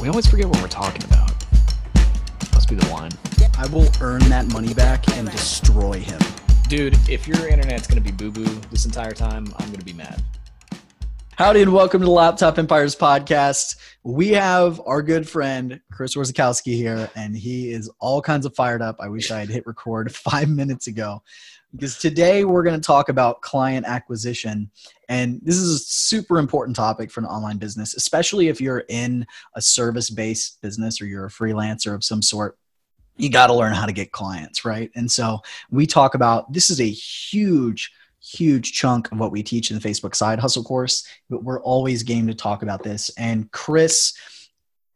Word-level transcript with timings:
We 0.00 0.08
always 0.08 0.26
forget 0.26 0.46
what 0.46 0.62
we're 0.62 0.68
talking 0.68 1.04
about. 1.04 1.30
Must 2.54 2.70
be 2.70 2.74
the 2.74 2.88
wine. 2.90 3.10
I 3.58 3.66
will 3.66 3.86
earn 4.00 4.20
that 4.30 4.50
money 4.50 4.72
back 4.72 5.06
and 5.10 5.30
destroy 5.30 6.00
him. 6.00 6.18
Dude, 6.68 6.96
if 7.06 7.28
your 7.28 7.46
internet's 7.46 7.86
gonna 7.86 8.00
be 8.00 8.10
boo 8.10 8.30
boo 8.30 8.46
this 8.70 8.86
entire 8.86 9.12
time, 9.12 9.52
I'm 9.58 9.70
gonna 9.70 9.84
be 9.84 9.92
mad. 9.92 10.22
Howdy 11.32 11.60
and 11.60 11.74
welcome 11.74 12.00
to 12.00 12.06
the 12.06 12.10
Laptop 12.10 12.58
Empires 12.58 12.96
podcast. 12.96 13.76
We 14.02 14.28
have 14.28 14.80
our 14.86 15.02
good 15.02 15.28
friend 15.28 15.82
Chris 15.92 16.14
Orzechowski 16.14 16.74
here, 16.74 17.10
and 17.14 17.36
he 17.36 17.70
is 17.70 17.90
all 17.98 18.22
kinds 18.22 18.46
of 18.46 18.54
fired 18.54 18.80
up. 18.80 18.96
I 19.00 19.08
wish 19.08 19.30
I 19.30 19.40
had 19.40 19.50
hit 19.50 19.66
record 19.66 20.14
five 20.14 20.48
minutes 20.48 20.86
ago 20.86 21.22
because 21.74 21.98
today 21.98 22.44
we're 22.44 22.62
going 22.62 22.80
to 22.80 22.86
talk 22.86 23.08
about 23.08 23.42
client 23.42 23.86
acquisition. 23.86 24.70
And 25.08 25.40
this 25.42 25.56
is 25.56 25.74
a 25.74 25.78
super 25.78 26.38
important 26.38 26.76
topic 26.76 27.10
for 27.10 27.20
an 27.20 27.26
online 27.26 27.58
business, 27.58 27.94
especially 27.94 28.48
if 28.48 28.60
you're 28.60 28.84
in 28.88 29.26
a 29.54 29.62
service 29.62 30.10
based 30.10 30.60
business 30.62 31.00
or 31.00 31.06
you're 31.06 31.26
a 31.26 31.30
freelancer 31.30 31.94
of 31.94 32.04
some 32.04 32.22
sort 32.22 32.56
you 33.20 33.30
got 33.30 33.48
to 33.48 33.54
learn 33.54 33.74
how 33.74 33.86
to 33.86 33.92
get 33.92 34.12
clients, 34.12 34.64
right? 34.64 34.90
And 34.94 35.10
so 35.10 35.40
we 35.70 35.86
talk 35.86 36.14
about 36.14 36.52
this 36.52 36.70
is 36.70 36.80
a 36.80 36.88
huge, 36.88 37.92
huge 38.22 38.72
chunk 38.72 39.12
of 39.12 39.18
what 39.18 39.32
we 39.32 39.42
teach 39.42 39.70
in 39.70 39.78
the 39.78 39.86
Facebook 39.86 40.14
side 40.14 40.38
hustle 40.38 40.64
course, 40.64 41.06
but 41.28 41.44
we're 41.44 41.62
always 41.62 42.02
game 42.02 42.26
to 42.26 42.34
talk 42.34 42.62
about 42.62 42.82
this. 42.82 43.10
And 43.18 43.50
Chris 43.52 44.14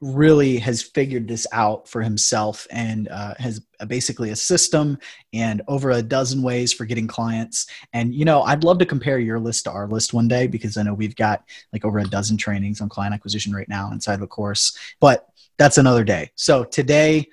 really 0.05 0.59
has 0.59 0.83
figured 0.83 1.27
this 1.27 1.47
out 1.53 1.89
for 1.89 2.03
himself 2.03 2.67
and 2.71 3.09
uh, 3.09 3.35
has 3.39 3.61
basically 3.87 4.31
a 4.31 4.37
system 4.37 4.99
and 5.33 5.63
over 5.67 5.91
a 5.91 6.03
dozen 6.03 6.43
ways 6.43 6.73
for 6.73 6.85
getting 6.85 7.07
clients 7.07 7.67
and 7.93 8.15
you 8.15 8.25
know 8.25 8.43
i'd 8.45 8.65
love 8.65 8.79
to 8.79 8.87
compare 8.87 9.19
your 9.19 9.39
list 9.39 9.65
to 9.65 9.71
our 9.71 9.87
list 9.89 10.15
one 10.15 10.27
day 10.27 10.47
because 10.47 10.79
i 10.79 10.83
know 10.83 10.95
we've 10.95 11.17
got 11.17 11.45
like 11.73 11.85
over 11.85 11.99
a 11.99 12.05
dozen 12.05 12.37
trainings 12.37 12.81
on 12.81 12.89
client 12.89 13.15
acquisition 13.15 13.53
right 13.53 13.69
now 13.69 13.91
inside 13.93 14.15
of 14.15 14.23
a 14.23 14.27
course 14.27 14.77
but 15.01 15.29
that's 15.59 15.77
another 15.77 16.05
day 16.05 16.31
so 16.35 16.65
today 16.65 17.27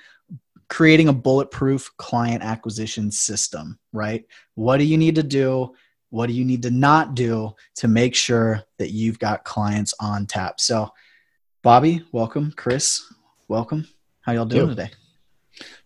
creating 0.72 1.10
a 1.10 1.14
bulletproof 1.14 1.92
client 1.98 2.42
acquisition 2.42 3.12
system, 3.12 3.78
right? 3.92 4.24
What 4.56 4.78
do 4.78 4.86
you 4.86 4.98
need 4.98 5.16
to 5.16 5.24
do? 5.24 5.74
What 6.12 6.28
do 6.28 6.34
you 6.34 6.46
need 6.46 6.64
to 6.64 6.72
not 6.72 7.14
do 7.14 7.52
to 7.76 7.90
make 7.90 8.16
sure 8.16 8.64
that 8.80 8.92
you've 8.92 9.20
got 9.20 9.44
clients 9.44 9.94
on 10.00 10.26
tap? 10.28 10.62
So, 10.62 10.90
Bobby, 11.64 12.04
welcome. 12.12 12.52
Chris, 12.58 13.14
welcome. 13.48 13.88
How 14.22 14.32
y'all 14.32 14.46
doing 14.46 14.70
today? 14.70 14.90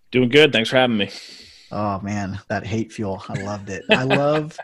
Doing 0.09 0.29
good. 0.29 0.53
Thanks 0.53 0.69
for 0.69 0.77
having 0.77 0.95
me. 0.95 1.09
Oh 1.69 1.99
man, 1.99 2.39
that 2.47 2.65
hate 2.65 2.93
fuel. 2.93 3.21
I 3.27 3.41
loved 3.41 3.69
it. 3.69 3.83
I 3.89 4.03
love 4.03 4.57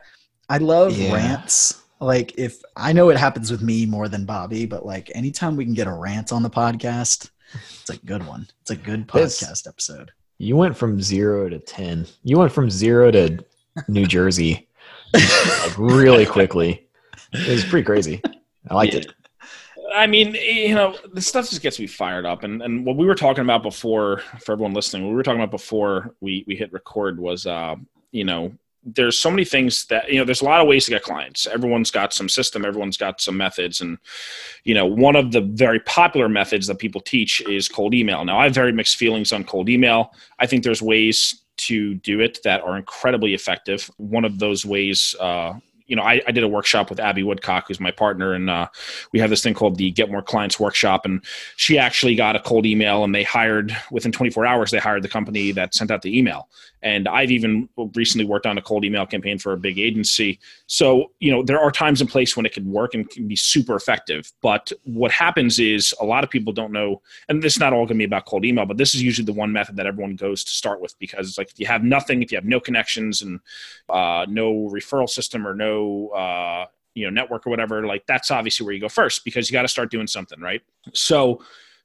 I 0.48 0.60
love 0.60 0.94
yeah. 0.98 1.14
rants. 1.14 1.84
Like 2.00 2.38
if 2.38 2.62
I 2.78 2.94
know 2.94 3.10
it 3.10 3.18
happens 3.18 3.52
with 3.52 3.62
me 3.62 3.86
more 3.86 4.08
than 4.08 4.24
Bobby, 4.24 4.66
but 4.66 4.86
like 4.86 5.12
anytime 5.14 5.58
we 5.58 5.66
can 5.66 5.74
get 5.74 5.88
a 5.88 5.94
rant 5.94 6.32
on 6.32 6.44
the 6.44 6.50
podcast, 6.50 7.30
it's 7.54 7.90
a 7.90 7.98
good 7.98 8.26
one. 8.26 8.48
It's 8.62 8.72
a 8.72 8.78
good 8.78 9.06
podcast 9.06 9.68
episode. 9.68 10.12
You 10.38 10.56
went 10.56 10.78
from 10.78 11.02
zero 11.02 11.50
to 11.50 11.60
ten. 11.60 12.08
You 12.24 12.38
went 12.38 12.54
from 12.54 12.70
zero 12.70 13.12
to 13.12 13.44
New 13.90 14.06
Jersey 14.06 14.70
like 15.14 15.78
really 15.78 16.26
quickly. 16.38 16.88
It 17.34 17.50
was 17.50 17.66
pretty 17.66 17.86
crazy. 17.86 18.22
I 18.70 18.76
liked 18.76 18.94
yeah. 18.94 19.02
it. 19.02 19.14
I 19.94 20.08
mean, 20.08 20.36
you 20.36 20.76
know, 20.76 20.96
the 21.14 21.22
stuff 21.22 21.50
just 21.50 21.62
gets 21.62 21.80
me 21.80 21.88
fired 21.88 22.26
up. 22.26 22.44
And 22.44 22.62
and 22.62 22.86
what 22.86 22.98
we 22.98 23.06
were 23.06 23.16
talking 23.16 23.44
about 23.44 23.64
before, 23.64 24.22
for 24.40 24.54
everyone 24.54 24.74
listening, 24.74 25.08
we 25.08 25.14
were 25.14 25.24
talking 25.24 25.42
about 25.42 25.52
before 25.52 26.16
we 26.22 26.44
we 26.48 26.56
hit 26.56 26.72
record 26.74 27.20
was, 27.20 27.46
uh, 27.46 27.76
you 28.12 28.24
know, 28.24 28.52
there's 28.84 29.18
so 29.18 29.30
many 29.30 29.46
things 29.46 29.86
that 29.86 30.12
you 30.12 30.18
know 30.18 30.26
there's 30.26 30.42
a 30.42 30.46
lot 30.46 30.62
of 30.62 30.68
ways 30.68 30.86
to 30.86 30.92
get 30.92 31.04
clients. 31.04 31.46
Everyone's 31.46 31.92
got 31.92 32.14
some 32.14 32.28
system 32.28 32.66
everyone's 32.66 32.98
got 32.98 33.22
some 33.22 33.38
methods. 33.38 33.82
And 33.82 33.98
you 34.64 34.74
know 34.74 34.86
one 34.86 35.16
of 35.16 35.32
the 35.32 35.42
very 35.42 35.80
popular 35.82 36.28
methods 36.28 36.68
that 36.68 36.80
people 36.80 37.02
teach 37.02 37.42
is 37.42 37.68
cold 37.70 37.94
email. 37.94 38.26
Now 38.26 38.40
i 38.40 38.46
have 38.46 38.56
very 38.56 38.72
mixed 38.72 38.98
feelings 38.98 39.32
on 39.32 39.44
cold 39.44 39.70
email. 39.70 40.14
I 40.40 40.48
think 40.48 40.64
there's 40.64 40.82
ways 40.82 41.44
to 41.58 41.96
do 41.96 42.22
it 42.22 42.40
that 42.44 42.62
are 42.62 42.78
incredibly 42.78 43.36
effective. 43.36 43.90
One 43.98 44.26
of 44.26 44.40
those 44.40 44.66
ways 44.66 45.16
uh, 45.20 45.54
you 45.92 45.98
know, 45.98 46.04
I, 46.04 46.22
I, 46.26 46.32
did 46.32 46.46
a 46.46 46.48
workshop 46.48 46.90
with 46.90 47.02
Abby 47.02 47.22
Woodcock, 47.22 47.68
who's 47.68 47.82
my 47.82 47.92
partner, 47.92 48.32
and 48.32 48.50
uh, 48.50 48.70
we 49.12 49.20
have 49.20 49.30
this 49.30 49.44
thing 49.44 49.54
called 49.54 49.76
the 49.76 49.92
Get 49.92 50.10
More 50.10 50.22
Clients 50.22 50.58
Workshop. 50.58 51.04
And 51.04 51.22
she 51.58 51.78
actually 51.78 52.16
got 52.16 52.34
a 52.34 52.40
cold 52.40 52.66
email, 52.66 53.04
and 53.04 53.14
they 53.14 53.24
hired 53.24 53.76
within 53.92 54.14
24 54.14 54.46
hours. 54.46 54.72
They 54.72 54.80
hired 54.80 55.04
the 55.04 55.10
company 55.10 55.52
that 55.52 55.76
sent 55.76 55.92
out 55.92 56.02
the 56.02 56.18
email. 56.18 56.48
And 56.84 57.08
I've 57.08 57.32
even 57.32 57.70
recently 57.96 58.26
worked 58.26 58.46
on 58.46 58.58
a 58.58 58.62
cold 58.62 58.86
email 58.86 59.06
campaign 59.06 59.38
for 59.38 59.54
a 59.54 59.58
big 59.58 59.80
agency. 59.80 60.40
So 60.68 61.12
you 61.20 61.32
know, 61.32 61.44
there 61.44 61.60
are 61.60 61.72
times 61.72 62.02
and 62.02 62.10
place 62.10 62.36
when 62.36 62.46
it 62.46 62.54
can 62.54 62.72
work 62.72 62.94
and 62.94 63.10
can 63.10 63.28
be 63.28 63.36
super 63.36 63.76
effective. 63.76 64.32
But 64.42 64.72
what 64.84 65.12
happens 65.12 65.60
is 65.60 65.94
a 66.00 66.06
lot 66.06 66.24
of 66.24 66.30
people 66.30 66.54
don't 66.54 66.72
know, 66.72 67.02
and 67.30 67.42
this 67.42 67.54
is 67.54 67.60
not 67.60 67.74
all 67.74 67.86
going 67.86 67.98
to 67.98 68.02
be 68.02 68.04
about 68.06 68.26
cold 68.26 68.46
email, 68.46 68.66
but 68.66 68.78
this 68.78 68.96
is 68.96 69.02
usually 69.02 69.26
the 69.26 69.34
one 69.34 69.52
method 69.52 69.76
that 69.76 69.86
everyone 69.86 70.16
goes 70.16 70.44
to 70.44 70.52
start 70.52 70.82
with 70.82 70.98
because 71.00 71.28
it's 71.28 71.38
like 71.38 71.52
if 71.52 71.60
you 71.60 71.66
have 71.66 71.84
nothing, 71.84 72.22
if 72.22 72.32
you 72.32 72.38
have 72.38 72.46
no 72.46 72.60
connections 72.60 73.22
and 73.22 73.40
uh, 73.90 74.26
no 74.28 74.70
referral 74.72 75.10
system 75.10 75.48
or 75.48 75.54
no 75.54 76.10
uh, 76.10 76.66
you 76.94 77.06
know 77.06 77.10
network 77.10 77.48
or 77.48 77.50
whatever 77.50 77.86
like 77.86 78.06
that's 78.06 78.32
obviously 78.32 78.66
where 78.66 78.74
you 78.74 78.82
go 78.82 78.90
first 78.90 79.24
because 79.24 79.50
you 79.50 79.54
got 79.54 79.62
to 79.62 79.68
start 79.68 79.90
doing 79.90 80.08
something 80.08 80.40
right 80.40 80.62
so 80.94 81.42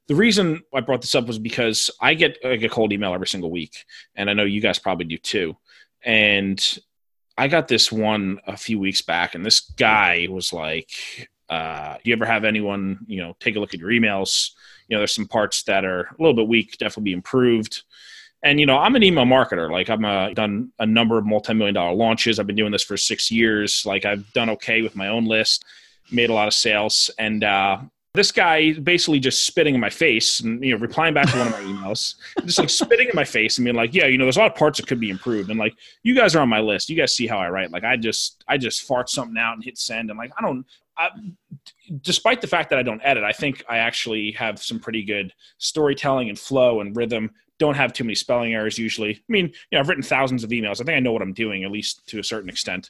the 0.07 0.15
reason 0.15 0.61
i 0.73 0.79
brought 0.79 1.01
this 1.01 1.15
up 1.15 1.27
was 1.27 1.39
because 1.39 1.89
i 2.01 2.13
get 2.13 2.37
like 2.43 2.63
a 2.63 2.69
cold 2.69 2.93
email 2.93 3.13
every 3.13 3.27
single 3.27 3.51
week 3.51 3.85
and 4.15 4.29
i 4.29 4.33
know 4.33 4.43
you 4.43 4.61
guys 4.61 4.79
probably 4.79 5.05
do 5.05 5.17
too. 5.17 5.55
And 6.03 6.79
i 7.37 7.47
got 7.47 7.67
this 7.67 7.91
one 7.91 8.39
a 8.47 8.57
few 8.57 8.79
weeks 8.79 9.01
back 9.01 9.35
and 9.35 9.45
this 9.45 9.59
guy 9.59 10.27
was 10.29 10.53
like 10.53 10.91
uh, 11.49 11.95
you 12.03 12.13
ever 12.13 12.25
have 12.25 12.43
anyone 12.43 12.99
you 13.07 13.21
know 13.21 13.35
take 13.39 13.55
a 13.55 13.59
look 13.59 13.73
at 13.73 13.79
your 13.79 13.89
emails? 13.89 14.51
You 14.87 14.95
know 14.95 14.99
there's 14.99 15.15
some 15.15 15.27
parts 15.27 15.63
that 15.63 15.85
are 15.85 16.01
a 16.01 16.15
little 16.19 16.33
bit 16.33 16.47
weak 16.47 16.77
definitely 16.77 17.11
be 17.11 17.13
improved. 17.13 17.83
And 18.43 18.59
you 18.59 18.65
know 18.65 18.77
i'm 18.77 18.95
an 18.95 19.03
email 19.03 19.25
marketer. 19.25 19.71
Like 19.71 19.89
i'm 19.89 20.03
a, 20.03 20.33
done 20.33 20.71
a 20.79 20.85
number 20.85 21.17
of 21.17 21.25
multi-million 21.25 21.75
dollar 21.75 21.93
launches. 21.93 22.37
I've 22.37 22.47
been 22.47 22.55
doing 22.55 22.71
this 22.71 22.83
for 22.83 22.97
six 22.97 23.31
years. 23.31 23.85
Like 23.85 24.03
i've 24.03 24.31
done 24.33 24.49
okay 24.51 24.81
with 24.81 24.95
my 24.95 25.07
own 25.07 25.25
list 25.25 25.63
made 26.11 26.29
a 26.29 26.33
lot 26.33 26.47
of 26.47 26.53
sales 26.53 27.09
and 27.19 27.43
uh, 27.43 27.79
this 28.17 28.31
guy 28.31 28.73
basically 28.73 29.19
just 29.19 29.45
spitting 29.45 29.75
in 29.75 29.79
my 29.79 29.89
face 29.89 30.39
and 30.39 30.63
you 30.63 30.71
know 30.71 30.77
replying 30.79 31.13
back 31.13 31.29
to 31.29 31.37
one 31.37 31.47
of 31.47 31.53
my 31.53 31.61
emails 31.61 32.15
just 32.43 32.59
like 32.59 32.69
spitting 32.69 33.07
in 33.07 33.15
my 33.15 33.23
face 33.23 33.57
and 33.57 33.65
being 33.65 33.75
like 33.75 33.93
yeah 33.93 34.05
you 34.05 34.17
know 34.17 34.25
there's 34.25 34.37
a 34.37 34.39
lot 34.39 34.51
of 34.51 34.57
parts 34.57 34.79
that 34.79 34.87
could 34.87 34.99
be 34.99 35.09
improved 35.09 35.49
and 35.49 35.59
like 35.59 35.73
you 36.03 36.15
guys 36.15 36.35
are 36.35 36.39
on 36.39 36.49
my 36.49 36.59
list 36.59 36.89
you 36.89 36.95
guys 36.95 37.13
see 37.13 37.27
how 37.27 37.37
i 37.37 37.47
write 37.47 37.71
like 37.71 37.83
i 37.83 37.95
just 37.95 38.43
i 38.47 38.57
just 38.57 38.83
fart 38.83 39.09
something 39.09 39.37
out 39.37 39.53
and 39.53 39.63
hit 39.63 39.77
send 39.77 40.09
and 40.09 40.17
like 40.17 40.31
i 40.37 40.41
don't 40.41 40.65
I, 40.97 41.09
despite 42.01 42.41
the 42.41 42.47
fact 42.47 42.71
that 42.71 42.79
I 42.79 42.81
don't 42.81 43.01
edit, 43.03 43.23
I 43.23 43.31
think 43.31 43.63
I 43.69 43.77
actually 43.77 44.31
have 44.31 44.57
some 44.57 44.79
pretty 44.79 45.03
good 45.03 45.31
storytelling 45.59 46.27
and 46.27 46.39
flow 46.39 46.81
and 46.81 46.95
rhythm 46.95 47.29
don't 47.59 47.75
have 47.75 47.93
too 47.93 48.03
many 48.03 48.15
spelling 48.15 48.53
errors 48.53 48.77
usually. 48.77 49.11
I 49.11 49.31
mean, 49.31 49.45
you 49.45 49.53
know, 49.73 49.79
I've 49.79 49.89
written 49.89 50.03
thousands 50.03 50.43
of 50.43 50.49
emails. 50.49 50.81
I 50.81 50.85
think 50.85 50.97
I 50.97 50.99
know 50.99 51.11
what 51.11 51.21
I'm 51.21 51.33
doing, 51.33 51.63
at 51.63 51.71
least 51.71 52.07
to 52.07 52.19
a 52.19 52.23
certain 52.23 52.49
extent. 52.49 52.89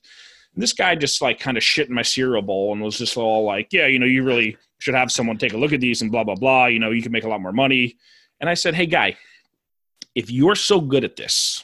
And 0.53 0.63
this 0.63 0.73
guy 0.73 0.95
just 0.95 1.21
like 1.21 1.39
kind 1.39 1.57
of 1.57 1.63
shit 1.63 1.89
in 1.89 1.95
my 1.95 2.01
cereal 2.01 2.41
bowl 2.41 2.73
and 2.73 2.81
was 2.81 2.97
just 2.97 3.17
all 3.17 3.43
like, 3.43 3.71
yeah, 3.71 3.87
you 3.87 3.99
know, 3.99 4.05
you 4.05 4.23
really 4.23 4.57
should 4.79 4.95
have 4.95 5.11
someone 5.11 5.37
take 5.37 5.53
a 5.53 5.57
look 5.57 5.73
at 5.73 5.81
these 5.81 6.01
and 6.01 6.11
blah, 6.11 6.23
blah, 6.23 6.35
blah. 6.35 6.65
You 6.67 6.79
know, 6.79 6.91
you 6.91 7.01
can 7.01 7.11
make 7.11 7.23
a 7.23 7.29
lot 7.29 7.41
more 7.41 7.51
money. 7.53 7.97
And 8.39 8.49
I 8.49 8.53
said, 8.53 8.75
hey, 8.75 8.85
guy, 8.85 9.17
if 10.15 10.31
you're 10.31 10.55
so 10.55 10.79
good 10.79 11.03
at 11.03 11.15
this, 11.15 11.63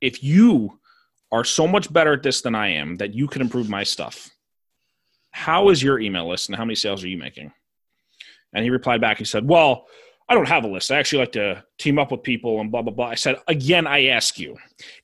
if 0.00 0.22
you 0.22 0.78
are 1.30 1.44
so 1.44 1.66
much 1.66 1.92
better 1.92 2.12
at 2.12 2.22
this 2.22 2.42
than 2.42 2.54
I 2.54 2.68
am, 2.68 2.96
that 2.96 3.14
you 3.14 3.26
can 3.26 3.40
improve 3.42 3.68
my 3.68 3.82
stuff, 3.82 4.30
how 5.30 5.70
is 5.70 5.82
your 5.82 5.98
email 5.98 6.28
list 6.28 6.48
and 6.48 6.56
how 6.56 6.64
many 6.64 6.74
sales 6.74 7.02
are 7.02 7.08
you 7.08 7.18
making? 7.18 7.52
And 8.52 8.62
he 8.62 8.70
replied 8.70 9.00
back, 9.00 9.18
he 9.18 9.24
said, 9.24 9.48
well, 9.48 9.86
I 10.28 10.34
don't 10.34 10.48
have 10.48 10.64
a 10.64 10.68
list. 10.68 10.90
I 10.90 10.98
actually 10.98 11.20
like 11.20 11.32
to 11.32 11.64
team 11.78 11.98
up 11.98 12.12
with 12.12 12.22
people 12.22 12.60
and 12.60 12.70
blah, 12.70 12.82
blah, 12.82 12.92
blah. 12.92 13.06
I 13.06 13.14
said, 13.14 13.36
again, 13.48 13.86
I 13.86 14.06
ask 14.06 14.38
you, 14.38 14.56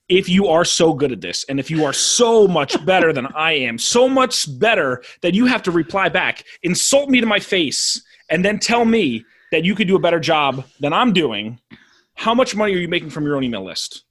if 0.08 0.28
you 0.28 0.49
are 0.49 0.64
so 0.64 0.94
good 0.94 1.12
at 1.12 1.20
this 1.20 1.44
and 1.44 1.60
if 1.60 1.70
you 1.70 1.84
are 1.84 1.93
so 1.93 2.49
much 2.49 2.84
better 2.87 3.12
than 3.12 3.26
I 3.34 3.52
am, 3.52 3.78
so 3.78 4.08
much 4.08 4.58
better 4.58 5.02
that 5.20 5.34
you 5.34 5.46
have 5.46 5.62
to 5.64 5.70
reply 5.70 6.08
back, 6.08 6.44
insult 6.62 7.10
me 7.10 7.20
to 7.20 7.26
my 7.26 7.38
face, 7.38 8.02
and 8.31 8.44
then 8.44 8.58
tell 8.58 8.84
me 8.84 9.25
that 9.52 9.64
you 9.64 9.75
could 9.75 9.88
do 9.88 9.96
a 9.96 10.00
better 10.00 10.20
job 10.20 10.64
than 10.81 10.93
I'm 10.93 11.12
doing, 11.12 11.60
how 12.14 12.34
much 12.34 12.56
money 12.56 12.75
are 12.75 12.78
you 12.78 12.88
making 12.88 13.10
from 13.10 13.25
your 13.25 13.37
own 13.37 13.44
email 13.44 13.64
list? 13.64 14.05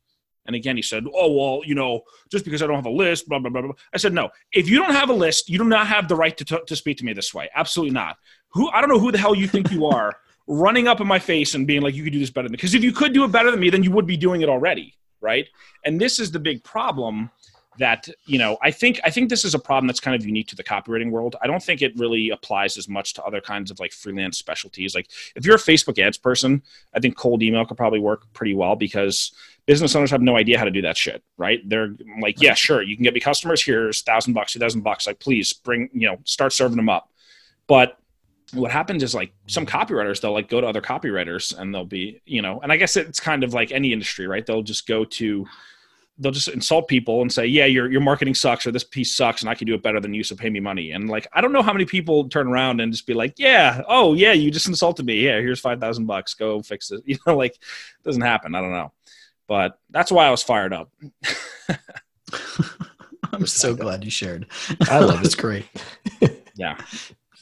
And 0.45 0.55
again, 0.55 0.77
he 0.77 0.81
said, 0.81 1.05
Oh, 1.13 1.31
well, 1.31 1.61
you 1.65 1.75
know, 1.75 2.01
just 2.31 2.45
because 2.45 2.63
I 2.63 2.67
don't 2.67 2.77
have 2.77 2.85
a 2.85 2.89
list, 2.89 3.27
blah, 3.27 3.39
blah, 3.39 3.49
blah, 3.49 3.61
blah. 3.61 3.73
I 3.93 3.97
said, 3.97 4.13
No, 4.13 4.29
if 4.53 4.69
you 4.69 4.77
don't 4.77 4.93
have 4.93 5.09
a 5.09 5.13
list, 5.13 5.49
you 5.49 5.57
do 5.57 5.65
not 5.65 5.87
have 5.87 6.07
the 6.07 6.15
right 6.15 6.35
to, 6.37 6.45
t- 6.45 6.59
to 6.65 6.75
speak 6.75 6.97
to 6.99 7.05
me 7.05 7.13
this 7.13 7.33
way. 7.33 7.49
Absolutely 7.53 7.93
not. 7.93 8.17
Who, 8.51 8.69
I 8.69 8.79
don't 8.79 8.89
know 8.89 8.99
who 8.99 9.11
the 9.11 9.17
hell 9.17 9.35
you 9.35 9.47
think 9.47 9.71
you 9.71 9.87
are 9.87 10.13
running 10.47 10.87
up 10.87 11.01
in 11.01 11.07
my 11.07 11.19
face 11.19 11.53
and 11.53 11.67
being 11.67 11.81
like, 11.81 11.93
"You 11.93 12.03
could 12.05 12.13
do 12.13 12.19
this 12.19 12.29
better 12.29 12.47
than 12.47 12.53
me." 12.53 12.57
Because 12.57 12.73
if 12.73 12.83
you 12.83 12.93
could 12.93 13.13
do 13.13 13.25
it 13.25 13.31
better 13.31 13.51
than 13.51 13.59
me, 13.59 13.69
then 13.69 13.83
you 13.83 13.91
would 13.91 14.07
be 14.07 14.15
doing 14.15 14.41
it 14.41 14.47
already, 14.47 14.95
right? 15.21 15.47
And 15.85 15.99
this 15.99 16.19
is 16.19 16.31
the 16.31 16.39
big 16.39 16.63
problem 16.63 17.29
that 17.77 18.09
you 18.25 18.37
know 18.39 18.57
i 18.61 18.71
think 18.71 18.99
i 19.03 19.09
think 19.09 19.29
this 19.29 19.45
is 19.45 19.53
a 19.53 19.59
problem 19.59 19.87
that's 19.87 19.99
kind 19.99 20.15
of 20.15 20.25
unique 20.25 20.47
to 20.47 20.55
the 20.55 20.63
copywriting 20.63 21.11
world. 21.11 21.35
I 21.41 21.47
don't 21.47 21.61
think 21.61 21.81
it 21.81 21.97
really 21.97 22.29
applies 22.29 22.77
as 22.77 22.89
much 22.89 23.13
to 23.15 23.23
other 23.23 23.41
kinds 23.41 23.71
of 23.71 23.79
like 23.79 23.91
freelance 23.91 24.37
specialties. 24.37 24.95
Like 24.95 25.09
if 25.35 25.45
you're 25.45 25.55
a 25.55 25.59
facebook 25.59 25.99
ads 25.99 26.17
person 26.17 26.61
i 26.93 26.99
think 26.99 27.15
cold 27.15 27.43
email 27.43 27.65
could 27.65 27.77
probably 27.77 27.99
work 27.99 28.25
pretty 28.33 28.55
well 28.55 28.75
because 28.75 29.31
business 29.65 29.95
owners 29.95 30.11
have 30.11 30.21
no 30.21 30.37
idea 30.37 30.57
how 30.57 30.65
to 30.65 30.71
do 30.71 30.81
that 30.81 30.97
shit 30.97 31.23
right? 31.37 31.59
They're 31.67 31.95
like 32.21 32.41
yeah 32.41 32.53
sure 32.53 32.81
you 32.81 32.95
can 32.95 33.03
get 33.03 33.13
me 33.13 33.19
customers 33.19 33.63
here's 33.63 34.01
thousand 34.01 34.33
bucks 34.33 34.53
two 34.53 34.59
thousand 34.59 34.81
bucks. 34.81 35.07
Like 35.07 35.19
please 35.19 35.53
bring 35.53 35.89
you 35.93 36.07
know 36.07 36.17
start 36.23 36.53
serving 36.53 36.77
them 36.77 36.89
up. 36.89 37.11
But 37.67 37.99
what 38.53 38.71
happens 38.71 39.03
is 39.03 39.13
like 39.13 39.33
some 39.47 39.65
copywriters 39.65 40.21
they'll 40.21 40.33
like 40.33 40.47
go 40.49 40.61
to 40.61 40.67
other 40.67 40.81
copywriters 40.81 41.57
and 41.57 41.73
they'll 41.73 41.85
be 41.85 42.21
you 42.25 42.41
know 42.41 42.59
and 42.61 42.71
i 42.71 42.77
guess 42.77 42.95
it's 42.95 43.19
kind 43.19 43.43
of 43.43 43.53
like 43.53 43.71
any 43.71 43.91
industry 43.91 44.27
right? 44.27 44.45
They'll 44.45 44.61
just 44.61 44.87
go 44.87 45.03
to 45.03 45.45
they'll 46.19 46.31
just 46.31 46.47
insult 46.47 46.87
people 46.87 47.21
and 47.21 47.31
say 47.31 47.45
yeah 47.45 47.65
your, 47.65 47.91
your 47.91 48.01
marketing 48.01 48.33
sucks 48.33 48.65
or 48.65 48.71
this 48.71 48.83
piece 48.83 49.15
sucks 49.15 49.41
and 49.41 49.49
i 49.49 49.55
can 49.55 49.67
do 49.67 49.75
it 49.75 49.83
better 49.83 49.99
than 49.99 50.13
you 50.13 50.23
so 50.23 50.35
pay 50.35 50.49
me 50.49 50.59
money. 50.59 50.91
And 50.91 51.09
like 51.09 51.27
i 51.33 51.41
don't 51.41 51.51
know 51.51 51.61
how 51.61 51.73
many 51.73 51.85
people 51.85 52.29
turn 52.29 52.47
around 52.47 52.79
and 52.79 52.91
just 52.91 53.05
be 53.05 53.13
like 53.13 53.33
yeah 53.37 53.81
oh 53.87 54.13
yeah 54.13 54.31
you 54.31 54.49
just 54.49 54.67
insulted 54.67 55.05
me. 55.05 55.15
Yeah 55.19 55.39
here's 55.41 55.59
5000 55.59 56.05
bucks. 56.05 56.33
Go 56.33 56.61
fix 56.61 56.91
it. 56.91 57.03
You 57.05 57.17
know 57.27 57.35
like 57.35 57.55
it 57.55 58.03
doesn't 58.03 58.21
happen. 58.21 58.55
I 58.55 58.61
don't 58.61 58.71
know. 58.71 58.93
But 59.47 59.77
that's 59.89 60.11
why 60.11 60.25
i 60.27 60.31
was 60.31 60.43
fired 60.43 60.73
up. 60.73 60.91
I'm 63.33 63.45
so 63.45 63.75
glad 63.75 64.03
you 64.03 64.11
shared. 64.11 64.47
I 64.89 64.99
love 64.99 65.21
It's 65.25 65.35
great. 65.35 65.65
yeah. 66.55 66.77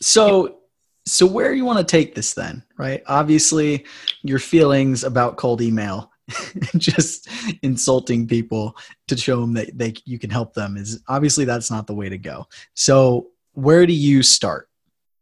So, 0.02 0.60
so 1.06 1.26
where 1.26 1.54
you 1.54 1.66
want 1.66 1.80
to 1.80 1.84
take 1.86 2.16
this 2.16 2.34
then, 2.34 2.64
right? 2.78 3.04
Obviously, 3.08 3.86
your 4.24 4.40
feelings 4.40 5.04
about 5.04 5.38
cold 5.38 5.62
email, 5.62 6.12
just 6.78 7.28
insulting 7.62 8.28
people 8.28 8.76
to 9.08 9.16
show 9.16 9.40
them 9.42 9.54
that 9.54 9.78
they 9.78 9.94
you 10.06 10.18
can 10.18 10.30
help 10.30 10.54
them 10.54 10.78
is 10.78 11.02
obviously 11.08 11.46
that's 11.46 11.70
not 11.70 11.86
the 11.88 11.94
way 11.94 12.10
to 12.10 12.18
go. 12.18 12.48
So, 12.74 13.28
where 13.54 13.86
do 13.86 13.94
you 13.94 14.24
start? 14.24 14.70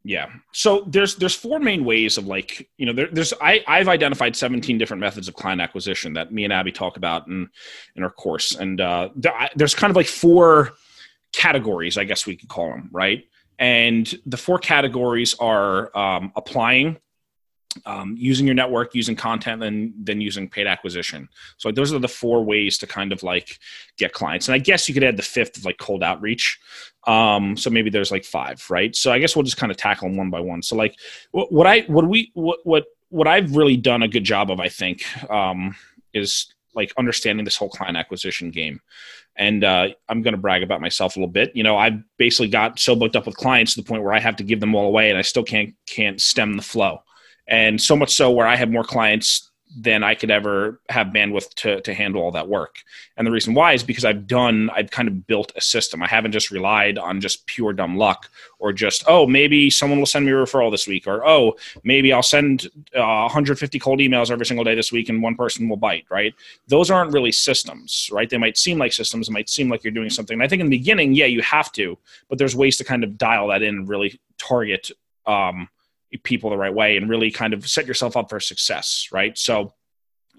Yeah. 0.05 0.27
So 0.51 0.83
there's 0.87 1.15
there's 1.15 1.35
four 1.35 1.59
main 1.59 1.85
ways 1.85 2.17
of 2.17 2.27
like 2.27 2.69
you 2.77 2.85
know 2.85 2.93
there, 2.93 3.07
there's 3.11 3.33
I 3.41 3.63
I've 3.67 3.87
identified 3.87 4.35
17 4.35 4.77
different 4.77 4.99
methods 5.01 5.27
of 5.27 5.33
client 5.35 5.61
acquisition 5.61 6.13
that 6.13 6.31
me 6.31 6.43
and 6.43 6.51
Abby 6.51 6.71
talk 6.73 6.97
about 6.97 7.27
in 7.27 7.49
in 7.95 8.03
our 8.03 8.09
course, 8.09 8.55
and 8.55 8.79
uh, 8.81 9.09
there, 9.15 9.33
I- 9.33 9.51
there's 9.55 9.75
kind 9.75 9.91
of 9.91 9.95
like 9.95 10.07
four 10.07 10.73
categories, 11.33 11.97
I 11.97 12.03
guess 12.03 12.25
we 12.27 12.35
could 12.35 12.49
call 12.49 12.69
them, 12.69 12.89
right? 12.91 13.23
And 13.59 14.13
the 14.25 14.37
four 14.37 14.59
categories 14.59 15.35
are 15.39 15.95
um, 15.97 16.31
applying, 16.35 16.97
um, 17.85 18.15
using 18.17 18.45
your 18.45 18.55
network, 18.55 18.93
using 18.93 19.15
content, 19.15 19.63
and 19.63 19.93
then 19.97 20.21
using 20.21 20.49
paid 20.49 20.67
acquisition. 20.67 21.29
So 21.57 21.71
those 21.71 21.93
are 21.93 21.99
the 21.99 22.07
four 22.07 22.43
ways 22.43 22.77
to 22.79 22.87
kind 22.87 23.11
of 23.11 23.23
like 23.23 23.59
get 23.97 24.13
clients. 24.13 24.47
And 24.47 24.55
I 24.55 24.59
guess 24.59 24.87
you 24.87 24.93
could 24.93 25.03
add 25.03 25.17
the 25.17 25.23
fifth 25.23 25.57
of 25.57 25.65
like 25.65 25.77
cold 25.77 26.03
outreach. 26.03 26.59
Um, 27.05 27.57
so 27.57 27.69
maybe 27.69 27.89
there's 27.89 28.11
like 28.11 28.25
five, 28.25 28.63
right? 28.69 28.95
So 28.95 29.11
I 29.11 29.19
guess 29.19 29.35
we'll 29.35 29.43
just 29.43 29.57
kind 29.57 29.71
of 29.71 29.77
tackle 29.77 30.07
them 30.07 30.17
one 30.17 30.29
by 30.29 30.39
one. 30.39 30.61
So 30.61 30.75
like 30.75 30.95
what, 31.31 31.51
what 31.51 31.67
I 31.67 31.81
what 31.81 32.07
we 32.07 32.31
what 32.33 32.59
what 32.63 32.85
what 33.09 33.27
I've 33.27 33.55
really 33.55 33.77
done 33.77 34.01
a 34.01 34.07
good 34.07 34.23
job 34.23 34.49
of, 34.49 34.59
I 34.59 34.69
think, 34.69 35.05
um, 35.29 35.75
is 36.13 36.53
like 36.73 36.91
understanding 36.97 37.45
this 37.45 37.55
whole 37.55 37.69
client 37.69 37.95
acquisition 37.95 38.49
game. 38.49 38.81
And 39.35 39.63
uh, 39.63 39.89
I'm 40.07 40.21
going 40.21 40.33
to 40.33 40.39
brag 40.39 40.61
about 40.61 40.81
myself 40.81 41.15
a 41.15 41.19
little 41.19 41.31
bit. 41.31 41.55
You 41.55 41.63
know, 41.63 41.75
I 41.75 41.99
basically 42.17 42.49
got 42.49 42.79
so 42.79 42.95
booked 42.95 43.15
up 43.15 43.25
with 43.25 43.35
clients 43.35 43.73
to 43.73 43.81
the 43.81 43.87
point 43.87 44.03
where 44.03 44.13
I 44.13 44.19
have 44.19 44.35
to 44.37 44.43
give 44.43 44.59
them 44.59 44.75
all 44.75 44.85
away, 44.85 45.09
and 45.09 45.17
I 45.17 45.23
still 45.23 45.43
can't 45.43 45.73
can't 45.87 46.21
stem 46.21 46.55
the 46.55 46.61
flow. 46.61 46.99
And 47.47 47.81
so 47.81 47.95
much 47.95 48.13
so 48.13 48.31
where 48.31 48.47
I 48.47 48.55
have 48.55 48.69
more 48.69 48.83
clients 48.83 49.51
than 49.75 50.03
I 50.03 50.15
could 50.15 50.29
ever 50.29 50.79
have 50.89 51.07
bandwidth 51.07 51.53
to 51.55 51.81
to 51.81 51.93
handle 51.93 52.21
all 52.21 52.31
that 52.31 52.47
work. 52.47 52.83
And 53.17 53.25
the 53.25 53.31
reason 53.31 53.53
why 53.53 53.73
is 53.73 53.83
because 53.83 54.05
I've 54.05 54.27
done 54.27 54.69
I've 54.71 54.91
kind 54.91 55.07
of 55.07 55.25
built 55.25 55.51
a 55.55 55.61
system. 55.61 56.03
I 56.03 56.07
haven't 56.07 56.31
just 56.31 56.51
relied 56.51 56.97
on 56.97 57.21
just 57.21 57.45
pure 57.47 57.73
dumb 57.73 57.97
luck 57.97 58.29
or 58.59 58.71
just 58.71 59.03
oh 59.07 59.25
maybe 59.25 59.69
someone 59.69 59.99
will 59.99 60.05
send 60.05 60.25
me 60.25 60.31
a 60.31 60.35
referral 60.35 60.71
this 60.71 60.87
week 60.87 61.07
or 61.07 61.25
oh 61.25 61.55
maybe 61.83 62.13
I'll 62.13 62.23
send 62.23 62.67
uh, 62.95 63.25
150 63.25 63.79
cold 63.79 63.99
emails 63.99 64.31
every 64.31 64.45
single 64.45 64.63
day 64.63 64.75
this 64.75 64.91
week 64.91 65.09
and 65.09 65.21
one 65.21 65.35
person 65.35 65.67
will 65.67 65.77
bite. 65.77 66.05
Right? 66.09 66.33
Those 66.67 66.91
aren't 66.91 67.11
really 67.11 67.31
systems, 67.31 68.09
right? 68.11 68.29
They 68.29 68.37
might 68.37 68.57
seem 68.57 68.77
like 68.77 68.93
systems. 68.93 69.29
It 69.29 69.31
might 69.31 69.49
seem 69.49 69.69
like 69.69 69.83
you're 69.83 69.91
doing 69.91 70.09
something. 70.09 70.35
And 70.35 70.43
I 70.43 70.47
think 70.47 70.61
in 70.61 70.69
the 70.69 70.77
beginning, 70.77 71.13
yeah, 71.13 71.25
you 71.25 71.41
have 71.41 71.71
to, 71.73 71.97
but 72.29 72.37
there's 72.37 72.55
ways 72.55 72.77
to 72.77 72.83
kind 72.83 73.03
of 73.03 73.17
dial 73.17 73.47
that 73.47 73.61
in 73.61 73.73
and 73.73 73.89
really 73.89 74.19
target. 74.37 74.91
Um, 75.25 75.69
people 76.23 76.49
the 76.49 76.57
right 76.57 76.73
way 76.73 76.97
and 76.97 77.09
really 77.09 77.31
kind 77.31 77.53
of 77.53 77.67
set 77.67 77.87
yourself 77.87 78.15
up 78.15 78.29
for 78.29 78.39
success, 78.39 79.07
right? 79.11 79.37
So 79.37 79.73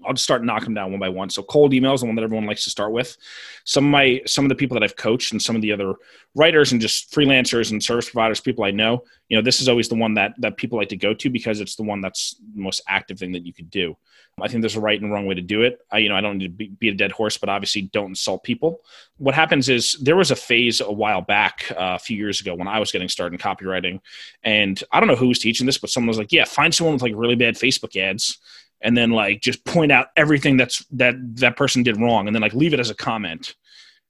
I'll 0.05 0.13
just 0.13 0.23
start 0.23 0.43
knocking 0.43 0.65
them 0.65 0.73
down 0.75 0.91
one 0.91 0.99
by 0.99 1.09
one. 1.09 1.29
So 1.29 1.43
cold 1.43 1.73
email 1.73 1.93
is 1.93 2.01
the 2.01 2.07
one 2.07 2.15
that 2.15 2.23
everyone 2.23 2.45
likes 2.45 2.63
to 2.65 2.69
start 2.69 2.91
with. 2.91 3.17
Some 3.63 3.85
of 3.85 3.91
my 3.91 4.21
some 4.25 4.45
of 4.45 4.49
the 4.49 4.55
people 4.55 4.75
that 4.75 4.83
I've 4.83 4.95
coached 4.95 5.31
and 5.31 5.41
some 5.41 5.55
of 5.55 5.61
the 5.61 5.71
other 5.71 5.93
writers 6.35 6.71
and 6.71 6.81
just 6.81 7.13
freelancers 7.13 7.71
and 7.71 7.83
service 7.83 8.09
providers, 8.09 8.39
people 8.39 8.63
I 8.63 8.71
know, 8.71 9.03
you 9.29 9.37
know, 9.37 9.43
this 9.43 9.61
is 9.61 9.69
always 9.69 9.89
the 9.89 9.95
one 9.95 10.13
that 10.15 10.33
that 10.39 10.57
people 10.57 10.77
like 10.77 10.89
to 10.89 10.97
go 10.97 11.13
to 11.13 11.29
because 11.29 11.59
it's 11.59 11.75
the 11.75 11.83
one 11.83 12.01
that's 12.01 12.35
the 12.53 12.61
most 12.61 12.81
active 12.87 13.19
thing 13.19 13.31
that 13.33 13.45
you 13.45 13.53
could 13.53 13.69
do. 13.69 13.95
I 14.41 14.49
think 14.49 14.61
there's 14.61 14.75
a 14.75 14.81
right 14.81 15.01
and 15.01 15.13
wrong 15.13 15.25
way 15.25 15.35
to 15.35 15.41
do 15.41 15.61
it. 15.61 15.79
I, 15.91 15.99
you 15.99 16.09
know, 16.09 16.15
I 16.15 16.21
don't 16.21 16.37
need 16.37 16.47
to 16.47 16.53
be, 16.53 16.67
be 16.67 16.89
a 16.89 16.93
dead 16.93 17.13
horse, 17.13 17.37
but 17.37 17.47
obviously 17.47 17.83
don't 17.83 18.09
insult 18.09 18.43
people. 18.43 18.81
What 19.17 19.33
happens 19.33 19.69
is 19.69 19.93
there 20.01 20.17
was 20.17 20.29
a 20.29 20.35
phase 20.35 20.81
a 20.81 20.91
while 20.91 21.21
back, 21.21 21.71
uh, 21.71 21.95
a 21.95 21.99
few 21.99 22.17
years 22.17 22.41
ago, 22.41 22.53
when 22.53 22.67
I 22.67 22.79
was 22.79 22.91
getting 22.91 23.07
started 23.07 23.35
in 23.35 23.39
copywriting, 23.39 24.01
and 24.43 24.81
I 24.91 24.99
don't 24.99 25.07
know 25.07 25.15
who 25.15 25.29
was 25.29 25.39
teaching 25.39 25.65
this, 25.65 25.77
but 25.77 25.89
someone 25.89 26.09
was 26.09 26.17
like, 26.17 26.33
"Yeah, 26.33 26.43
find 26.43 26.75
someone 26.75 26.95
with 26.95 27.01
like 27.01 27.13
really 27.15 27.35
bad 27.35 27.55
Facebook 27.55 27.95
ads." 27.95 28.37
And 28.81 28.95
then 28.95 29.11
like 29.11 29.41
just 29.41 29.65
point 29.65 29.91
out 29.91 30.07
everything 30.15 30.57
that's 30.57 30.85
that 30.91 31.15
that 31.37 31.57
person 31.57 31.83
did 31.83 31.99
wrong, 31.99 32.27
and 32.27 32.35
then 32.35 32.41
like 32.41 32.53
leave 32.53 32.73
it 32.73 32.79
as 32.79 32.89
a 32.89 32.95
comment. 32.95 33.55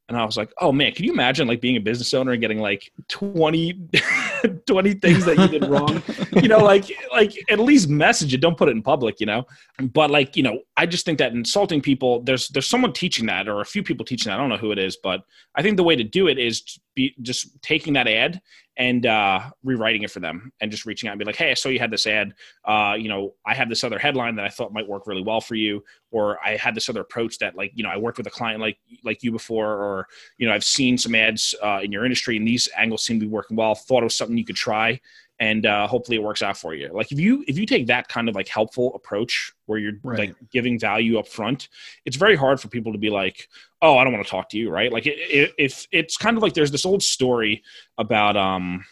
And 0.08 0.16
I 0.16 0.24
was 0.24 0.38
like, 0.38 0.54
oh 0.62 0.72
man, 0.72 0.92
can 0.92 1.04
you 1.04 1.12
imagine 1.12 1.48
like 1.48 1.62
being 1.62 1.78
a 1.78 1.82
business 1.82 2.14
owner 2.14 2.32
and 2.32 2.40
getting 2.40 2.60
like 2.60 2.92
20, 3.08 3.74
20 4.68 4.94
things 4.96 5.26
that 5.26 5.38
you 5.40 5.48
did 5.48 5.68
wrong? 5.68 6.04
you 6.44 6.48
know, 6.48 6.60
like 6.60 6.86
like 7.12 7.34
at 7.50 7.58
least 7.58 7.90
message 7.90 8.32
it. 8.32 8.40
Don't 8.40 8.56
put 8.56 8.70
it 8.70 8.74
in 8.74 8.84
public, 8.84 9.20
you 9.20 9.26
know. 9.26 9.46
But 9.80 10.12
like, 10.12 10.36
you 10.36 10.44
know, 10.44 10.60
I 10.78 10.86
just 10.86 11.06
think 11.06 11.18
that 11.18 11.32
insulting 11.32 11.82
people, 11.82 12.22
there's 12.22 12.50
there's 12.50 12.68
someone 12.68 12.94
teaching 12.94 13.26
that 13.28 13.48
or 13.48 13.62
a 13.62 13.66
few 13.66 13.82
people 13.82 14.06
teaching 14.06 14.30
that. 14.30 14.36
I 14.36 14.38
don't 14.38 14.50
know 14.50 14.58
who 14.58 14.72
it 14.72 14.78
is, 14.78 14.96
but 15.02 15.22
I 15.56 15.64
think 15.64 15.76
the 15.76 15.84
way 15.84 15.96
to 15.96 16.04
do 16.04 16.28
it 16.28 16.38
is 16.38 16.80
be 16.94 17.16
just 17.24 17.60
taking 17.64 17.94
that 17.94 18.08
ad 18.08 18.40
and 18.78 19.06
uh, 19.06 19.42
rewriting 19.64 20.04
it 20.04 20.12
for 20.12 20.20
them 20.20 20.52
and 20.60 20.70
just 20.70 20.86
reaching 20.86 21.08
out 21.08 21.14
and 21.14 21.20
be 21.20 21.26
like, 21.26 21.36
hey, 21.36 21.52
I 21.52 21.54
saw 21.54 21.70
you 21.70 21.80
had 21.80 21.92
this 21.92 22.06
ad. 22.06 22.34
Uh, 22.66 22.96
you 22.98 23.08
know, 23.08 23.34
I 23.46 23.54
have 23.54 23.70
this 23.70 23.84
other 23.84 23.98
headline 23.98 24.36
that 24.36 24.46
I 24.46 24.50
thought 24.50 24.74
might 24.74 24.88
work 24.88 25.08
really 25.08 25.22
well 25.22 25.40
for 25.40 25.56
you, 25.56 25.84
or 26.12 26.38
I 26.46 26.58
had 26.58 26.76
this 26.76 26.90
other 26.90 27.02
approach 27.02 27.38
that, 27.40 27.56
like, 27.56 27.72
you 27.76 27.84
know, 27.84 27.90
I 27.90 27.98
worked 27.98 28.18
with 28.18 28.28
a 28.28 28.32
client 28.32 28.60
like 28.60 28.78
like 29.04 29.24
you 29.24 29.32
before, 29.32 29.74
or 29.74 30.08
you 30.38 30.48
know, 30.48 30.54
I've 30.54 30.64
seen 30.64 30.98
some 30.98 31.16
ads 31.16 31.56
uh, 31.64 31.80
in 31.84 31.92
your 31.92 32.06
industry 32.06 32.38
and 32.38 32.48
these 32.48 32.68
angles 32.76 33.04
seem 33.06 33.20
to 33.20 33.26
be 33.26 33.32
working 33.32 33.56
well. 33.56 33.76
Thought 33.76 34.02
it 34.02 34.06
was 34.06 34.16
something 34.16 34.38
you 34.38 34.46
could 34.46 34.56
try, 34.56 35.00
and 35.40 35.66
uh, 35.66 35.86
hopefully 35.88 36.18
it 36.18 36.24
works 36.24 36.42
out 36.42 36.58
for 36.58 36.74
you. 36.74 36.90
Like 36.94 37.12
if 37.12 37.20
you 37.20 37.44
if 37.48 37.58
you 37.58 37.66
take 37.66 37.88
that 37.88 38.08
kind 38.08 38.30
of 38.30 38.36
like 38.36 38.48
helpful 38.48 38.94
approach 38.96 39.52
where 39.66 39.78
you're 39.80 39.94
Right. 40.04 40.20
like 40.20 40.36
giving 40.52 40.80
value 40.80 41.20
up 41.20 41.28
front, 41.28 41.68
it's 42.06 42.16
very 42.16 42.36
hard 42.36 42.62
for 42.62 42.68
people 42.70 42.92
to 42.94 42.98
be 42.98 43.10
like, 43.10 43.50
oh, 43.82 43.98
I 43.98 44.04
don't 44.04 44.14
want 44.14 44.26
to 44.26 44.32
talk 44.32 44.50
to 44.50 44.58
you, 44.58 44.70
right? 44.70 44.92
Like 44.92 45.06
it, 45.08 45.18
it, 45.18 45.54
if 45.58 45.88
it's 45.92 46.16
kind 46.18 46.38
of 46.38 46.44
like 46.44 46.54
there's 46.54 46.72
this 46.72 46.86
old 46.86 47.04
story 47.04 47.64
about 47.98 48.38
um 48.38 48.86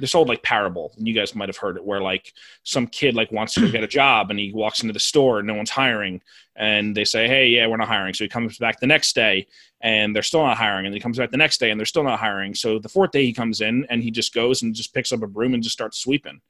this 0.00 0.14
old 0.14 0.28
like 0.28 0.42
parable 0.42 0.92
and 0.96 1.06
you 1.06 1.14
guys 1.14 1.34
might 1.34 1.48
have 1.48 1.56
heard 1.56 1.76
it 1.76 1.84
where 1.84 2.00
like 2.00 2.32
some 2.62 2.86
kid 2.86 3.14
like 3.14 3.32
wants 3.32 3.54
to 3.54 3.70
get 3.70 3.84
a 3.84 3.88
job 3.88 4.30
and 4.30 4.38
he 4.38 4.52
walks 4.52 4.82
into 4.82 4.92
the 4.92 5.00
store 5.00 5.38
and 5.38 5.46
no 5.46 5.54
one's 5.54 5.70
hiring 5.70 6.20
and 6.56 6.96
they 6.96 7.04
say 7.04 7.26
hey 7.26 7.48
yeah 7.48 7.66
we're 7.66 7.76
not 7.76 7.88
hiring. 7.88 8.14
So 8.14 8.24
he 8.24 8.28
comes 8.28 8.58
back 8.58 8.80
the 8.80 8.86
next 8.86 9.14
day 9.14 9.46
and 9.80 10.14
they're 10.14 10.22
still 10.22 10.42
not 10.42 10.56
hiring 10.56 10.86
and 10.86 10.94
he 10.94 11.00
comes 11.00 11.18
back 11.18 11.30
the 11.30 11.36
next 11.36 11.58
day 11.58 11.70
and 11.70 11.78
they're 11.78 11.86
still 11.86 12.04
not 12.04 12.18
hiring. 12.18 12.54
So 12.54 12.78
the 12.78 12.88
fourth 12.88 13.10
day 13.10 13.24
he 13.24 13.32
comes 13.32 13.60
in 13.60 13.86
and 13.90 14.02
he 14.02 14.10
just 14.10 14.34
goes 14.34 14.62
and 14.62 14.74
just 14.74 14.94
picks 14.94 15.12
up 15.12 15.22
a 15.22 15.26
broom 15.26 15.54
and 15.54 15.62
just 15.62 15.74
starts 15.74 15.98
sweeping. 15.98 16.40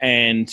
And 0.00 0.52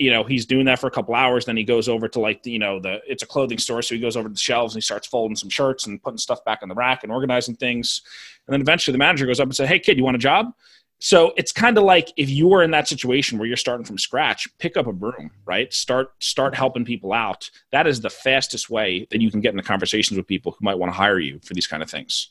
you 0.00 0.10
know 0.10 0.24
he's 0.24 0.46
doing 0.46 0.64
that 0.64 0.78
for 0.78 0.86
a 0.86 0.90
couple 0.90 1.14
hours 1.14 1.44
then 1.44 1.58
he 1.58 1.62
goes 1.62 1.86
over 1.88 2.08
to 2.08 2.18
like 2.18 2.42
the, 2.42 2.50
you 2.50 2.58
know 2.58 2.80
the 2.80 3.00
it's 3.06 3.22
a 3.22 3.26
clothing 3.26 3.58
store 3.58 3.82
so 3.82 3.94
he 3.94 4.00
goes 4.00 4.16
over 4.16 4.28
to 4.28 4.32
the 4.32 4.38
shelves 4.38 4.74
and 4.74 4.82
he 4.82 4.84
starts 4.84 5.06
folding 5.06 5.36
some 5.36 5.50
shirts 5.50 5.86
and 5.86 6.02
putting 6.02 6.18
stuff 6.18 6.42
back 6.44 6.60
on 6.62 6.70
the 6.70 6.74
rack 6.74 7.04
and 7.04 7.12
organizing 7.12 7.54
things. 7.54 8.00
And 8.46 8.54
then 8.54 8.62
eventually 8.62 8.92
the 8.92 8.98
manager 8.98 9.26
goes 9.26 9.38
up 9.38 9.44
and 9.44 9.54
says 9.54 9.68
hey 9.68 9.78
kid 9.78 9.98
you 9.98 10.02
want 10.02 10.16
a 10.16 10.18
job 10.18 10.52
so 11.00 11.32
it's 11.36 11.50
kind 11.50 11.76
of 11.76 11.84
like 11.84 12.12
if 12.16 12.30
you 12.30 12.46
were 12.46 12.62
in 12.62 12.70
that 12.70 12.86
situation 12.86 13.38
where 13.38 13.48
you're 13.48 13.56
starting 13.56 13.84
from 13.84 13.98
scratch 13.98 14.48
pick 14.58 14.76
up 14.76 14.86
a 14.86 14.92
broom 14.92 15.30
right? 15.50 15.72
Start 15.72 16.12
start 16.20 16.54
helping 16.54 16.84
people 16.84 17.12
out. 17.12 17.50
That 17.72 17.88
is 17.88 18.00
the 18.00 18.08
fastest 18.08 18.70
way 18.70 19.08
that 19.10 19.20
you 19.20 19.32
can 19.32 19.40
get 19.40 19.50
into 19.50 19.64
conversations 19.64 20.16
with 20.16 20.28
people 20.28 20.52
who 20.52 20.64
might 20.64 20.76
want 20.76 20.92
to 20.92 20.96
hire 20.96 21.18
you 21.18 21.40
for 21.42 21.54
these 21.54 21.66
kind 21.66 21.82
of 21.82 21.90
things 21.90 22.30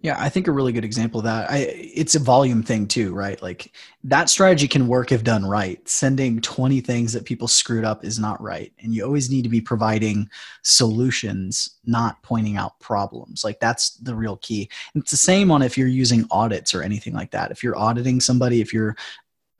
Yeah, 0.00 0.16
I 0.18 0.28
think 0.28 0.46
a 0.46 0.52
really 0.52 0.72
good 0.72 0.84
example 0.84 1.20
of 1.20 1.24
that. 1.24 1.50
I, 1.50 1.58
it's 1.68 2.14
a 2.14 2.18
volume 2.20 2.62
thing 2.62 2.86
too, 2.86 3.12
right? 3.14 3.40
Like 3.42 3.72
that 4.04 4.30
strategy 4.30 4.66
can 4.66 4.88
work 4.88 5.12
if 5.12 5.24
done 5.24 5.44
right. 5.44 5.86
Sending 5.88 6.40
20 6.40 6.80
things 6.80 7.12
that 7.12 7.24
people 7.24 7.48
screwed 7.48 7.84
up 7.84 8.04
is 8.04 8.18
not 8.18 8.40
right. 8.40 8.72
And 8.80 8.94
you 8.94 9.04
always 9.04 9.30
need 9.30 9.42
to 9.42 9.48
be 9.48 9.60
providing 9.60 10.28
solutions, 10.62 11.78
not 11.84 12.22
pointing 12.22 12.56
out 12.56 12.78
problems. 12.80 13.44
Like 13.44 13.60
that's 13.60 13.90
the 13.96 14.14
real 14.14 14.36
key. 14.38 14.70
And 14.94 15.02
it's 15.02 15.10
the 15.10 15.16
same 15.16 15.50
on 15.50 15.62
if 15.62 15.76
you're 15.76 15.88
using 15.88 16.26
audits 16.30 16.74
or 16.74 16.82
anything 16.82 17.14
like 17.14 17.30
that. 17.32 17.50
If 17.50 17.62
you're 17.62 17.78
auditing 17.78 18.20
somebody, 18.20 18.60
if 18.60 18.72
you're 18.72 18.96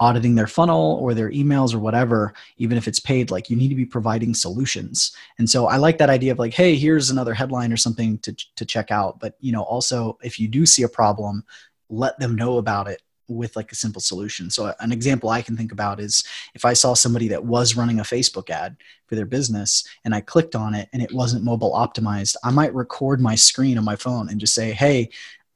auditing 0.00 0.34
their 0.34 0.46
funnel 0.46 0.98
or 1.00 1.12
their 1.12 1.30
emails 1.30 1.74
or 1.74 1.78
whatever, 1.78 2.32
even 2.56 2.78
if 2.78 2.88
it's 2.88 2.98
paid, 2.98 3.30
like 3.30 3.50
you 3.50 3.56
need 3.56 3.68
to 3.68 3.74
be 3.74 3.84
providing 3.84 4.34
solutions. 4.34 5.14
And 5.38 5.48
so 5.48 5.66
I 5.66 5.76
like 5.76 5.98
that 5.98 6.10
idea 6.10 6.32
of 6.32 6.38
like, 6.38 6.54
hey, 6.54 6.74
here's 6.74 7.10
another 7.10 7.34
headline 7.34 7.72
or 7.72 7.76
something 7.76 8.18
to, 8.18 8.34
to 8.56 8.64
check 8.64 8.90
out. 8.90 9.20
But 9.20 9.36
you 9.40 9.52
know, 9.52 9.62
also 9.62 10.18
if 10.22 10.40
you 10.40 10.48
do 10.48 10.64
see 10.64 10.82
a 10.82 10.88
problem, 10.88 11.44
let 11.90 12.18
them 12.18 12.34
know 12.34 12.56
about 12.56 12.88
it 12.88 13.02
with 13.28 13.54
like 13.54 13.70
a 13.70 13.76
simple 13.76 14.00
solution. 14.00 14.50
So 14.50 14.74
an 14.80 14.90
example 14.90 15.28
I 15.28 15.42
can 15.42 15.56
think 15.56 15.70
about 15.70 16.00
is 16.00 16.24
if 16.54 16.64
I 16.64 16.72
saw 16.72 16.94
somebody 16.94 17.28
that 17.28 17.44
was 17.44 17.76
running 17.76 18.00
a 18.00 18.04
Facebook 18.04 18.50
ad 18.50 18.76
for 19.06 19.14
their 19.14 19.26
business 19.26 19.86
and 20.04 20.14
I 20.14 20.20
clicked 20.20 20.56
on 20.56 20.74
it 20.74 20.88
and 20.92 21.00
it 21.02 21.12
wasn't 21.12 21.44
mobile 21.44 21.72
optimized, 21.72 22.36
I 22.42 22.50
might 22.50 22.74
record 22.74 23.20
my 23.20 23.36
screen 23.36 23.78
on 23.78 23.84
my 23.84 23.96
phone 23.96 24.28
and 24.28 24.40
just 24.40 24.54
say, 24.54 24.72
"Hey, 24.72 25.10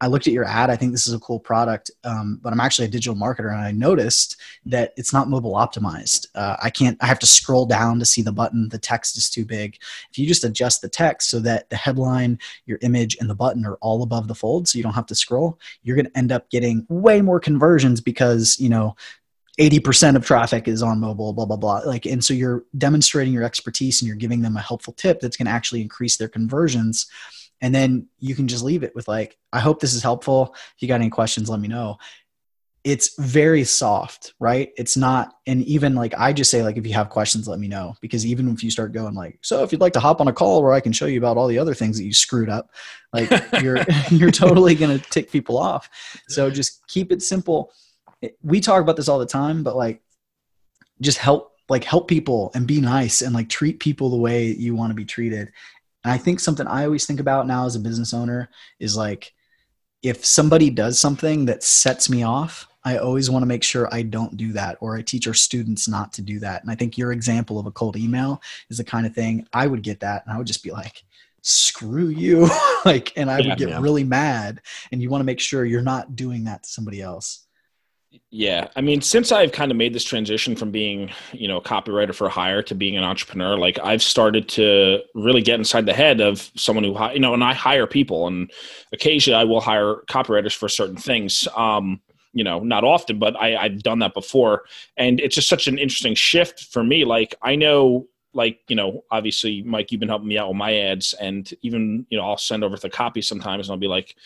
I 0.04 0.06
looked 0.06 0.26
at 0.26 0.34
your 0.34 0.44
ad. 0.44 0.68
I 0.68 0.76
think 0.76 0.92
this 0.92 1.06
is 1.06 1.14
a 1.14 1.18
cool 1.18 1.40
product, 1.40 1.90
um, 2.04 2.38
but 2.42 2.52
I'm 2.52 2.60
actually 2.60 2.84
a 2.84 2.90
digital 2.90 3.18
marketer, 3.18 3.50
and 3.50 3.62
I 3.62 3.72
noticed 3.72 4.36
that 4.66 4.92
it's 4.98 5.14
not 5.14 5.30
mobile 5.30 5.54
optimized. 5.54 6.26
Uh, 6.34 6.56
I 6.62 6.68
can't. 6.68 6.98
I 7.00 7.06
have 7.06 7.18
to 7.20 7.26
scroll 7.26 7.64
down 7.64 7.98
to 8.00 8.04
see 8.04 8.20
the 8.20 8.30
button. 8.30 8.68
The 8.68 8.78
text 8.78 9.16
is 9.16 9.30
too 9.30 9.46
big. 9.46 9.78
If 10.10 10.18
you 10.18 10.26
just 10.26 10.44
adjust 10.44 10.82
the 10.82 10.90
text 10.90 11.30
so 11.30 11.40
that 11.40 11.70
the 11.70 11.76
headline, 11.76 12.38
your 12.66 12.78
image, 12.82 13.16
and 13.18 13.30
the 13.30 13.34
button 13.34 13.64
are 13.64 13.76
all 13.76 14.02
above 14.02 14.28
the 14.28 14.34
fold, 14.34 14.68
so 14.68 14.76
you 14.76 14.82
don't 14.82 14.92
have 14.92 15.06
to 15.06 15.14
scroll, 15.14 15.58
you're 15.82 15.96
going 15.96 16.04
to 16.04 16.18
end 16.18 16.32
up 16.32 16.50
getting 16.50 16.84
way 16.90 17.22
more 17.22 17.40
conversions 17.40 18.02
because 18.02 18.60
you 18.60 18.68
know 18.68 18.94
80% 19.58 20.16
of 20.16 20.26
traffic 20.26 20.68
is 20.68 20.82
on 20.82 21.00
mobile 21.00 21.32
blah 21.32 21.46
blah 21.46 21.56
blah 21.56 21.80
like 21.86 22.06
and 22.06 22.24
so 22.24 22.34
you're 22.34 22.64
demonstrating 22.76 23.32
your 23.32 23.44
expertise 23.44 24.02
and 24.02 24.08
you're 24.08 24.16
giving 24.16 24.42
them 24.42 24.56
a 24.56 24.60
helpful 24.60 24.92
tip 24.92 25.20
that's 25.20 25.36
going 25.36 25.46
to 25.46 25.52
actually 25.52 25.80
increase 25.80 26.16
their 26.16 26.28
conversions 26.28 27.06
and 27.60 27.74
then 27.74 28.08
you 28.18 28.34
can 28.34 28.48
just 28.48 28.64
leave 28.64 28.82
it 28.82 28.94
with 28.94 29.08
like 29.08 29.36
i 29.52 29.60
hope 29.60 29.80
this 29.80 29.94
is 29.94 30.02
helpful. 30.02 30.54
If 30.76 30.82
you 30.82 30.88
got 30.88 30.96
any 30.96 31.10
questions 31.10 31.48
let 31.48 31.60
me 31.60 31.68
know. 31.68 31.98
It's 32.82 33.18
very 33.18 33.64
soft 33.64 34.34
right? 34.38 34.70
It's 34.76 34.96
not 34.96 35.34
and 35.46 35.62
even 35.64 35.94
like 35.94 36.14
i 36.18 36.32
just 36.32 36.50
say 36.50 36.62
like 36.62 36.76
if 36.76 36.86
you 36.86 36.92
have 36.94 37.08
questions 37.08 37.48
let 37.48 37.58
me 37.58 37.68
know. 37.68 37.94
Because 38.00 38.26
even 38.26 38.48
if 38.48 38.62
you 38.62 38.70
start 38.70 38.92
going 38.92 39.14
like 39.14 39.38
so 39.42 39.62
if 39.62 39.72
you'd 39.72 39.80
like 39.80 39.94
to 39.94 40.00
hop 40.00 40.20
on 40.20 40.28
a 40.28 40.32
call 40.32 40.62
where 40.62 40.72
i 40.72 40.80
can 40.80 40.92
show 40.92 41.06
you 41.06 41.18
about 41.18 41.36
all 41.36 41.48
the 41.48 41.58
other 41.58 41.74
things 41.74 41.96
that 41.98 42.04
you 42.04 42.12
screwed 42.12 42.48
up 42.48 42.70
like 43.12 43.30
you're 43.62 43.78
you're 44.10 44.30
totally 44.30 44.74
going 44.74 44.98
to 44.98 45.10
tick 45.10 45.30
people 45.30 45.58
off. 45.58 45.88
So 46.28 46.50
just 46.50 46.86
keep 46.86 47.12
it 47.12 47.22
simple. 47.22 47.72
We 48.42 48.60
talk 48.60 48.82
about 48.82 48.96
this 48.96 49.08
all 49.08 49.18
the 49.18 49.26
time 49.26 49.62
but 49.62 49.76
like 49.76 50.02
just 51.00 51.18
help 51.18 51.52
like 51.68 51.84
help 51.84 52.08
people 52.08 52.50
and 52.54 52.66
be 52.66 52.80
nice 52.80 53.22
and 53.22 53.34
like 53.34 53.48
treat 53.48 53.80
people 53.80 54.10
the 54.10 54.16
way 54.16 54.46
you 54.48 54.74
want 54.74 54.90
to 54.90 54.94
be 54.94 55.04
treated 55.04 55.50
and 56.04 56.12
I 56.12 56.18
think 56.18 56.38
something 56.38 56.66
I 56.66 56.84
always 56.84 57.06
think 57.06 57.18
about 57.18 57.46
now 57.46 57.66
as 57.66 57.76
a 57.76 57.80
business 57.80 58.12
owner 58.12 58.50
is 58.78 58.96
like, 58.96 59.32
if 60.02 60.24
somebody 60.24 60.68
does 60.68 60.98
something 60.98 61.46
that 61.46 61.62
sets 61.62 62.10
me 62.10 62.22
off, 62.22 62.68
I 62.84 62.98
always 62.98 63.30
want 63.30 63.42
to 63.42 63.46
make 63.46 63.64
sure 63.64 63.88
I 63.90 64.02
don't 64.02 64.36
do 64.36 64.52
that 64.52 64.76
or 64.80 64.96
I 64.96 65.02
teach 65.02 65.26
our 65.26 65.32
students 65.32 65.88
not 65.88 66.12
to 66.14 66.22
do 66.22 66.38
that. 66.40 66.60
And 66.60 66.70
I 66.70 66.74
think 66.74 66.98
your 66.98 67.12
example 67.12 67.58
of 67.58 67.64
a 67.64 67.70
cold 67.70 67.96
email 67.96 68.42
is 68.68 68.76
the 68.76 68.84
kind 68.84 69.06
of 69.06 69.14
thing 69.14 69.46
I 69.54 69.66
would 69.66 69.82
get 69.82 70.00
that 70.00 70.24
and 70.26 70.34
I 70.34 70.36
would 70.36 70.46
just 70.46 70.62
be 70.62 70.70
like, 70.70 71.02
screw 71.40 72.08
you. 72.08 72.50
like, 72.84 73.14
and 73.16 73.30
I 73.30 73.40
would 73.40 73.56
get 73.56 73.70
yeah. 73.70 73.80
really 73.80 74.04
mad. 74.04 74.60
And 74.92 75.00
you 75.00 75.08
want 75.08 75.20
to 75.20 75.26
make 75.26 75.40
sure 75.40 75.64
you're 75.64 75.80
not 75.80 76.14
doing 76.16 76.44
that 76.44 76.64
to 76.64 76.68
somebody 76.68 77.00
else. 77.00 77.43
Yeah, 78.30 78.68
I 78.76 78.80
mean, 78.80 79.00
since 79.00 79.32
I've 79.32 79.52
kind 79.52 79.70
of 79.70 79.76
made 79.76 79.94
this 79.94 80.04
transition 80.04 80.56
from 80.56 80.70
being, 80.70 81.10
you 81.32 81.48
know, 81.48 81.58
a 81.58 81.62
copywriter 81.62 82.14
for 82.14 82.28
hire 82.28 82.62
to 82.62 82.74
being 82.74 82.96
an 82.96 83.04
entrepreneur, 83.04 83.56
like 83.56 83.78
I've 83.82 84.02
started 84.02 84.48
to 84.50 85.00
really 85.14 85.42
get 85.42 85.58
inside 85.58 85.86
the 85.86 85.94
head 85.94 86.20
of 86.20 86.50
someone 86.56 86.84
who, 86.84 86.96
you 87.12 87.20
know, 87.20 87.34
and 87.34 87.42
I 87.42 87.54
hire 87.54 87.86
people, 87.86 88.26
and 88.26 88.50
occasionally 88.92 89.38
I 89.38 89.44
will 89.44 89.60
hire 89.60 90.02
copywriters 90.08 90.54
for 90.54 90.68
certain 90.68 90.96
things. 90.96 91.48
Um, 91.56 92.00
you 92.32 92.42
know, 92.42 92.58
not 92.58 92.82
often, 92.82 93.18
but 93.18 93.36
I, 93.36 93.56
I've 93.56 93.82
done 93.82 94.00
that 94.00 94.14
before, 94.14 94.64
and 94.96 95.20
it's 95.20 95.36
just 95.36 95.48
such 95.48 95.66
an 95.66 95.78
interesting 95.78 96.14
shift 96.14 96.64
for 96.72 96.82
me. 96.82 97.04
Like 97.04 97.34
I 97.42 97.54
know 97.54 98.06
like 98.34 98.60
you 98.68 98.76
know 98.76 99.04
obviously 99.10 99.62
mike 99.62 99.90
you've 99.90 100.00
been 100.00 100.08
helping 100.08 100.28
me 100.28 100.38
out 100.38 100.48
with 100.48 100.56
my 100.56 100.76
ads 100.76 101.12
and 101.14 101.54
even 101.62 102.06
you 102.10 102.18
know 102.18 102.24
i'll 102.24 102.36
send 102.36 102.64
over 102.64 102.76
the 102.76 102.90
copy 102.90 103.22
sometimes 103.22 103.68
and 103.68 103.72
i'll 103.72 103.78
be 103.78 103.88
like 103.88 104.16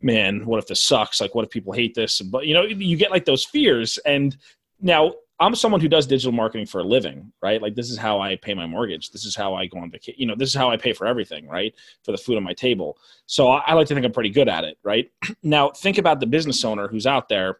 man 0.00 0.44
what 0.44 0.58
if 0.58 0.66
this 0.66 0.82
sucks? 0.82 1.20
Like 1.20 1.34
what 1.34 1.44
if 1.44 1.50
people 1.50 1.72
hate 1.72 1.94
this? 1.94 2.20
But 2.20 2.46
you 2.46 2.54
know 2.54 2.62
you 2.62 2.96
get 2.96 3.10
like 3.10 3.24
those 3.24 3.44
fears. 3.44 3.98
And 3.98 4.36
now 4.80 5.14
i'm 5.38 5.54
someone 5.54 5.82
who 5.82 5.88
does 5.88 6.06
digital 6.06 6.32
marketing 6.32 6.66
for 6.66 6.80
a 6.80 6.84
living 6.84 7.32
right? 7.42 7.60
Like 7.60 7.74
this 7.74 7.90
is 7.90 7.98
how 7.98 8.20
i 8.20 8.36
pay 8.36 8.54
my 8.54 8.66
mortgage. 8.66 9.10
This 9.10 9.24
is 9.24 9.34
how 9.34 9.54
i 9.54 9.66
go 9.66 9.78
on 9.78 9.90
vacation 9.90 10.20
you 10.20 10.26
know 10.26 10.34
this 10.36 10.50
is 10.50 10.54
how 10.54 10.70
i 10.70 10.76
pay 10.76 10.92
for 10.92 11.06
everything 11.06 11.48
right? 11.48 11.74
For 12.04 12.12
the 12.12 12.18
food 12.18 12.36
on 12.36 12.42
my 12.42 12.54
table. 12.54 12.98
So 13.26 13.48
i 13.48 13.72
like 13.72 13.86
to 13.88 13.94
think 13.94 14.06
i'm 14.06 14.12
pretty 14.12 14.30
good 14.30 14.48
at 14.48 14.64
it 14.64 14.78
right? 14.82 15.10
Now 15.42 15.70
think 15.70 15.98
about 15.98 16.20
the 16.20 16.26
business 16.26 16.64
owner 16.64 16.88
who's 16.88 17.06
out 17.06 17.28
there 17.28 17.58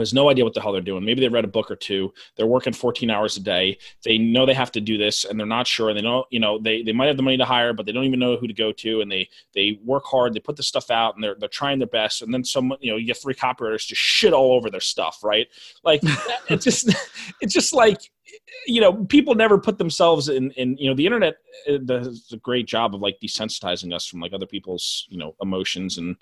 has 0.00 0.14
no 0.14 0.30
idea 0.30 0.44
what 0.44 0.54
the 0.54 0.60
hell 0.60 0.72
they're 0.72 0.80
doing. 0.80 1.04
Maybe 1.04 1.20
they 1.20 1.28
read 1.28 1.44
a 1.44 1.48
book 1.48 1.70
or 1.70 1.76
two. 1.76 2.12
They're 2.36 2.46
working 2.46 2.72
14 2.72 3.10
hours 3.10 3.36
a 3.36 3.40
day. 3.40 3.78
They 4.04 4.18
know 4.18 4.46
they 4.46 4.54
have 4.54 4.72
to 4.72 4.80
do 4.80 4.96
this 4.96 5.24
and 5.24 5.38
they're 5.38 5.46
not 5.46 5.66
sure. 5.66 5.90
And 5.90 5.98
They 5.98 6.02
know, 6.02 6.24
you 6.30 6.40
know, 6.40 6.58
they, 6.58 6.82
they 6.82 6.92
might 6.92 7.06
have 7.06 7.16
the 7.16 7.22
money 7.22 7.36
to 7.36 7.44
hire, 7.44 7.72
but 7.72 7.86
they 7.86 7.92
don't 7.92 8.04
even 8.04 8.20
know 8.20 8.36
who 8.36 8.46
to 8.46 8.54
go 8.54 8.72
to. 8.72 9.00
And 9.00 9.10
they, 9.10 9.28
they 9.54 9.78
work 9.84 10.04
hard. 10.04 10.34
They 10.34 10.40
put 10.40 10.56
the 10.56 10.62
stuff 10.62 10.90
out 10.90 11.14
and 11.14 11.22
they're, 11.24 11.36
they're 11.38 11.48
trying 11.48 11.78
their 11.78 11.88
best. 11.88 12.22
And 12.22 12.32
then 12.32 12.44
someone, 12.44 12.78
you 12.80 12.90
know, 12.90 12.96
you 12.96 13.06
get 13.06 13.18
three 13.18 13.34
copywriters 13.34 13.86
just 13.86 14.00
shit 14.00 14.32
all 14.32 14.52
over 14.52 14.70
their 14.70 14.80
stuff. 14.80 15.20
Right. 15.22 15.48
Like 15.84 16.00
it's 16.48 16.64
just, 16.64 16.94
it's 17.40 17.54
just 17.54 17.72
like, 17.72 18.10
you 18.66 18.80
know 18.80 19.04
people 19.06 19.34
never 19.34 19.58
put 19.58 19.78
themselves 19.78 20.28
in 20.28 20.50
in 20.52 20.76
you 20.76 20.88
know 20.88 20.94
the 20.94 21.06
internet 21.06 21.34
uh, 21.68 21.78
does 21.78 22.30
a 22.32 22.36
great 22.38 22.66
job 22.66 22.94
of 22.94 23.00
like 23.00 23.18
desensitizing 23.22 23.94
us 23.94 24.06
from 24.06 24.20
like 24.20 24.32
other 24.32 24.46
people's 24.46 25.06
you 25.08 25.18
know 25.18 25.34
emotions 25.40 25.98
and 25.98 26.16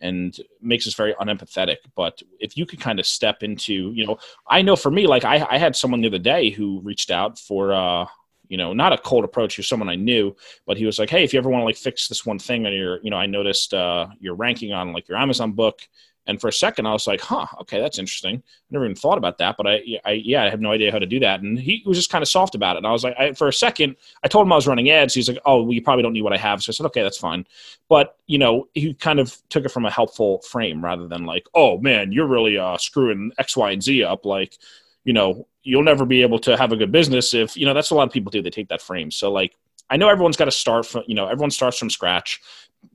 and 0.00 0.40
makes 0.60 0.86
us 0.86 0.94
very 0.94 1.14
unempathetic. 1.14 1.76
But 1.94 2.22
if 2.38 2.56
you 2.56 2.66
could 2.66 2.80
kind 2.80 3.00
of 3.00 3.06
step 3.06 3.42
into 3.42 3.92
you 3.92 4.06
know 4.06 4.18
i 4.48 4.62
know 4.62 4.76
for 4.76 4.90
me 4.90 5.06
like 5.06 5.24
i, 5.24 5.46
I 5.50 5.58
had 5.58 5.74
someone 5.74 6.00
the 6.00 6.08
other 6.08 6.18
day 6.18 6.50
who 6.50 6.80
reached 6.80 7.10
out 7.10 7.38
for 7.38 7.72
uh 7.72 8.06
you 8.48 8.56
know 8.56 8.72
not 8.72 8.92
a 8.92 8.98
cold 8.98 9.24
approach 9.24 9.56
you're 9.56 9.64
someone 9.64 9.88
i 9.88 9.96
knew 9.96 10.34
but 10.66 10.76
he 10.76 10.86
was 10.86 10.98
like 10.98 11.10
hey 11.10 11.24
if 11.24 11.32
you 11.32 11.38
ever 11.38 11.50
want 11.50 11.62
to 11.62 11.66
like 11.66 11.76
fix 11.76 12.08
this 12.08 12.24
one 12.24 12.38
thing 12.38 12.66
on 12.66 12.72
your 12.72 13.00
you 13.02 13.10
know 13.10 13.16
i 13.16 13.26
noticed 13.26 13.74
uh 13.74 14.06
your 14.20 14.34
ranking 14.34 14.72
on 14.72 14.92
like 14.92 15.08
your 15.08 15.18
amazon 15.18 15.52
book 15.52 15.80
and 16.26 16.40
for 16.40 16.48
a 16.48 16.52
second, 16.52 16.86
I 16.86 16.92
was 16.92 17.06
like, 17.06 17.20
"Huh, 17.20 17.46
okay, 17.60 17.80
that's 17.80 17.98
interesting. 17.98 18.36
I 18.36 18.66
never 18.70 18.84
even 18.84 18.96
thought 18.96 19.18
about 19.18 19.38
that." 19.38 19.56
But 19.56 19.66
I, 19.66 19.82
I 20.04 20.12
yeah, 20.12 20.44
I 20.44 20.50
have 20.50 20.60
no 20.60 20.72
idea 20.72 20.90
how 20.90 20.98
to 20.98 21.06
do 21.06 21.20
that. 21.20 21.40
And 21.40 21.58
he 21.58 21.82
was 21.86 21.96
just 21.96 22.10
kind 22.10 22.22
of 22.22 22.28
soft 22.28 22.54
about 22.54 22.76
it. 22.76 22.78
And 22.78 22.86
I 22.86 22.92
was 22.92 23.04
like, 23.04 23.14
I, 23.18 23.32
for 23.32 23.48
a 23.48 23.52
second, 23.52 23.96
I 24.24 24.28
told 24.28 24.46
him 24.46 24.52
I 24.52 24.56
was 24.56 24.66
running 24.66 24.90
ads. 24.90 25.14
He's 25.14 25.28
like, 25.28 25.38
"Oh, 25.46 25.62
well, 25.62 25.72
you 25.72 25.82
probably 25.82 26.02
don't 26.02 26.12
need 26.12 26.22
what 26.22 26.32
I 26.32 26.38
have." 26.38 26.62
So 26.62 26.70
I 26.70 26.74
said, 26.74 26.86
"Okay, 26.86 27.02
that's 27.02 27.18
fine." 27.18 27.46
But 27.88 28.16
you 28.26 28.38
know, 28.38 28.68
he 28.74 28.94
kind 28.94 29.20
of 29.20 29.36
took 29.48 29.64
it 29.64 29.70
from 29.70 29.84
a 29.84 29.90
helpful 29.90 30.42
frame 30.42 30.84
rather 30.84 31.06
than 31.06 31.24
like, 31.26 31.46
"Oh 31.54 31.78
man, 31.78 32.12
you're 32.12 32.26
really 32.26 32.58
uh, 32.58 32.76
screwing 32.78 33.32
X, 33.38 33.56
Y, 33.56 33.70
and 33.70 33.82
Z 33.82 34.02
up." 34.02 34.24
Like, 34.26 34.56
you 35.04 35.12
know, 35.12 35.46
you'll 35.62 35.84
never 35.84 36.04
be 36.04 36.22
able 36.22 36.38
to 36.40 36.56
have 36.56 36.72
a 36.72 36.76
good 36.76 36.92
business 36.92 37.34
if 37.34 37.56
you 37.56 37.66
know. 37.66 37.74
That's 37.74 37.90
a 37.90 37.94
lot 37.94 38.08
of 38.08 38.12
people 38.12 38.30
do. 38.30 38.42
They 38.42 38.50
take 38.50 38.68
that 38.68 38.82
frame. 38.82 39.10
So 39.10 39.30
like, 39.30 39.54
I 39.90 39.96
know 39.96 40.08
everyone's 40.08 40.36
got 40.36 40.46
to 40.46 40.50
start 40.50 40.86
from 40.86 41.04
you 41.06 41.14
know 41.14 41.26
everyone 41.26 41.50
starts 41.50 41.78
from 41.78 41.90
scratch 41.90 42.40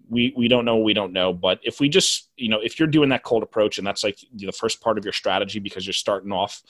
we 0.09 0.33
we 0.35 0.47
don't 0.47 0.65
know 0.65 0.77
we 0.77 0.93
don't 0.93 1.13
know 1.13 1.33
but 1.33 1.59
if 1.63 1.79
we 1.79 1.89
just 1.89 2.29
you 2.35 2.49
know 2.49 2.59
if 2.59 2.79
you're 2.79 2.87
doing 2.87 3.09
that 3.09 3.23
cold 3.23 3.43
approach 3.43 3.77
and 3.77 3.87
that's 3.87 4.03
like 4.03 4.17
the 4.33 4.51
first 4.51 4.81
part 4.81 4.97
of 4.97 5.05
your 5.05 5.13
strategy 5.13 5.59
because 5.59 5.85
you're 5.85 5.93
starting 5.93 6.31
off 6.31 6.61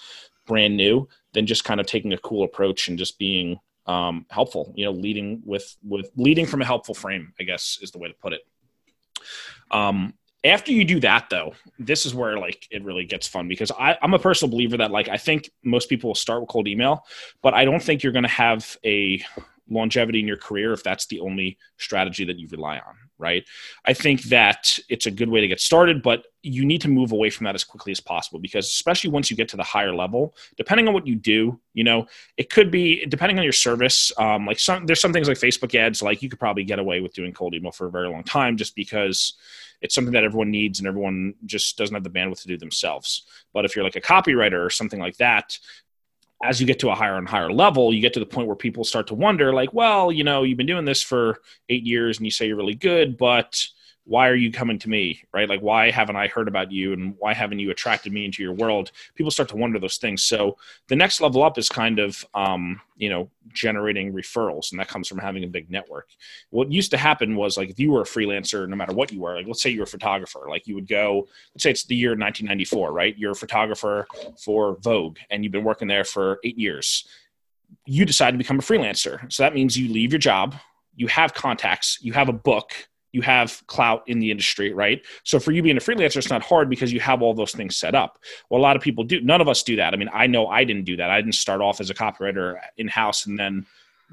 brand 0.45 0.75
new 0.75 1.07
then 1.33 1.45
just 1.45 1.63
kind 1.63 1.79
of 1.79 1.85
taking 1.85 2.13
a 2.13 2.17
cool 2.19 2.43
approach 2.43 2.87
and 2.87 2.97
just 2.97 3.17
being 3.17 3.59
um, 3.87 4.25
helpful 4.29 4.73
you 4.75 4.85
know 4.85 4.91
leading 4.91 5.41
with 5.45 5.75
with 5.83 6.09
leading 6.15 6.45
from 6.45 6.61
a 6.61 6.65
helpful 6.65 6.93
frame 6.93 7.33
i 7.39 7.43
guess 7.43 7.79
is 7.81 7.91
the 7.91 7.97
way 7.97 8.07
to 8.07 8.13
put 8.15 8.33
it. 8.33 8.41
Um, 9.71 10.13
after 10.43 10.71
you 10.71 10.83
do 10.83 10.99
that 10.99 11.29
though 11.29 11.53
this 11.77 12.05
is 12.05 12.15
where 12.15 12.37
like 12.37 12.67
it 12.71 12.83
really 12.83 13.05
gets 13.05 13.27
fun 13.27 13.47
because 13.47 13.71
I, 13.71 13.97
i'm 14.01 14.13
a 14.13 14.19
personal 14.19 14.51
believer 14.51 14.77
that 14.77 14.91
like 14.91 15.07
i 15.07 15.17
think 15.17 15.51
most 15.63 15.87
people 15.89 16.09
will 16.09 16.15
start 16.15 16.41
with 16.41 16.49
cold 16.49 16.67
email 16.67 17.05
but 17.41 17.53
i 17.53 17.63
don't 17.63 17.81
think 17.81 18.01
you're 18.01 18.11
going 18.11 18.23
to 18.23 18.29
have 18.29 18.77
a 18.83 19.23
longevity 19.71 20.19
in 20.19 20.27
your 20.27 20.37
career 20.37 20.73
if 20.73 20.83
that's 20.83 21.07
the 21.07 21.19
only 21.19 21.57
strategy 21.77 22.25
that 22.25 22.37
you 22.37 22.47
rely 22.51 22.77
on 22.77 22.95
right? 23.17 23.45
I 23.85 23.93
think 23.93 24.23
that 24.23 24.79
it's 24.89 25.05
a 25.05 25.11
good 25.11 25.29
way 25.29 25.41
to 25.41 25.47
get 25.47 25.59
started 25.59 26.01
but 26.01 26.25
you 26.43 26.65
need 26.65 26.81
to 26.81 26.89
move 26.89 27.11
away 27.11 27.29
from 27.29 27.45
that 27.45 27.55
as 27.55 27.63
quickly 27.63 27.91
as 27.91 27.99
possible 27.99 28.39
because 28.39 28.65
especially 28.65 29.11
once 29.11 29.29
you 29.29 29.37
get 29.37 29.47
to 29.49 29.57
the 29.57 29.63
higher 29.63 29.93
level 29.93 30.35
depending 30.57 30.87
on 30.87 30.93
what 30.93 31.05
you 31.05 31.15
do 31.15 31.59
you 31.73 31.83
know 31.83 32.05
it 32.37 32.49
could 32.49 32.71
be 32.71 33.05
depending 33.05 33.37
on 33.37 33.43
your 33.43 33.53
service 33.53 34.11
um, 34.17 34.45
like 34.45 34.59
some 34.59 34.85
there's 34.85 34.99
some 34.99 35.13
things 35.13 35.27
like 35.27 35.37
facebook 35.37 35.75
ads 35.75 36.01
like 36.01 36.21
you 36.21 36.29
could 36.29 36.39
probably 36.39 36.63
get 36.63 36.79
away 36.79 36.99
with 36.99 37.13
doing 37.13 37.31
cold 37.31 37.53
email 37.53 37.71
for 37.71 37.87
a 37.87 37.91
very 37.91 38.09
long 38.09 38.23
time 38.23 38.57
just 38.57 38.75
because 38.75 39.33
it's 39.81 39.95
something 39.95 40.13
that 40.13 40.23
everyone 40.23 40.51
needs 40.51 40.79
and 40.79 40.87
everyone 40.87 41.33
just 41.45 41.77
doesn't 41.77 41.93
have 41.93 42.03
the 42.03 42.09
bandwidth 42.09 42.41
to 42.43 42.47
do 42.47 42.57
themselves. 42.57 43.23
But 43.51 43.65
if 43.65 43.75
you're 43.75 43.83
like 43.83 43.95
a 43.95 44.01
copywriter 44.01 44.63
or 44.63 44.69
something 44.69 44.99
like 44.99 45.17
that 45.17 45.57
as 46.43 46.59
you 46.59 46.67
get 46.67 46.79
to 46.79 46.89
a 46.89 46.95
higher 46.95 47.17
and 47.17 47.27
higher 47.27 47.51
level, 47.51 47.93
you 47.93 48.01
get 48.01 48.13
to 48.13 48.19
the 48.19 48.25
point 48.25 48.47
where 48.47 48.55
people 48.55 48.83
start 48.83 49.07
to 49.07 49.13
wonder, 49.13 49.53
like, 49.53 49.73
well, 49.73 50.11
you 50.11 50.23
know, 50.23 50.43
you've 50.43 50.57
been 50.57 50.67
doing 50.67 50.85
this 50.85 51.01
for 51.01 51.39
eight 51.69 51.83
years 51.83 52.17
and 52.17 52.25
you 52.25 52.31
say 52.31 52.47
you're 52.47 52.57
really 52.57 52.75
good, 52.75 53.17
but 53.17 53.65
why 54.05 54.27
are 54.27 54.35
you 54.35 54.51
coming 54.51 54.79
to 54.79 54.89
me 54.89 55.23
right? 55.33 55.47
Like 55.47 55.61
why 55.61 55.91
haven't 55.91 56.15
i 56.15 56.27
heard 56.27 56.47
about 56.47 56.71
you 56.71 56.93
and 56.93 57.15
why 57.19 57.33
haven't 57.33 57.59
you 57.59 57.71
attracted 57.71 58.11
me 58.11 58.25
into 58.25 58.41
your 58.41 58.53
world? 58.53 58.91
People 59.15 59.31
start 59.31 59.49
to 59.49 59.55
wonder 59.55 59.79
those 59.79 59.97
things. 59.97 60.23
So 60.23 60.57
the 60.87 60.95
next 60.95 61.21
level 61.21 61.43
up 61.43 61.57
is 61.57 61.69
kind 61.69 61.99
of 61.99 62.25
um, 62.33 62.81
you 62.97 63.09
know 63.09 63.29
generating 63.53 64.13
referrals 64.13 64.71
and 64.71 64.79
that 64.79 64.87
comes 64.87 65.07
from 65.07 65.19
having 65.19 65.43
a 65.43 65.47
big 65.47 65.69
network. 65.69 66.09
What 66.49 66.71
used 66.71 66.91
to 66.91 66.97
happen 66.97 67.35
was 67.35 67.57
like 67.57 67.69
if 67.69 67.79
you 67.79 67.91
were 67.91 68.01
a 68.01 68.05
freelancer 68.05 68.67
no 68.67 68.75
matter 68.75 68.93
what 68.93 69.11
you 69.11 69.21
were 69.21 69.35
like 69.35 69.47
let's 69.47 69.61
say 69.61 69.69
you're 69.69 69.83
a 69.83 69.87
photographer 69.87 70.45
like 70.49 70.67
you 70.67 70.75
would 70.75 70.87
go 70.87 71.27
let's 71.53 71.63
say 71.63 71.71
it's 71.71 71.85
the 71.85 71.95
year 71.95 72.11
1994 72.11 72.91
right? 72.91 73.17
You're 73.17 73.31
a 73.31 73.35
photographer 73.35 74.07
for 74.43 74.77
vogue 74.81 75.17
and 75.29 75.43
you've 75.43 75.53
been 75.53 75.63
working 75.63 75.87
there 75.87 76.03
for 76.03 76.39
eight 76.43 76.57
years. 76.57 77.07
You 77.85 78.05
decide 78.05 78.31
to 78.31 78.37
become 78.37 78.59
a 78.59 78.61
freelancer. 78.61 79.31
So 79.31 79.43
that 79.43 79.53
means 79.53 79.77
you 79.77 79.91
leave 79.91 80.11
your 80.11 80.19
job 80.19 80.55
you 80.93 81.07
have 81.07 81.33
contacts 81.33 81.97
you 82.01 82.11
have 82.13 82.27
a 82.27 82.33
book 82.33 82.73
you 83.11 83.21
have 83.21 83.61
clout 83.67 84.03
in 84.07 84.19
the 84.19 84.31
industry, 84.31 84.73
right? 84.73 85.01
So 85.23 85.39
for 85.39 85.51
you 85.51 85.61
being 85.61 85.77
a 85.77 85.81
freelancer, 85.81 86.17
it's 86.17 86.29
not 86.29 86.43
hard 86.43 86.69
because 86.69 86.93
you 86.93 86.99
have 87.01 87.21
all 87.21 87.33
those 87.33 87.51
things 87.51 87.77
set 87.77 87.95
up. 87.95 88.19
Well, 88.49 88.59
a 88.59 88.63
lot 88.63 88.75
of 88.75 88.81
people 88.81 89.03
do. 89.03 89.21
None 89.21 89.41
of 89.41 89.49
us 89.49 89.63
do 89.63 89.75
that. 89.75 89.93
I 89.93 89.97
mean, 89.97 90.09
I 90.13 90.27
know 90.27 90.47
I 90.47 90.63
didn't 90.63 90.85
do 90.85 90.97
that. 90.97 91.09
I 91.09 91.21
didn't 91.21 91.35
start 91.35 91.61
off 91.61 91.81
as 91.81 91.89
a 91.89 91.93
copywriter 91.93 92.59
in 92.77 92.87
house 92.87 93.25
and 93.25 93.37
then 93.37 93.65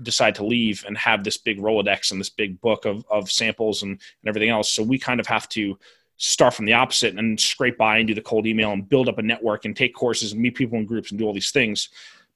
decide 0.03 0.35
to 0.37 0.45
leave 0.45 0.85
and 0.87 0.97
have 0.97 1.25
this 1.25 1.37
big 1.37 1.59
Rolodex 1.59 2.11
and 2.11 2.21
this 2.21 2.31
big 2.31 2.61
book 2.61 2.85
of, 2.85 3.05
of 3.11 3.31
samples 3.31 3.83
and, 3.83 3.93
and 3.93 4.29
everything 4.29 4.51
else. 4.51 4.71
So 4.71 4.83
we 4.83 4.99
kind 4.99 5.21
of 5.21 5.27
have 5.27 5.49
to 5.51 5.79
start 6.19 6.55
from 6.55 6.67
the 6.67 6.73
opposite 6.73 7.17
and 7.17 7.41
scrape 7.41 7.79
by 7.79 7.99
and 7.99 8.09
do 8.09 8.15
the 8.15 8.21
cold 8.21 8.47
email 8.47 8.73
and 8.73 8.89
build 8.89 9.09
up 9.09 9.19
a 9.19 9.23
network 9.23 9.65
and 9.65 9.77
take 9.77 9.95
courses 9.95 10.33
and 10.33 10.41
meet 10.41 10.57
people 10.57 10.79
in 10.79 10.85
groups 10.85 11.11
and 11.11 11.19
do 11.19 11.25
all 11.25 11.33
these 11.33 11.53
things 11.53 11.89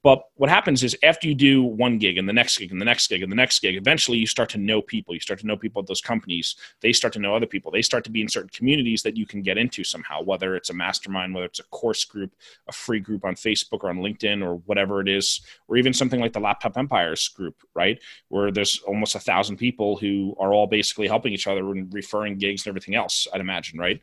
but 0.03 0.25
what 0.35 0.51
happens 0.51 0.83
is 0.83 0.97
after 1.05 1.29
you 1.29 1.35
do 1.35 1.63
one 1.63 1.99
gig 1.99 2.19
and 2.19 2.29
the 2.29 2.33
next 2.33 2.59
gig 2.59 2.73
and 2.73 2.81
the 2.81 2.85
next 2.85 3.07
gig 3.09 3.23
and 3.23 3.31
the 3.31 3.37
next 3.37 3.61
gig, 3.61 3.77
eventually 3.77 4.19
you 4.19 4.27
start 4.27 4.49
to 4.51 4.59
know 4.59 4.83
people. 4.83 5.15
You 5.15 5.21
start 5.21 5.39
to 5.41 5.47
know 5.47 5.57
people 5.57 5.81
at 5.81 5.87
those 5.87 6.01
companies. 6.01 6.57
They 6.81 6.93
start 6.93 7.13
to 7.15 7.21
know 7.21 7.37
other 7.37 7.47
people. 7.47 7.71
They 7.71 7.83
start 7.83 8.03
to 8.05 8.11
be 8.11 8.21
in 8.21 8.29
certain 8.29 8.49
communities 8.49 9.03
that 9.05 9.17
you 9.17 9.27
can 9.27 9.43
get 9.43 9.59
into 9.59 9.85
somehow, 9.85 10.23
whether 10.23 10.57
it's 10.57 10.71
a 10.71 10.75
mastermind, 10.75 11.35
whether 11.35 11.47
it's 11.47 11.61
a 11.61 11.65
course 11.65 12.05
group, 12.05 12.33
a 12.67 12.73
free 12.73 12.99
group 12.99 13.25
on 13.25 13.37
Facebook 13.37 13.85
or 13.85 13.91
on 13.91 13.99
LinkedIn 13.99 14.45
or 14.45 14.57
whatever 14.67 15.01
it 15.01 15.09
is, 15.09 15.41
or 15.69 15.77
even 15.77 15.93
something 15.93 16.21
like 16.21 16.33
the 16.33 16.41
Laptop 16.41 16.77
Empires 16.77 17.29
group, 17.29 17.63
right? 17.75 18.01
Where 18.29 18.51
there's 18.51 18.81
almost 18.81 19.15
a 19.15 19.21
thousand 19.21 19.57
people 19.59 19.97
who 19.97 20.35
are 20.41 20.53
all 20.53 20.67
basically 20.67 21.07
helping 21.07 21.33
each 21.33 21.47
other 21.47 21.71
and 21.71 21.95
referring 21.95 22.39
gigs 22.39 22.67
and 22.67 22.73
everything 22.73 22.97
else, 22.97 23.29
I'd 23.33 23.41
imagine, 23.41 23.79
right? 23.79 24.01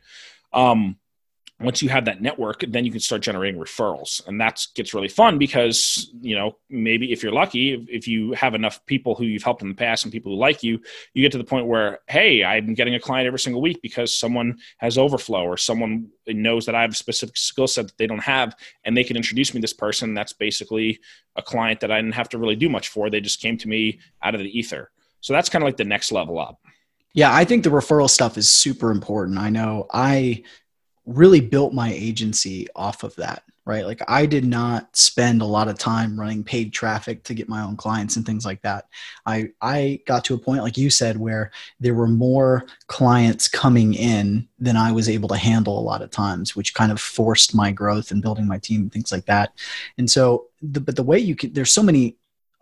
Um, 0.54 0.96
once 1.60 1.82
you 1.82 1.88
have 1.88 2.04
that 2.06 2.20
network 2.22 2.64
then 2.68 2.84
you 2.84 2.90
can 2.90 3.00
start 3.00 3.22
generating 3.22 3.60
referrals. 3.60 4.26
And 4.26 4.40
that 4.40 4.66
gets 4.74 4.94
really 4.94 5.08
fun 5.08 5.38
because 5.38 6.10
you 6.20 6.34
know 6.34 6.56
maybe 6.68 7.12
if 7.12 7.22
you're 7.22 7.32
lucky 7.32 7.86
if 7.88 8.08
you 8.08 8.32
have 8.32 8.54
enough 8.54 8.84
people 8.86 9.14
who 9.14 9.24
you've 9.24 9.42
helped 9.42 9.62
in 9.62 9.68
the 9.68 9.74
past 9.74 10.04
and 10.04 10.12
people 10.12 10.32
who 10.32 10.38
like 10.38 10.62
you 10.62 10.80
you 11.14 11.22
get 11.22 11.32
to 11.32 11.38
the 11.38 11.44
point 11.44 11.66
where 11.66 12.00
hey 12.08 12.44
i'm 12.44 12.74
getting 12.74 12.94
a 12.94 13.00
client 13.00 13.26
every 13.26 13.38
single 13.38 13.62
week 13.62 13.80
because 13.82 14.18
someone 14.18 14.58
has 14.78 14.98
overflow 14.98 15.44
or 15.44 15.56
someone 15.56 16.08
knows 16.26 16.66
that 16.66 16.74
i 16.74 16.82
have 16.82 16.92
a 16.92 16.94
specific 16.94 17.36
skill 17.36 17.66
set 17.66 17.86
that 17.86 17.98
they 17.98 18.06
don't 18.06 18.22
have 18.22 18.56
and 18.84 18.96
they 18.96 19.04
can 19.04 19.16
introduce 19.16 19.54
me 19.54 19.60
this 19.60 19.72
person. 19.72 20.14
That's 20.14 20.32
basically 20.32 21.00
a 21.36 21.42
client 21.42 21.80
that 21.80 21.90
i 21.90 21.96
didn't 21.96 22.14
have 22.14 22.28
to 22.30 22.38
really 22.38 22.56
do 22.56 22.68
much 22.68 22.88
for. 22.88 23.10
They 23.10 23.20
just 23.20 23.40
came 23.40 23.56
to 23.58 23.68
me 23.68 24.00
out 24.22 24.34
of 24.34 24.40
the 24.40 24.58
ether. 24.58 24.90
So 25.20 25.32
that's 25.32 25.48
kind 25.48 25.62
of 25.62 25.66
like 25.66 25.76
the 25.76 25.84
next 25.84 26.12
level 26.12 26.38
up. 26.38 26.58
Yeah, 27.12 27.34
I 27.34 27.44
think 27.44 27.64
the 27.64 27.70
referral 27.70 28.08
stuff 28.08 28.38
is 28.38 28.50
super 28.50 28.90
important. 28.90 29.38
I 29.38 29.50
know 29.50 29.86
I 29.92 30.44
really 31.10 31.40
built 31.40 31.72
my 31.72 31.92
agency 31.92 32.66
off 32.74 33.02
of 33.02 33.14
that 33.16 33.42
right? 33.66 33.86
Like 33.86 34.02
i 34.08 34.26
did 34.26 34.44
not 34.44 34.96
spend 34.96 35.42
a 35.42 35.46
lot 35.46 35.68
of 35.68 35.78
time 35.78 36.18
running 36.18 36.42
paid 36.42 36.72
traffic 36.72 37.22
to 37.24 37.34
get 37.34 37.48
my 37.48 37.62
own 37.62 37.76
clients 37.76 38.16
and 38.16 38.24
things 38.24 38.44
like 38.44 38.62
that. 38.62 38.88
I 39.26 39.50
i 39.60 40.00
got 40.06 40.24
to 40.24 40.34
a 40.34 40.38
point 40.38 40.62
like 40.62 40.76
you 40.76 40.90
said 40.90 41.16
where 41.18 41.50
there 41.78 41.94
were 41.94 42.08
more 42.08 42.64
clients 42.86 43.48
coming 43.48 43.94
in 43.94 44.48
than 44.58 44.76
i 44.76 44.90
was 44.90 45.08
able 45.08 45.28
to 45.28 45.36
handle 45.36 45.78
a 45.78 45.88
lot 45.90 46.02
of 46.02 46.10
times 46.10 46.56
which 46.56 46.74
kind 46.74 46.90
of 46.90 47.00
forced 47.00 47.54
my 47.54 47.70
growth 47.70 48.10
and 48.10 48.22
building 48.22 48.46
my 48.46 48.58
team 48.58 48.82
and 48.82 48.92
things 48.92 49.12
like 49.12 49.26
that. 49.26 49.52
And 49.98 50.10
so 50.10 50.46
the, 50.62 50.80
but 50.80 50.96
the 50.96 51.02
way 51.02 51.18
you 51.18 51.36
can 51.36 51.52
there's 51.52 51.72
so 51.72 51.82
many 51.82 52.16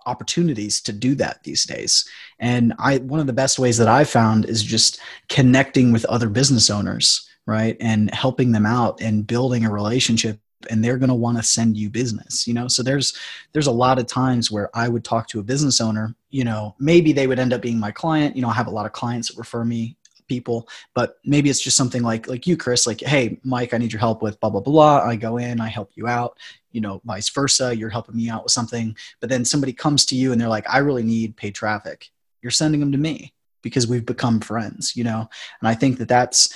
opportunities 0.07 0.81
to 0.81 0.93
do 0.93 1.15
that 1.15 1.43
these 1.43 1.65
days. 1.65 2.09
And 2.39 2.75
i 2.79 2.99
one 2.99 3.21
of 3.21 3.27
the 3.27 3.33
best 3.33 3.59
ways 3.59 3.79
that 3.79 3.89
i 3.89 4.05
found 4.05 4.45
is 4.45 4.63
just 4.63 5.01
connecting 5.29 5.93
with 5.93 6.05
other 6.07 6.29
business 6.29 6.71
owners 6.71 7.28
right? 7.49 7.79
And 7.81 8.15
helping 8.15 8.53
them 8.53 8.67
out 8.67 9.01
and 9.01 9.27
building 9.27 9.65
a 9.65 9.73
relationship 9.73 10.39
and 10.69 10.85
they're 10.85 10.99
going 10.99 11.09
to 11.09 11.15
want 11.15 11.39
to 11.39 11.43
send 11.43 11.77
you 11.77 11.89
business 11.89 12.47
you 12.47 12.53
know? 12.53 12.69
So 12.69 12.83
there's 12.83 13.17
there's 13.53 13.69
a 13.69 13.73
lot 13.73 13.99
of 13.99 14.07
times 14.07 14.51
where 14.51 14.71
i 14.75 14.89
would 14.89 15.05
talk 15.05 15.29
to 15.29 15.39
a 15.41 15.43
business 15.43 15.81
owner 15.81 16.15
you 16.31 16.45
know 16.45 16.75
maybe 16.79 17.13
they 17.13 17.27
would 17.27 17.39
end 17.39 17.53
up 17.53 17.63
being 17.63 17.79
my 17.79 17.93
client 17.93 18.35
you 18.35 18.43
know 18.43 18.49
i 18.49 18.53
have 18.53 18.67
a 18.67 18.71
lot 18.71 18.85
of 18.85 18.93
clients 18.93 19.29
that 19.29 19.39
refer 19.39 19.65
me 19.65 19.97
people 20.29 20.69
but 20.95 21.19
maybe 21.25 21.49
it's 21.49 21.63
just 21.63 21.77
something 21.77 22.03
like 22.03 22.29
like 22.29 22.47
you 22.47 22.57
chris 22.57 22.87
like 22.87 23.01
hey 23.01 23.41
mike 23.45 23.73
i 23.73 23.79
need 23.79 23.93
your 23.93 24.01
help 24.01 24.21
with 24.21 24.39
blah 24.41 24.51
blah 24.51 24.61
blah 24.61 25.01
i 25.03 25.17
go 25.17 25.39
in 25.39 25.61
i 25.61 25.69
help 25.69 25.91
you 25.95 26.07
out 26.07 26.37
you 26.73 26.81
know 26.81 27.01
vice 27.05 27.29
versa 27.31 27.75
you're 27.75 27.89
helping 27.89 28.17
me 28.17 28.29
out 28.29 28.43
with 28.43 28.53
something 28.53 28.95
but 29.21 29.31
then 29.31 29.45
somebody 29.45 29.73
comes 29.73 30.05
to 30.05 30.15
you 30.15 30.33
and 30.33 30.41
they're 30.41 30.49
like 30.49 30.69
i 30.69 30.79
really 30.79 31.03
need 31.03 31.37
paid 31.37 31.55
traffic. 31.55 32.11
You're 32.43 32.51
sending 32.53 32.81
them 32.81 32.93
to 32.93 32.99
me 32.99 33.33
because 33.63 33.89
we've 33.89 34.07
become 34.07 34.41
friends 34.41 34.95
you 34.97 35.05
know? 35.05 35.29
And 35.61 35.69
i 35.69 35.75
think 35.75 35.99
that 35.99 36.09
that's 36.09 36.53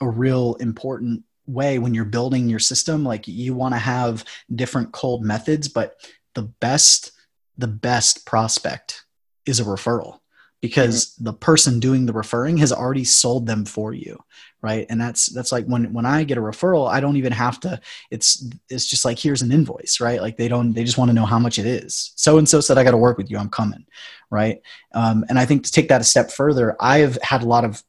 a 0.00 0.08
real 0.08 0.54
important 0.54 1.24
way 1.46 1.78
when 1.78 1.94
you're 1.94 2.04
building 2.04 2.48
your 2.48 2.58
system. 2.58 3.04
Like 3.04 3.28
you 3.28 3.54
want 3.54 3.74
to 3.74 3.78
have 3.78 4.24
different 4.54 4.92
cold 4.92 5.24
methods 5.24 5.68
but 5.68 5.96
the 6.34 6.42
best 6.42 7.12
the 7.56 7.68
best 7.68 8.26
prospect 8.26 9.04
is 9.46 9.60
a 9.60 9.64
referral 9.64 10.18
because 10.60 11.06
mm-hmm. 11.06 11.24
the 11.24 11.32
person 11.32 11.78
doing 11.78 12.06
the 12.06 12.12
referring 12.12 12.56
has 12.56 12.72
already 12.72 13.04
sold 13.04 13.46
them 13.46 13.64
for 13.64 13.92
you 13.92 14.18
right? 14.64 14.86
And 14.88 14.98
that's 14.98 15.26
that's 15.26 15.52
like 15.52 15.66
when 15.66 15.92
when 15.92 16.06
i 16.06 16.24
get 16.24 16.38
a 16.38 16.40
referral 16.40 16.90
i 16.90 16.98
don't 16.98 17.18
even 17.18 17.32
have 17.32 17.60
to 17.60 17.78
it's 18.10 18.48
it's 18.70 18.86
just 18.86 19.04
like 19.04 19.18
here's 19.18 19.42
an 19.42 19.52
invoice 19.52 20.00
right? 20.00 20.22
Like 20.22 20.38
they 20.38 20.48
don't 20.48 20.72
they 20.72 20.84
just 20.84 20.96
want 20.96 21.10
to 21.10 21.14
know 21.14 21.26
how 21.26 21.38
much 21.38 21.58
it 21.58 21.66
is. 21.66 22.12
So 22.16 22.38
and 22.38 22.48
so 22.48 22.60
said 22.60 22.78
i 22.78 22.84
got 22.84 22.92
to 22.92 22.96
work 22.96 23.18
with 23.18 23.30
you. 23.30 23.36
I'm 23.36 23.50
coming 23.50 23.84
right? 24.30 24.60
Um, 24.94 25.24
and 25.28 25.38
i 25.38 25.44
think 25.44 25.64
to 25.64 25.70
take 25.70 25.88
that 25.88 26.00
a 26.00 26.04
step 26.04 26.32
further 26.32 26.76
i've 26.80 27.18
had 27.22 27.42
a 27.42 27.46
lot 27.46 27.64
of 27.64 27.84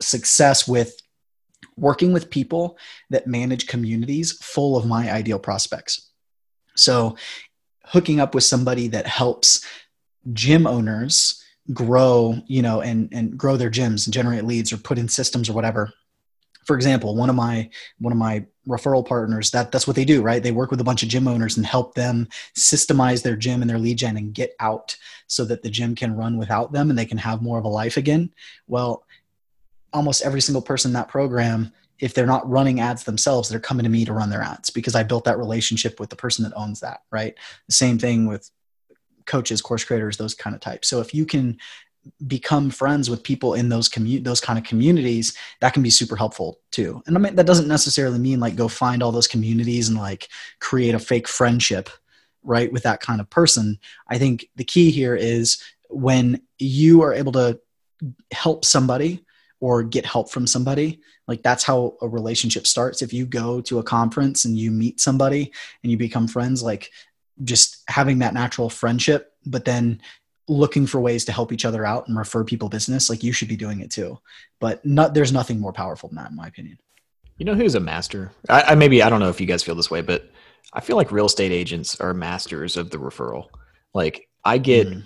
success 0.00 0.68
with 0.68 0.96
working 1.78 2.12
with 2.12 2.30
people 2.30 2.78
that 3.10 3.26
manage 3.26 3.66
communities 3.66 4.32
full 4.32 4.76
of 4.76 4.86
my 4.86 5.10
ideal 5.10 5.38
prospects. 5.38 6.10
So, 6.76 7.16
hooking 7.84 8.20
up 8.20 8.34
with 8.34 8.44
somebody 8.44 8.88
that 8.88 9.06
helps 9.06 9.64
gym 10.32 10.66
owners 10.66 11.42
grow, 11.72 12.36
you 12.46 12.62
know, 12.62 12.80
and 12.80 13.08
and 13.12 13.36
grow 13.36 13.56
their 13.56 13.70
gyms 13.70 14.06
and 14.06 14.14
generate 14.14 14.44
leads 14.44 14.72
or 14.72 14.78
put 14.78 14.98
in 14.98 15.08
systems 15.08 15.48
or 15.48 15.52
whatever. 15.52 15.92
For 16.64 16.76
example, 16.76 17.16
one 17.16 17.30
of 17.30 17.36
my 17.36 17.70
one 17.98 18.12
of 18.12 18.18
my 18.18 18.44
referral 18.68 19.06
partners 19.06 19.50
that 19.52 19.72
that's 19.72 19.86
what 19.86 19.96
they 19.96 20.04
do, 20.04 20.22
right? 20.22 20.42
They 20.42 20.52
work 20.52 20.70
with 20.70 20.80
a 20.80 20.84
bunch 20.84 21.02
of 21.02 21.08
gym 21.08 21.26
owners 21.26 21.56
and 21.56 21.64
help 21.64 21.94
them 21.94 22.28
systemize 22.56 23.22
their 23.22 23.36
gym 23.36 23.62
and 23.62 23.70
their 23.70 23.78
lead 23.78 23.98
gen 23.98 24.16
and 24.16 24.34
get 24.34 24.52
out 24.60 24.96
so 25.26 25.44
that 25.46 25.62
the 25.62 25.70
gym 25.70 25.94
can 25.94 26.16
run 26.16 26.36
without 26.36 26.72
them 26.72 26.90
and 26.90 26.98
they 26.98 27.06
can 27.06 27.18
have 27.18 27.42
more 27.42 27.58
of 27.58 27.64
a 27.64 27.68
life 27.68 27.96
again. 27.96 28.30
Well, 28.66 29.04
almost 29.92 30.22
every 30.22 30.40
single 30.40 30.62
person 30.62 30.90
in 30.90 30.94
that 30.94 31.08
program 31.08 31.72
if 31.98 32.14
they're 32.14 32.26
not 32.26 32.48
running 32.48 32.80
ads 32.80 33.04
themselves 33.04 33.48
they're 33.48 33.58
coming 33.58 33.84
to 33.84 33.90
me 33.90 34.04
to 34.04 34.12
run 34.12 34.30
their 34.30 34.42
ads 34.42 34.70
because 34.70 34.94
i 34.94 35.02
built 35.02 35.24
that 35.24 35.38
relationship 35.38 35.98
with 35.98 36.10
the 36.10 36.16
person 36.16 36.44
that 36.44 36.52
owns 36.54 36.80
that 36.80 37.00
right? 37.10 37.34
The 37.66 37.74
same 37.74 37.98
thing 37.98 38.26
with 38.26 38.50
coaches 39.26 39.60
course 39.60 39.84
creators 39.84 40.16
those 40.16 40.34
kind 40.34 40.54
of 40.54 40.60
types. 40.60 40.88
So 40.88 41.00
if 41.00 41.14
you 41.14 41.26
can 41.26 41.58
become 42.26 42.70
friends 42.70 43.10
with 43.10 43.22
people 43.22 43.52
in 43.54 43.68
those 43.68 43.88
commu- 43.88 44.24
those 44.24 44.40
kind 44.40 44.58
of 44.58 44.64
communities 44.64 45.36
that 45.60 45.74
can 45.74 45.82
be 45.82 45.90
super 45.90 46.16
helpful 46.16 46.58
too. 46.70 47.02
And 47.06 47.16
i 47.16 47.20
mean 47.20 47.36
that 47.36 47.46
doesn't 47.46 47.68
necessarily 47.68 48.18
mean 48.18 48.40
like 48.40 48.56
go 48.56 48.68
find 48.68 49.02
all 49.02 49.12
those 49.12 49.26
communities 49.26 49.88
and 49.88 49.98
like 49.98 50.28
create 50.58 50.94
a 50.94 50.98
fake 50.98 51.28
friendship 51.28 51.90
right 52.42 52.72
with 52.72 52.84
that 52.84 53.00
kind 53.00 53.20
of 53.20 53.28
person. 53.28 53.78
I 54.08 54.16
think 54.16 54.48
the 54.56 54.64
key 54.64 54.90
here 54.90 55.14
is 55.14 55.62
when 55.90 56.40
you 56.58 57.02
are 57.02 57.12
able 57.12 57.32
to 57.32 57.60
help 58.32 58.64
somebody 58.64 59.24
or 59.60 59.82
get 59.82 60.06
help 60.06 60.30
from 60.30 60.46
somebody 60.46 61.00
like 61.28 61.42
that's 61.42 61.62
how 61.62 61.94
a 62.00 62.08
relationship 62.08 62.66
starts. 62.66 63.02
If 63.02 63.12
you 63.12 63.26
go 63.26 63.60
to 63.60 63.78
a 63.78 63.82
conference 63.82 64.46
and 64.46 64.56
you 64.56 64.70
meet 64.70 64.98
somebody 64.98 65.52
and 65.82 65.92
you 65.92 65.98
become 65.98 66.26
friends 66.26 66.62
like 66.62 66.90
just 67.44 67.84
having 67.88 68.18
that 68.18 68.34
natural 68.34 68.68
friendship 68.68 69.34
but 69.46 69.64
then 69.64 70.00
looking 70.48 70.86
for 70.86 71.00
ways 71.00 71.26
to 71.26 71.32
help 71.32 71.52
each 71.52 71.66
other 71.66 71.84
out 71.84 72.08
and 72.08 72.16
refer 72.16 72.42
people 72.42 72.70
business 72.70 73.10
like 73.10 73.22
you 73.22 73.32
should 73.32 73.48
be 73.48 73.56
doing 73.56 73.80
it 73.80 73.90
too. 73.90 74.18
But 74.58 74.84
not 74.84 75.12
there's 75.12 75.32
nothing 75.32 75.60
more 75.60 75.72
powerful 75.72 76.08
than 76.08 76.16
that 76.16 76.30
in 76.30 76.36
my 76.36 76.48
opinion. 76.48 76.78
You 77.36 77.44
know 77.44 77.54
who's 77.54 77.74
a 77.74 77.80
master? 77.80 78.32
I, 78.48 78.62
I 78.62 78.74
maybe 78.74 79.02
i 79.02 79.10
don't 79.10 79.20
know 79.20 79.28
if 79.28 79.40
you 79.40 79.46
guys 79.46 79.62
feel 79.62 79.74
this 79.74 79.90
way 79.90 80.00
but 80.00 80.30
i 80.72 80.80
feel 80.80 80.96
like 80.96 81.12
real 81.12 81.26
estate 81.26 81.52
agents 81.52 82.00
are 82.00 82.14
masters 82.14 82.76
of 82.78 82.90
the 82.90 82.98
referral. 82.98 83.48
Like 83.92 84.28
i 84.44 84.56
get 84.56 84.88
mm 84.88 85.04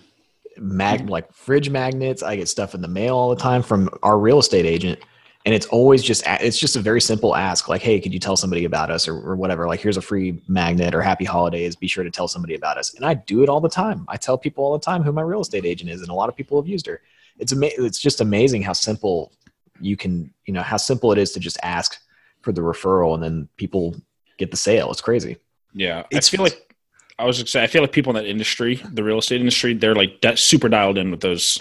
mag 0.58 1.08
like 1.08 1.32
fridge 1.32 1.70
magnets. 1.70 2.22
I 2.22 2.36
get 2.36 2.48
stuff 2.48 2.74
in 2.74 2.80
the 2.82 2.88
mail 2.88 3.16
all 3.16 3.30
the 3.30 3.40
time 3.40 3.62
from 3.62 3.88
our 4.02 4.18
real 4.18 4.38
estate 4.38 4.66
agent. 4.66 4.98
And 5.44 5.52
it's 5.52 5.66
always 5.66 6.04
just 6.04 6.22
it's 6.26 6.56
just 6.58 6.76
a 6.76 6.80
very 6.80 7.00
simple 7.00 7.34
ask 7.34 7.68
like, 7.68 7.82
hey, 7.82 7.98
could 8.00 8.12
you 8.14 8.20
tell 8.20 8.36
somebody 8.36 8.64
about 8.64 8.90
us 8.92 9.08
or, 9.08 9.14
or 9.14 9.34
whatever? 9.34 9.66
Like, 9.66 9.80
here's 9.80 9.96
a 9.96 10.02
free 10.02 10.40
magnet 10.46 10.94
or 10.94 11.02
happy 11.02 11.24
holidays. 11.24 11.74
Be 11.74 11.88
sure 11.88 12.04
to 12.04 12.10
tell 12.12 12.28
somebody 12.28 12.54
about 12.54 12.78
us. 12.78 12.94
And 12.94 13.04
I 13.04 13.14
do 13.14 13.42
it 13.42 13.48
all 13.48 13.60
the 13.60 13.68
time. 13.68 14.04
I 14.08 14.16
tell 14.16 14.38
people 14.38 14.64
all 14.64 14.72
the 14.72 14.84
time 14.84 15.02
who 15.02 15.10
my 15.10 15.22
real 15.22 15.40
estate 15.40 15.64
agent 15.64 15.90
is, 15.90 16.00
and 16.00 16.10
a 16.10 16.14
lot 16.14 16.28
of 16.28 16.36
people 16.36 16.60
have 16.62 16.68
used 16.68 16.86
her. 16.86 17.00
It's 17.40 17.52
ama- 17.52 17.70
It's 17.76 17.98
just 17.98 18.20
amazing 18.20 18.62
how 18.62 18.72
simple 18.72 19.32
you 19.80 19.96
can 19.96 20.32
you 20.46 20.54
know 20.54 20.62
how 20.62 20.76
simple 20.76 21.10
it 21.10 21.18
is 21.18 21.32
to 21.32 21.40
just 21.40 21.58
ask 21.64 21.96
for 22.42 22.52
the 22.52 22.60
referral 22.60 23.14
and 23.14 23.22
then 23.22 23.48
people 23.56 23.96
get 24.38 24.50
the 24.52 24.56
sale 24.56 24.90
it's 24.92 25.00
crazy 25.00 25.36
Yeah, 25.74 26.00
It's- 26.10 26.28
I 26.28 26.36
feel 26.36 26.44
like 26.44 26.71
I 27.18 27.24
was 27.24 27.40
excited. 27.40 27.64
I 27.64 27.72
feel 27.72 27.82
like 27.82 27.92
people 27.92 28.16
in 28.16 28.22
that 28.22 28.28
industry, 28.30 28.82
the 28.92 29.04
real 29.04 29.18
estate 29.18 29.40
industry, 29.40 29.74
they're 29.74 29.94
like 29.94 30.20
that 30.22 30.38
super 30.38 30.68
dialed 30.68 30.98
in 30.98 31.10
with 31.10 31.20
those. 31.20 31.60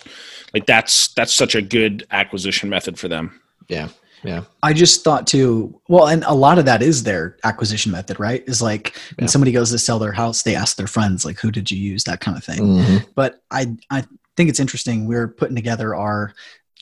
Like 0.53 0.65
that's 0.65 1.09
that's 1.13 1.33
such 1.35 1.55
a 1.55 1.61
good 1.61 2.05
acquisition 2.11 2.69
method 2.69 2.97
for 2.99 3.07
them. 3.07 3.39
yeah 3.69 3.89
yeah 4.23 4.43
I 4.63 4.73
just 4.73 5.03
thought 5.03 5.25
too, 5.27 5.79
well, 5.87 6.07
and 6.07 6.23
a 6.25 6.33
lot 6.33 6.59
of 6.59 6.65
that 6.65 6.81
is 6.83 7.03
their 7.03 7.37
acquisition 7.43 7.91
method, 7.91 8.19
right? 8.19 8.43
Is 8.47 8.61
like 8.61 8.95
when 9.17 9.25
Yeah. 9.25 9.31
somebody 9.31 9.51
goes 9.51 9.71
to 9.71 9.79
sell 9.79 9.97
their 9.99 10.11
house, 10.11 10.43
they 10.43 10.55
ask 10.55 10.77
their 10.77 10.87
friends, 10.87 11.25
like, 11.25 11.39
who 11.39 11.49
did 11.51 11.71
you 11.71 11.77
use? 11.79 12.03
That 12.03 12.19
kind 12.21 12.37
of 12.37 12.43
thing. 12.43 12.59
Mhm. 12.61 13.05
But 13.15 13.41
I, 13.49 13.75
I 13.89 14.03
think 14.37 14.49
it's 14.49 14.59
interesting. 14.59 15.07
We're 15.07 15.27
putting 15.27 15.55
together 15.55 15.95
our, 15.95 16.33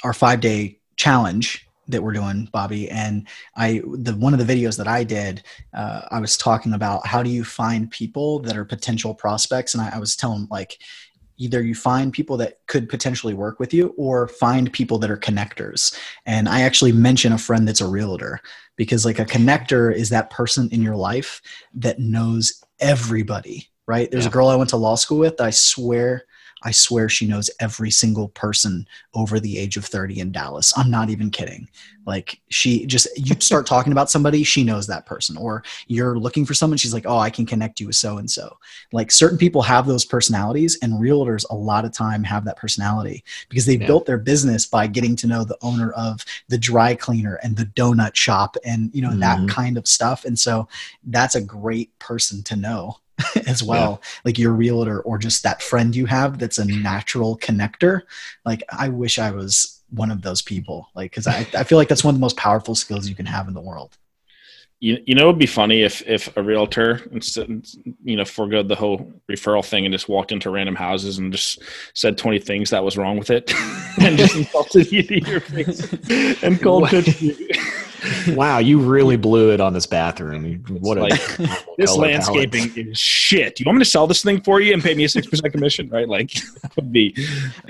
our 0.03 0.13
five 0.13 0.41
day 0.41 0.79
challenge 0.97 1.65
that 1.89 2.01
we're 2.01 2.13
doing, 2.13 2.47
Bobby. 2.51 2.89
And 2.89 3.27
I, 3.55 3.81
the, 3.85 4.15
one 4.15 4.33
of 4.33 4.45
the 4.45 4.53
videos 4.53 4.77
that 4.77 4.87
I 4.87 5.03
did, 5.03 5.43
uh, 5.73 6.01
I 6.11 6.19
was 6.19 6.37
talking 6.37 6.73
about 6.73 7.05
how 7.05 7.21
do 7.21 7.29
you 7.29 7.43
find 7.43 7.91
people 7.91 8.39
that 8.39 8.57
are 8.57 8.65
potential 8.65 9.13
prospects. 9.13 9.73
And 9.73 9.81
I, 9.81 9.95
I 9.95 9.99
was 9.99 10.15
telling 10.15 10.47
like, 10.49 10.79
either 11.39 11.61
you 11.61 11.73
find 11.73 12.11
people 12.11 12.37
that 12.37 12.59
could 12.67 12.89
potentially 12.89 13.33
work 13.33 13.59
with 13.59 13.73
you 13.73 13.95
or 13.97 14.27
find 14.27 14.71
people 14.73 14.99
that 14.99 15.09
are 15.09 15.17
connectors. 15.17 15.97
And 16.25 16.49
I 16.49 16.61
actually 16.61 16.91
mention 16.91 17.31
a 17.31 17.37
friend 17.37 17.67
that's 17.67 17.81
a 17.81 17.87
realtor 17.87 18.41
because 18.75 19.05
like 19.05 19.19
a 19.19 19.25
connector 19.25 19.93
is 19.93 20.09
that 20.09 20.29
person 20.29 20.69
in 20.71 20.81
your 20.81 20.97
life 20.97 21.41
that 21.73 21.97
knows 21.97 22.61
everybody, 22.79 23.69
right? 23.87 24.11
There's 24.11 24.25
a 24.25 24.29
girl 24.29 24.49
I 24.49 24.55
went 24.55 24.69
to 24.71 24.77
law 24.77 24.95
school 24.95 25.19
with. 25.19 25.39
I 25.39 25.49
swear, 25.49 26.25
I 26.63 26.71
swear 26.71 27.07
she 27.09 27.25
knows 27.25 27.49
every 27.59 27.89
single 27.91 28.29
person 28.29 28.87
over 29.13 29.39
the 29.39 29.57
age 29.57 29.77
of 29.77 29.85
30 29.85 30.19
in 30.19 30.31
Dallas. 30.31 30.73
I'm 30.77 30.91
not 30.91 31.09
even 31.09 31.29
kidding. 31.29 31.69
Like 32.05 32.41
she 32.49 32.85
just 32.85 33.07
you 33.15 33.35
start 33.39 33.65
talking 33.73 33.91
about 33.91 34.09
somebody, 34.09 34.43
she 34.43 34.63
knows 34.63 34.87
that 34.87 35.05
person. 35.05 35.37
Or 35.37 35.63
you're 35.87 36.17
looking 36.17 36.45
for 36.45 36.53
someone, 36.53 36.77
she's 36.77 36.93
like, 36.93 37.05
"Oh, 37.05 37.17
I 37.17 37.29
can 37.29 37.45
connect 37.45 37.79
you 37.79 37.87
with 37.87 37.95
so 37.95 38.17
and 38.17 38.29
so." 38.29 38.57
Like 38.91 39.11
certain 39.11 39.37
people 39.37 39.61
have 39.61 39.85
those 39.85 40.05
personalities 40.05 40.77
and 40.81 40.93
realtors 40.93 41.45
a 41.49 41.55
lot 41.55 41.85
of 41.85 41.91
time 41.93 42.23
have 42.23 42.45
that 42.45 42.57
personality 42.57 43.23
because 43.47 43.65
they've 43.65 43.79
Yeah. 43.81 43.87
built 43.87 44.05
their 44.05 44.17
business 44.17 44.65
by 44.65 44.87
getting 44.87 45.15
to 45.17 45.27
know 45.27 45.43
the 45.43 45.57
owner 45.61 45.91
of 45.91 46.25
the 46.47 46.57
dry 46.57 46.95
cleaner 46.95 47.35
and 47.43 47.55
the 47.55 47.65
donut 47.67 48.15
shop 48.15 48.57
and 48.65 48.89
you 48.93 49.01
know 49.01 49.11
Mhm. 49.11 49.19
that 49.19 49.47
kind 49.47 49.77
of 49.77 49.87
stuff. 49.87 50.25
And 50.25 50.37
so 50.37 50.67
that's 51.03 51.35
a 51.35 51.41
great 51.41 51.97
person 51.99 52.41
to 52.43 52.55
know 52.55 52.97
as 53.47 53.61
well 53.61 54.01
like 54.25 54.37
your 54.37 54.53
realtor 54.53 55.01
or 55.01 55.17
just 55.17 55.43
that 55.43 55.61
friend 55.61 55.95
you 55.95 56.05
have 56.05 56.39
that's 56.39 56.57
a 56.57 56.65
natural 56.65 57.37
connector. 57.37 58.01
Like 58.45 58.63
i 58.71 58.89
wish 58.89 59.19
i 59.19 59.31
was 59.31 59.79
one 59.91 60.11
of 60.11 60.21
those 60.21 60.41
people 60.41 60.89
like 60.95 61.11
because 61.11 61.27
I, 61.27 61.47
I 61.55 61.63
feel 61.63 61.77
like 61.77 61.87
that's 61.87 62.03
one 62.03 62.13
of 62.13 62.19
the 62.19 62.23
most 62.23 62.37
powerful 62.37 62.75
skills 62.75 63.07
you 63.09 63.15
can 63.15 63.25
have 63.25 63.47
in 63.47 63.53
the 63.53 63.61
world. 63.61 63.97
You, 64.81 64.97
you 65.05 65.13
know, 65.13 65.23
it'd 65.23 65.39
be 65.39 65.45
funny 65.45 65.81
if 65.81 66.07
if 66.07 66.35
a 66.37 66.41
realtor, 66.41 67.01
instead, 67.11 67.67
you 68.01 68.15
know, 68.15 68.23
forgoed 68.23 68.69
the 68.69 68.75
whole 68.75 69.11
referral 69.29 69.65
thing 69.65 69.85
and 69.85 69.93
just 69.93 70.07
walked 70.07 70.31
into 70.31 70.49
random 70.49 70.75
houses 70.75 71.17
and 71.17 71.33
just 71.33 71.61
said 71.93 72.17
twenty 72.17 72.39
things 72.39 72.69
that 72.69 72.83
was 72.83 72.95
wrong 72.95 73.17
with 73.17 73.29
it, 73.29 73.51
and 74.01 74.17
just 74.17 74.35
insulted 74.37 74.89
you 74.89 75.03
to 75.03 75.19
your 75.29 75.41
face 75.41 75.91
and 76.41 76.61
cold 76.61 76.87
pitched 76.87 77.21
you. 77.21 77.35
Wow 78.29 78.57
you 78.59 78.79
really 78.79 79.17
blew 79.17 79.51
it 79.51 79.59
on 79.59 79.73
this 79.73 79.85
bathroom 79.85 80.63
what 80.69 80.97
a 80.97 81.01
like, 81.01 81.19
This 81.77 81.91
color 81.91 82.07
landscaping 82.07 82.73
is 82.75 82.99
shit. 82.99 83.57
You 83.57 83.65
want 83.65 83.77
me 83.77 83.85
to 83.85 83.89
sell 83.89 84.05
this 84.05 84.21
thing 84.21 84.41
for 84.41 84.59
you 84.59 84.73
and 84.73 84.83
pay 84.83 84.93
me 84.95 85.05
a 85.05 85.09
six 85.09 85.27
percent 85.27 85.53
commission, 85.53 85.87
right? 85.89 86.09
Like, 86.09 86.33
that 86.61 86.71
would 86.75 86.91
be. 86.91 87.15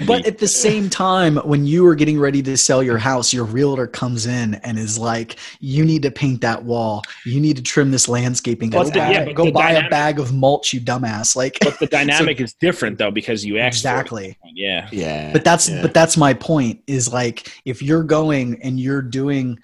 but 0.07 0.25
at 0.25 0.39
the 0.39 0.47
same 0.47 0.89
time 0.89 1.35
when 1.37 1.67
you 1.67 1.85
are 1.85 1.93
getting 1.93 2.19
ready 2.19 2.41
to 2.41 2.57
sell 2.57 2.81
your 2.81 2.97
house 2.97 3.31
your 3.31 3.45
realtor 3.45 3.85
comes 3.85 4.25
in 4.25 4.55
and 4.55 4.79
is 4.79 4.97
like 4.97 5.35
you 5.59 5.85
need 5.85 6.01
to 6.01 6.09
paint 6.11 6.41
that 6.41 6.63
wall 6.63 7.03
you 7.25 7.39
need 7.39 7.55
to 7.57 7.61
trim 7.61 7.91
this 7.91 8.09
landscaping 8.09 8.71
go, 8.71 8.83
the- 8.83 8.91
buy, 8.91 9.11
yeah, 9.11 9.25
but 9.25 9.35
go 9.35 9.45
the 9.45 9.51
buy 9.51 9.71
a 9.73 9.87
bag 9.89 10.19
of 10.19 10.33
mulch 10.33 10.73
you 10.73 10.81
dumbass 10.81 11.35
like 11.35 11.57
but 11.61 11.77
the 11.79 11.85
dynamic 11.87 12.39
is 12.41 12.53
different 12.53 12.97
though 12.97 13.11
because 13.11 13.45
you 13.45 13.59
asked 13.59 13.83
for 13.83 13.89
it. 13.89 13.91
exactly 13.91 14.37
Yeah. 14.55 14.87
yeah 14.91 15.31
but 15.33 15.43
that's 15.43 15.69
yeah. 15.69 15.81
but 15.83 15.93
that's 15.93 16.17
my 16.17 16.33
point 16.33 16.81
is 16.87 17.13
like 17.13 17.47
if 17.65 17.81
you're 17.83 18.03
going 18.03 18.61
and 18.63 18.79
you're 18.79 19.01
doing 19.03 19.59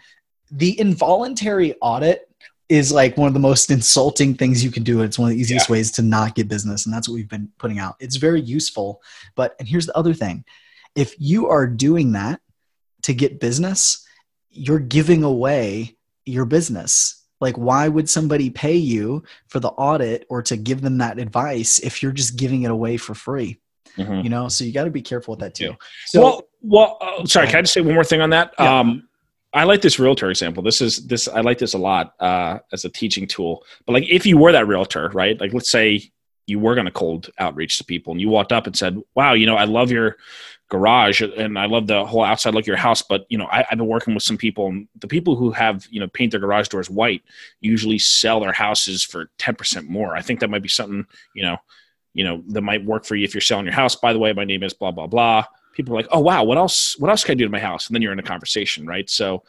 the 0.55 0.79
involuntary 0.79 1.75
audit 1.81 2.29
is 2.69 2.91
like 2.91 3.15
one 3.17 3.27
of 3.27 3.33
the 3.33 3.39
most 3.39 3.69
insulting 3.69 4.33
things 4.33 4.63
you 4.63 4.71
can 4.71 4.81
do 4.83 5.01
it's 5.01 5.19
one 5.19 5.29
of 5.29 5.35
the 5.35 5.39
easiest 5.41 5.69
ways 5.69 5.91
to 5.91 6.01
not 6.01 6.33
get 6.33 6.47
business 6.47 6.85
and 6.85 6.93
that's 6.95 7.07
what 7.07 7.13
we've 7.15 7.29
been 7.29 7.47
putting 7.59 7.77
out 7.77 7.95
it's 7.99 8.15
very 8.15 8.41
useful 8.41 9.01
but 9.35 9.55
and 9.59 9.67
here's 9.67 9.85
the 9.85 9.95
other 9.97 10.13
thing 10.13 10.43
if 10.95 11.13
you 11.19 11.47
are 11.47 11.67
doing 11.67 12.13
that 12.13 12.39
to 13.03 13.13
get 13.13 13.39
business 13.39 14.07
you're 14.49 14.79
giving 14.79 15.23
away 15.23 15.95
your 16.25 16.45
business 16.45 17.23
like 17.41 17.55
why 17.57 17.87
would 17.87 18.09
somebody 18.09 18.49
pay 18.49 18.75
you 18.75 19.21
for 19.47 19.59
the 19.59 19.69
audit 19.69 20.25
or 20.29 20.41
to 20.41 20.55
give 20.57 20.81
them 20.81 20.97
that 20.97 21.19
advice 21.19 21.77
if 21.79 22.01
you're 22.01 22.11
just 22.13 22.35
giving 22.37 22.63
it 22.63 22.71
away 22.71 22.97
for 22.97 23.13
free 23.13 23.59
Mhm. 23.97 24.23
you 24.23 24.29
know 24.29 24.47
so 24.49 24.63
you 24.63 24.73
got 24.73 24.85
to 24.85 24.89
be 24.89 25.01
careful 25.01 25.33
with 25.33 25.39
that 25.41 25.53
too 25.53 25.65
Yeah. 25.65 25.75
so 26.07 26.21
well, 26.21 26.41
well, 26.67 26.97
uh, 26.99 27.25
sorry. 27.27 27.45
Can 27.47 27.57
I 27.57 27.61
just 27.61 27.73
say 27.73 27.81
one 27.81 27.93
more 27.93 28.03
thing 28.03 28.21
on 28.21 28.31
that? 28.31 28.53
Yeah. 28.59 28.79
Um, 28.79 29.07
I 29.55 29.63
like 29.63 29.81
this 29.81 29.99
realtor 29.99 30.29
example. 30.29 30.61
This 30.61 30.81
is 30.81 31.07
this. 31.07 31.29
I 31.29 31.39
like 31.39 31.57
this 31.57 31.73
a 31.73 31.77
lot 31.77 32.13
uh, 32.19 32.59
as 32.73 32.83
a 32.83 32.89
teaching 32.89 33.25
tool. 33.25 33.63
But 33.85 33.93
like, 33.93 34.09
if 34.09 34.25
you 34.25 34.37
were 34.37 34.51
that 34.51 34.67
realtor, 34.67 35.09
right? 35.13 35.39
Like, 35.39 35.53
let's 35.53 35.71
say 35.71 36.11
you 36.45 36.59
were 36.59 36.75
going 36.75 36.85
to 36.85 36.91
cold 36.91 37.29
outreach 37.39 37.77
to 37.77 37.85
people, 37.85 38.11
and 38.11 38.19
you 38.19 38.27
walked 38.27 38.51
up 38.51 38.67
and 38.67 38.75
said, 38.75 39.01
"Wow, 39.15 39.31
you 39.31 39.45
know, 39.45 39.55
I 39.55 39.63
love 39.63 39.91
your 39.91 40.17
garage, 40.67 41.21
and 41.21 41.57
I 41.57 41.67
love 41.67 41.87
the 41.87 42.05
whole 42.05 42.25
outside 42.25 42.53
look 42.53 42.65
of 42.65 42.67
your 42.67 42.75
house. 42.75 43.01
But 43.01 43.25
you 43.29 43.37
know, 43.37 43.45
I, 43.45 43.65
I've 43.71 43.77
been 43.77 43.87
working 43.87 44.13
with 44.13 44.23
some 44.23 44.37
people, 44.37 44.67
and 44.67 44.89
the 44.99 45.07
people 45.07 45.37
who 45.37 45.51
have 45.51 45.87
you 45.89 46.01
know 46.01 46.09
paint 46.09 46.31
their 46.31 46.41
garage 46.41 46.67
doors 46.67 46.89
white 46.89 47.23
usually 47.61 47.97
sell 47.97 48.41
their 48.41 48.51
houses 48.51 49.03
for 49.03 49.31
ten 49.37 49.55
percent 49.55 49.89
more. 49.89 50.17
I 50.17 50.21
think 50.21 50.41
that 50.41 50.49
might 50.49 50.63
be 50.63 50.69
something 50.69 51.05
you 51.33 51.43
know." 51.43 51.57
you 52.17 52.23
know 52.23 52.41
that 52.47 52.61
might 52.61 52.85
work 52.85 53.03
for 53.03 53.17
you 53.17 53.25
if 53.25 53.33
you're 53.33 53.41
selling 53.41 53.65
your 53.65 53.73
house 53.73 53.97
by 53.97 54.13
the 54.13 54.19
way 54.19 54.31
my 54.31 54.45
name 54.45 54.63
is 54.63 54.73
blah 54.73 54.89
blah 54.89 55.05
blah 55.05 55.43
people 55.75 55.93
are 55.93 55.97
like 55.97 56.07
oh 56.11 56.19
wow 56.19 56.43
what 56.43 56.57
else 56.57 56.97
what 56.99 57.09
else 57.09 57.23
can 57.23 57.33
i 57.33 57.35
do 57.35 57.43
to 57.43 57.49
my 57.51 57.59
house? 57.59 57.87
And 57.87 57.95
then 57.95 58.01
you're 58.01 58.13
in 58.13 58.19
a 58.19 58.23
conversation 58.23 58.87
right? 58.87 59.09
So 59.09 59.43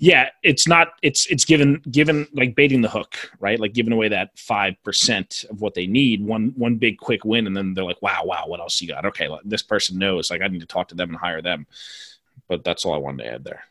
yeah 0.00 0.28
it's 0.42 0.68
not 0.68 0.88
it's 1.02 1.26
it's 1.26 1.44
given 1.44 1.82
given 1.90 2.26
like 2.34 2.54
baiting 2.54 2.82
the 2.82 2.88
hook 2.88 3.30
right? 3.40 3.58
Like 3.58 3.72
giving 3.72 3.92
away 3.92 4.08
that 4.08 4.36
5% 4.36 5.50
of 5.50 5.60
what 5.60 5.74
they 5.74 5.86
need 5.86 6.24
one 6.24 6.52
one 6.56 6.76
big 6.76 6.98
quick 6.98 7.24
win 7.24 7.46
and 7.46 7.56
then 7.56 7.74
they're 7.74 7.84
like 7.84 8.02
wow 8.02 8.22
wow 8.24 8.44
what 8.46 8.60
else 8.60 8.80
you 8.80 8.88
got? 8.88 9.06
Okay 9.06 9.28
this 9.44 9.62
person 9.62 9.98
knows 9.98 10.30
like 10.30 10.42
i 10.42 10.48
need 10.48 10.60
to 10.60 10.66
talk 10.66 10.88
to 10.88 10.94
them 10.94 11.10
and 11.10 11.18
hire 11.18 11.42
them. 11.42 11.66
But 12.48 12.64
that's 12.64 12.84
all 12.84 12.94
i 12.94 12.98
wanted 12.98 13.24
to 13.24 13.32
add 13.32 13.44
there. 13.44 13.64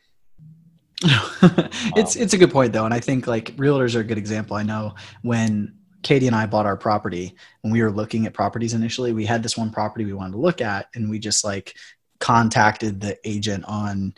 It's 1.96 2.16
it's 2.16 2.34
a 2.34 2.38
good 2.38 2.50
point 2.50 2.72
though, 2.72 2.84
and 2.84 2.94
I 2.94 3.00
think 3.00 3.26
like 3.26 3.56
realtors 3.56 3.94
are 3.94 4.00
a 4.00 4.04
good 4.04 4.18
example. 4.18 4.56
I 4.56 4.62
know 4.62 4.94
when 5.22 5.74
Katie 6.02 6.26
and 6.26 6.36
I 6.36 6.46
bought 6.46 6.66
our 6.66 6.76
property, 6.76 7.34
when 7.62 7.72
we 7.72 7.82
were 7.82 7.90
looking 7.90 8.26
at 8.26 8.34
properties 8.34 8.74
initially, 8.74 9.12
we 9.12 9.24
had 9.24 9.42
this 9.42 9.56
one 9.56 9.70
property 9.70 10.04
we 10.04 10.12
wanted 10.12 10.32
to 10.32 10.38
look 10.38 10.60
at, 10.60 10.88
and 10.94 11.10
we 11.10 11.18
just 11.18 11.44
like 11.44 11.76
contacted 12.20 13.00
the 13.00 13.18
agent 13.24 13.64
on 13.66 14.14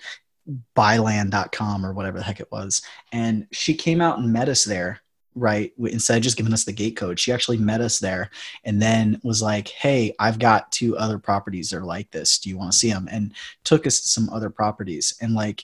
buyland.com 0.77 1.85
or 1.85 1.93
whatever 1.93 2.19
the 2.19 2.25
heck 2.25 2.41
it 2.41 2.51
was, 2.51 2.83
and 3.13 3.47
she 3.53 3.75
came 3.75 4.01
out 4.01 4.19
and 4.19 4.33
met 4.33 4.49
us 4.49 4.65
there. 4.65 5.01
Right, 5.37 5.73
instead 5.79 6.17
of 6.17 6.25
just 6.25 6.37
giving 6.37 6.53
us 6.53 6.65
the 6.65 6.73
gate 6.73 6.97
code, 6.97 7.21
she 7.21 7.31
actually 7.31 7.59
met 7.59 7.81
us 7.81 8.01
there, 8.01 8.31
and 8.65 8.83
then 8.83 9.21
was 9.23 9.41
like, 9.41 9.69
"Hey, 9.69 10.13
I've 10.19 10.41
got 10.41 10.73
two 10.73 10.99
other 10.99 11.21
properties 11.21 11.71
that 11.71 11.79
are 11.79 11.85
like 11.85 12.11
this. 12.11 12.39
Do 12.41 12.49
you 12.49 12.59
want 12.59 12.73
to 12.73 12.77
see 12.77 12.91
them?" 12.91 13.09
And 13.11 13.33
took 13.63 13.87
us 13.87 14.01
to 14.01 14.09
some 14.09 14.29
other 14.31 14.51
properties, 14.51 15.15
and 15.21 15.35
like 15.35 15.63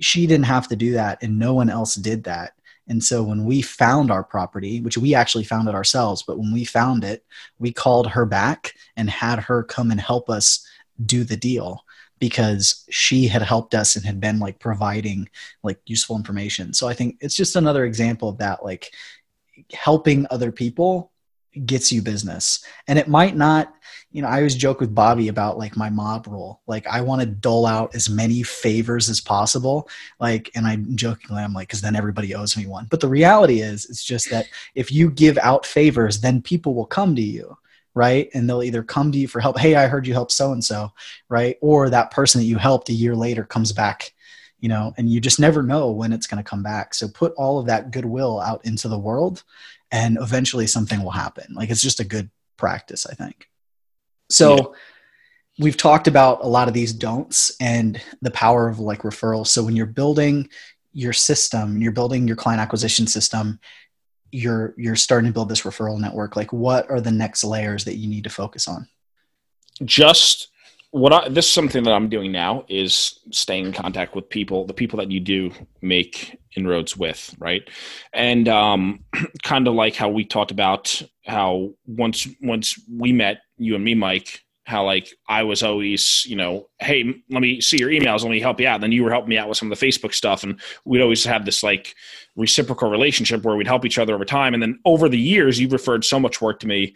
she 0.00 0.26
didn't 0.26 0.46
have 0.46 0.68
to 0.68 0.76
do 0.76 0.92
that 0.92 1.22
and 1.22 1.38
no 1.38 1.54
one 1.54 1.68
else 1.68 1.94
did 1.94 2.24
that 2.24 2.54
and 2.88 3.02
so 3.02 3.22
when 3.22 3.44
we 3.44 3.62
found 3.62 4.10
our 4.10 4.24
property 4.24 4.80
which 4.80 4.98
we 4.98 5.14
actually 5.14 5.44
found 5.44 5.68
it 5.68 5.74
ourselves 5.74 6.22
but 6.22 6.38
when 6.38 6.52
we 6.52 6.64
found 6.64 7.04
it 7.04 7.24
we 7.58 7.72
called 7.72 8.06
her 8.08 8.24
back 8.24 8.74
and 8.96 9.10
had 9.10 9.38
her 9.38 9.62
come 9.62 9.90
and 9.90 10.00
help 10.00 10.30
us 10.30 10.66
do 11.04 11.24
the 11.24 11.36
deal 11.36 11.84
because 12.22 12.84
she 12.88 13.26
had 13.26 13.42
helped 13.42 13.74
us 13.74 13.96
and 13.96 14.04
had 14.04 14.20
been 14.20 14.38
like 14.38 14.60
providing 14.60 15.28
like 15.64 15.80
useful 15.86 16.16
information. 16.16 16.72
So 16.72 16.86
i 16.86 16.94
think 16.94 17.16
it's 17.20 17.34
just 17.34 17.56
another 17.56 17.84
example 17.84 18.28
of 18.28 18.38
that 18.38 18.64
like 18.64 18.94
helping 19.72 20.28
other 20.30 20.52
people 20.52 21.10
gets 21.66 21.90
you 21.90 22.00
business. 22.00 22.64
And 22.86 22.96
it 22.96 23.08
might 23.08 23.36
not 23.36 23.74
you 24.12 24.22
know 24.22 24.28
i 24.28 24.36
always 24.36 24.54
joke 24.54 24.78
with 24.78 24.94
bobby 24.94 25.28
about 25.28 25.58
like 25.58 25.76
my 25.76 25.90
mob 25.90 26.28
rule. 26.28 26.62
Like 26.68 26.86
i 26.86 27.00
want 27.00 27.22
to 27.22 27.26
dole 27.26 27.66
out 27.66 27.92
as 27.92 28.08
many 28.08 28.44
favors 28.44 29.10
as 29.10 29.20
possible. 29.20 29.88
Like 30.20 30.48
and 30.54 30.64
i'm 30.64 30.94
jokingly 30.94 31.42
i'm 31.42 31.52
like 31.52 31.66
because 31.66 31.80
then 31.80 31.96
everybody 31.96 32.36
owes 32.36 32.56
me 32.56 32.66
one 32.66 32.86
but 32.88 33.00
the 33.00 33.08
reality 33.08 33.62
is 33.62 33.86
it's 33.86 34.04
just 34.04 34.30
that 34.30 34.46
if 34.76 34.92
you 34.92 35.10
give 35.10 35.38
out 35.38 35.66
favors 35.66 36.20
then 36.20 36.40
people 36.40 36.72
will 36.72 36.86
come 36.86 37.16
to 37.16 37.22
you 37.22 37.56
right? 37.94 38.30
And 38.34 38.48
they'll 38.48 38.62
either 38.62 38.82
come 38.82 39.12
to 39.12 39.18
you 39.18 39.28
for 39.28 39.40
help 39.40 39.58
hey 39.58 39.74
i 39.74 39.86
heard 39.86 40.06
you 40.06 40.14
help 40.14 40.30
so 40.30 40.52
and 40.52 40.64
so 40.64 40.92
right? 41.28 41.56
Or 41.60 41.90
that 41.90 42.10
person 42.10 42.40
that 42.40 42.46
you 42.46 42.58
helped 42.58 42.88
a 42.88 42.94
year 42.94 43.14
later 43.14 43.44
comes 43.44 43.72
back 43.72 44.12
you 44.60 44.68
know 44.68 44.94
and 44.96 45.10
you 45.10 45.20
just 45.20 45.40
never 45.40 45.62
know 45.62 45.90
when 45.90 46.12
it's 46.12 46.26
going 46.26 46.42
to 46.42 46.48
come 46.48 46.62
back. 46.62 46.94
So 46.94 47.08
put 47.08 47.32
all 47.34 47.58
of 47.58 47.66
that 47.66 47.90
goodwill 47.90 48.40
out 48.40 48.64
into 48.64 48.88
the 48.88 48.98
world 48.98 49.42
and 49.90 50.16
eventually 50.20 50.66
something 50.66 51.02
will 51.02 51.10
happen. 51.10 51.52
Like 51.54 51.68
it's 51.70 51.82
just 51.82 52.00
a 52.00 52.04
good 52.04 52.30
practice 52.56 53.06
i 53.06 53.14
think. 53.14 53.48
So 54.30 54.74
we've 55.58 55.76
talked 55.76 56.06
about 56.06 56.44
a 56.44 56.46
lot 56.46 56.68
of 56.68 56.74
these 56.74 56.92
don'ts 56.92 57.54
and 57.60 58.00
the 58.22 58.30
power 58.30 58.68
of 58.68 58.78
like 58.78 59.02
referrals. 59.02 59.48
So 59.48 59.62
when 59.62 59.76
you're 59.76 59.86
building 59.86 60.48
your 60.92 61.12
system, 61.12 61.82
you're 61.82 61.92
building 61.92 62.26
your 62.26 62.36
client 62.36 62.60
acquisition 62.60 63.06
system, 63.06 63.58
you're 64.32 64.74
you're 64.76 64.96
starting 64.96 65.28
to 65.28 65.32
build 65.32 65.48
this 65.48 65.62
referral 65.62 66.00
network. 66.00 66.34
Like 66.34 66.52
what 66.52 66.90
are 66.90 67.00
the 67.00 67.12
next 67.12 67.44
layers 67.44 67.84
that 67.84 67.96
you 67.96 68.08
need 68.08 68.24
to 68.24 68.30
focus 68.30 68.66
on? 68.66 68.88
Just 69.84 70.48
what 70.90 71.12
I, 71.12 71.28
this 71.28 71.46
is 71.46 71.52
something 71.52 71.84
that 71.84 71.92
I'm 71.92 72.08
doing 72.08 72.32
now 72.32 72.64
is 72.68 73.18
staying 73.30 73.66
in 73.66 73.72
contact 73.72 74.14
with 74.14 74.28
people, 74.28 74.66
the 74.66 74.74
people 74.74 74.98
that 74.98 75.10
you 75.10 75.20
do 75.20 75.50
make 75.80 76.38
inroads 76.54 76.96
with, 76.96 77.34
right? 77.38 77.68
And 78.12 78.46
um, 78.48 79.04
kind 79.42 79.68
of 79.68 79.74
like 79.74 79.94
how 79.94 80.10
we 80.10 80.24
talked 80.24 80.50
about 80.50 81.00
how 81.24 81.70
once 81.86 82.26
once 82.42 82.78
we 82.90 83.12
met, 83.12 83.38
you 83.56 83.74
and 83.74 83.84
me, 83.84 83.94
Mike, 83.94 84.42
how 84.64 84.84
like 84.84 85.12
I 85.28 85.42
was 85.42 85.62
always, 85.62 86.24
you 86.26 86.36
know, 86.36 86.68
hey, 86.78 87.04
let 87.30 87.42
me 87.42 87.60
see 87.60 87.78
your 87.78 87.90
emails, 87.90 88.22
let 88.22 88.30
me 88.30 88.40
help 88.40 88.60
you 88.60 88.68
out. 88.68 88.76
And 88.76 88.82
then 88.82 88.92
you 88.92 89.02
were 89.02 89.10
helping 89.10 89.30
me 89.30 89.38
out 89.38 89.48
with 89.48 89.58
some 89.58 89.70
of 89.70 89.78
the 89.78 89.86
Facebook 89.86 90.14
stuff, 90.14 90.44
and 90.44 90.60
we'd 90.84 91.02
always 91.02 91.24
have 91.24 91.44
this 91.44 91.62
like 91.62 91.94
reciprocal 92.36 92.90
relationship 92.90 93.42
where 93.42 93.56
we'd 93.56 93.66
help 93.66 93.84
each 93.84 93.98
other 93.98 94.14
over 94.14 94.24
time. 94.24 94.54
And 94.54 94.62
then 94.62 94.78
over 94.84 95.08
the 95.08 95.18
years, 95.18 95.58
you've 95.58 95.72
referred 95.72 96.04
so 96.04 96.20
much 96.20 96.40
work 96.40 96.60
to 96.60 96.66
me, 96.66 96.94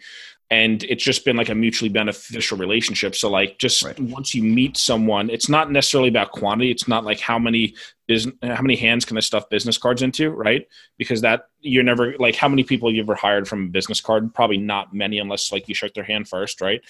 and 0.49 0.83
it's 0.83 1.03
just 1.03 1.25
been 1.25 1.35
like 1.35 1.49
a 1.49 1.55
mutually 1.55 1.89
beneficial 1.89 2.57
relationship. 2.57 3.15
So 3.15 3.29
like, 3.29 3.57
just 3.59 3.83
right. 3.83 3.99
once 3.99 4.33
you 4.33 4.43
meet 4.43 4.77
someone, 4.77 5.29
it's 5.29 5.49
not 5.49 5.69
necessarily 5.71 6.07
about 6.07 6.31
quantity. 6.31 6.71
It's 6.71 6.87
not 6.87 7.03
like 7.03 7.19
how 7.19 7.37
many 7.37 7.75
business, 8.07 8.33
how 8.41 8.61
many 8.61 8.77
hands 8.77 9.03
can 9.03 9.17
I 9.17 9.19
stuff 9.19 9.49
business 9.49 9.77
cards 9.77 10.01
into, 10.01 10.29
right? 10.29 10.65
Because 10.97 11.19
that 11.21 11.49
you're 11.59 11.83
never 11.83 12.15
like 12.17 12.35
how 12.35 12.47
many 12.47 12.63
people 12.63 12.93
you 12.93 13.01
ever 13.01 13.15
hired 13.15 13.45
from 13.45 13.65
a 13.65 13.69
business 13.69 13.99
card? 13.99 14.33
Probably 14.33 14.57
not 14.57 14.93
many, 14.93 15.19
unless 15.19 15.51
like 15.51 15.67
you 15.67 15.75
shook 15.75 15.93
their 15.93 16.05
hand 16.05 16.29
first, 16.29 16.61
right? 16.61 16.81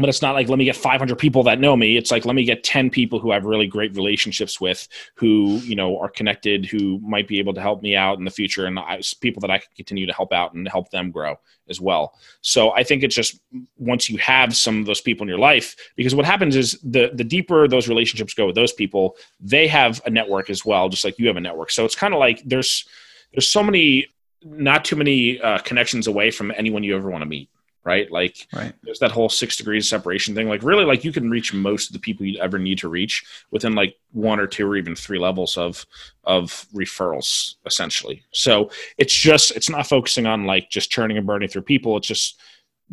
But 0.00 0.08
it's 0.08 0.22
not 0.22 0.34
like 0.34 0.48
let 0.48 0.58
me 0.58 0.64
get 0.64 0.76
500 0.76 1.16
people 1.16 1.42
that 1.44 1.60
know 1.60 1.76
me. 1.76 1.96
It's 1.96 2.10
like 2.10 2.24
let 2.24 2.34
me 2.34 2.44
get 2.44 2.64
10 2.64 2.90
people 2.90 3.18
who 3.18 3.30
I 3.30 3.34
have 3.34 3.44
really 3.44 3.66
great 3.66 3.94
relationships 3.94 4.60
with 4.60 4.86
who 5.14 5.58
you 5.64 5.76
know 5.76 5.98
are 5.98 6.08
connected 6.08 6.66
who 6.66 6.98
might 7.00 7.28
be 7.28 7.38
able 7.38 7.54
to 7.54 7.60
help 7.60 7.82
me 7.82 7.96
out 7.96 8.18
in 8.18 8.24
the 8.24 8.30
future 8.30 8.66
and 8.66 8.78
I, 8.78 9.00
people 9.20 9.40
that 9.40 9.50
i 9.50 9.58
can 9.58 9.68
continue 9.76 10.06
to 10.06 10.12
help 10.12 10.32
out 10.32 10.54
and 10.54 10.68
help 10.68 10.90
them 10.90 11.10
grow 11.10 11.36
as 11.68 11.80
well. 11.80 12.14
So 12.40 12.72
i 12.72 12.82
think 12.82 13.02
it's 13.02 13.14
just 13.14 13.40
once 13.78 14.08
you 14.08 14.18
have 14.18 14.56
some 14.56 14.80
of 14.80 14.86
those 14.86 15.00
people 15.00 15.24
in 15.24 15.28
your 15.28 15.38
life 15.38 15.76
because 15.96 16.14
what 16.14 16.26
happens 16.26 16.56
is 16.56 16.78
the 16.82 17.10
the 17.14 17.24
deeper 17.24 17.68
those 17.68 17.88
relationships 17.88 18.34
go 18.34 18.46
with 18.46 18.54
those 18.54 18.72
people 18.72 19.16
they 19.38 19.66
have 19.66 20.00
a 20.06 20.10
network 20.10 20.50
as 20.50 20.64
well 20.64 20.88
just 20.88 21.04
like 21.04 21.18
you 21.18 21.26
have 21.26 21.36
a 21.36 21.40
network. 21.40 21.70
So 21.70 21.84
it's 21.84 21.94
kind 21.94 22.14
of 22.14 22.20
like 22.20 22.42
there's 22.44 22.84
there's 23.32 23.48
so 23.48 23.62
many 23.62 24.06
not 24.42 24.84
too 24.84 24.96
many 24.96 25.40
uh, 25.40 25.58
connections 25.58 26.06
away 26.06 26.30
from 26.30 26.50
anyone 26.56 26.82
you 26.82 26.96
ever 26.96 27.10
want 27.10 27.22
to 27.22 27.26
meet 27.28 27.50
right? 27.84 28.10
Like 28.10 28.46
right. 28.52 28.72
there's 28.82 28.98
that 28.98 29.10
whole 29.10 29.28
six 29.28 29.56
degrees 29.56 29.88
separation 29.88 30.34
thing. 30.34 30.48
Like 30.48 30.62
really, 30.62 30.84
like 30.84 31.04
you 31.04 31.12
can 31.12 31.30
reach 31.30 31.54
most 31.54 31.88
of 31.88 31.92
the 31.92 31.98
people 31.98 32.26
you 32.26 32.38
ever 32.40 32.58
need 32.58 32.78
to 32.78 32.88
reach 32.88 33.24
within 33.50 33.74
like 33.74 33.96
one 34.12 34.40
or 34.40 34.46
two 34.46 34.66
or 34.66 34.76
even 34.76 34.94
three 34.94 35.18
levels 35.18 35.56
of 35.56 35.86
of 36.24 36.66
referrals, 36.74 37.54
essentially. 37.66 38.22
So 38.32 38.70
it's 38.98 39.14
just 39.14 39.52
it's 39.52 39.70
not 39.70 39.86
focusing 39.86 40.26
on 40.26 40.44
like 40.44 40.70
just 40.70 40.90
churning 40.90 41.16
and 41.16 41.26
burning 41.26 41.48
through 41.48 41.62
people. 41.62 41.96
It's 41.96 42.08
just 42.08 42.40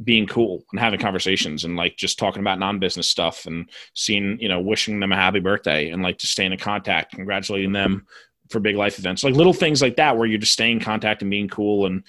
being 0.03 0.27
cool 0.27 0.63
and 0.71 0.79
having 0.79 0.99
conversations 0.99 1.63
and 1.63 1.75
like 1.75 1.97
just 1.97 2.19
talking 2.19 2.41
about 2.41 2.59
non-business 2.59 3.09
stuff 3.09 3.47
and 3.47 3.67
seeing 3.93 4.37
you 4.39 4.47
know 4.47 4.61
wishing 4.61 4.99
them 4.99 5.11
a 5.11 5.15
happy 5.15 5.39
birthday 5.39 5.89
and 5.89 6.03
like 6.03 6.19
just 6.19 6.33
staying 6.33 6.51
in 6.51 6.57
contact 6.59 7.15
congratulating 7.15 7.71
them 7.71 8.05
for 8.49 8.59
big 8.59 8.75
life 8.75 8.99
events 8.99 9.23
like 9.23 9.33
little 9.33 9.53
things 9.53 9.81
like 9.81 9.95
that 9.95 10.15
where 10.15 10.27
you're 10.27 10.37
just 10.37 10.53
staying 10.53 10.73
in 10.73 10.79
contact 10.79 11.23
and 11.23 11.31
being 11.31 11.47
cool 11.47 11.87
and 11.87 12.03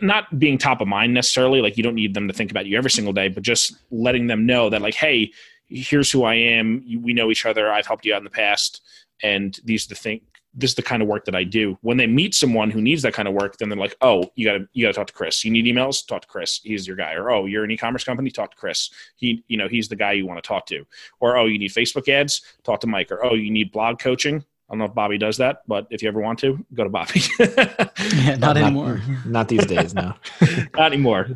not 0.00 0.38
being 0.38 0.56
top 0.56 0.80
of 0.80 0.88
mind 0.88 1.12
necessarily 1.12 1.60
like 1.60 1.76
you 1.76 1.82
don't 1.82 1.94
need 1.94 2.14
them 2.14 2.28
to 2.28 2.34
think 2.34 2.50
about 2.50 2.64
you 2.66 2.78
every 2.78 2.90
single 2.90 3.12
day 3.12 3.28
but 3.28 3.42
just 3.42 3.76
letting 3.90 4.26
them 4.26 4.46
know 4.46 4.70
that 4.70 4.80
like 4.80 4.94
hey 4.94 5.30
here's 5.68 6.10
who 6.10 6.24
i 6.24 6.34
am. 6.34 6.82
We 7.02 7.12
know 7.12 7.30
each 7.30 7.46
other. 7.46 7.70
I've 7.70 7.86
helped 7.86 8.04
you 8.04 8.14
out 8.14 8.18
in 8.18 8.24
the 8.24 8.30
past. 8.30 8.82
And 9.22 9.58
these 9.64 9.86
are 9.86 9.90
the 9.90 9.94
thing 9.94 10.20
this 10.58 10.70
is 10.70 10.74
the 10.74 10.82
kind 10.82 11.02
of 11.02 11.08
work 11.08 11.26
that 11.26 11.34
i 11.34 11.44
do. 11.44 11.76
When 11.82 11.98
they 11.98 12.06
meet 12.06 12.34
someone 12.34 12.70
who 12.70 12.80
needs 12.80 13.02
that 13.02 13.12
kind 13.12 13.28
of 13.28 13.34
work 13.34 13.58
then 13.58 13.68
they're 13.68 13.78
like 13.78 13.96
oh 14.00 14.24
you 14.36 14.46
gotta 14.46 14.66
you 14.72 14.84
gotta 14.84 14.94
talk 14.94 15.06
to 15.08 15.12
chris. 15.12 15.44
You 15.44 15.50
need 15.50 15.66
emails? 15.66 16.06
Talk 16.06 16.22
to 16.22 16.28
chris. 16.28 16.60
He's 16.64 16.86
your 16.86 16.96
guy. 16.96 17.12
Or 17.14 17.30
oh 17.30 17.46
you're 17.46 17.64
an 17.64 17.70
e-commerce 17.70 18.04
company? 18.04 18.30
Talk 18.30 18.52
to 18.52 18.56
chris. 18.56 18.90
He 19.16 19.44
you 19.48 19.56
know 19.56 19.68
he's 19.68 19.88
the 19.88 19.96
guy 19.96 20.12
you 20.12 20.26
want 20.26 20.42
to 20.42 20.46
talk 20.46 20.66
to. 20.66 20.86
Or 21.20 21.36
oh 21.36 21.46
you 21.46 21.58
need 21.58 21.72
facebook 21.72 22.08
ads? 22.08 22.42
Talk 22.64 22.80
to 22.80 22.86
mike. 22.86 23.10
Or 23.10 23.24
oh 23.24 23.34
you 23.34 23.50
need 23.50 23.72
blog 23.72 23.98
coaching 23.98 24.44
I 24.68 24.72
don't 24.72 24.80
know 24.80 24.86
if 24.86 24.94
Bobby 24.94 25.16
does 25.16 25.36
that, 25.36 25.62
but 25.68 25.86
if 25.90 26.02
you 26.02 26.08
ever 26.08 26.20
want 26.20 26.40
to, 26.40 26.64
go 26.74 26.82
to 26.82 26.90
Bobby. 26.90 27.20
yeah, 27.38 28.36
not, 28.36 28.40
not 28.40 28.56
anymore. 28.56 29.00
Not 29.24 29.48
these 29.48 29.64
days, 29.64 29.94
no. 29.94 30.14
not 30.74 30.92
anymore. 30.92 31.28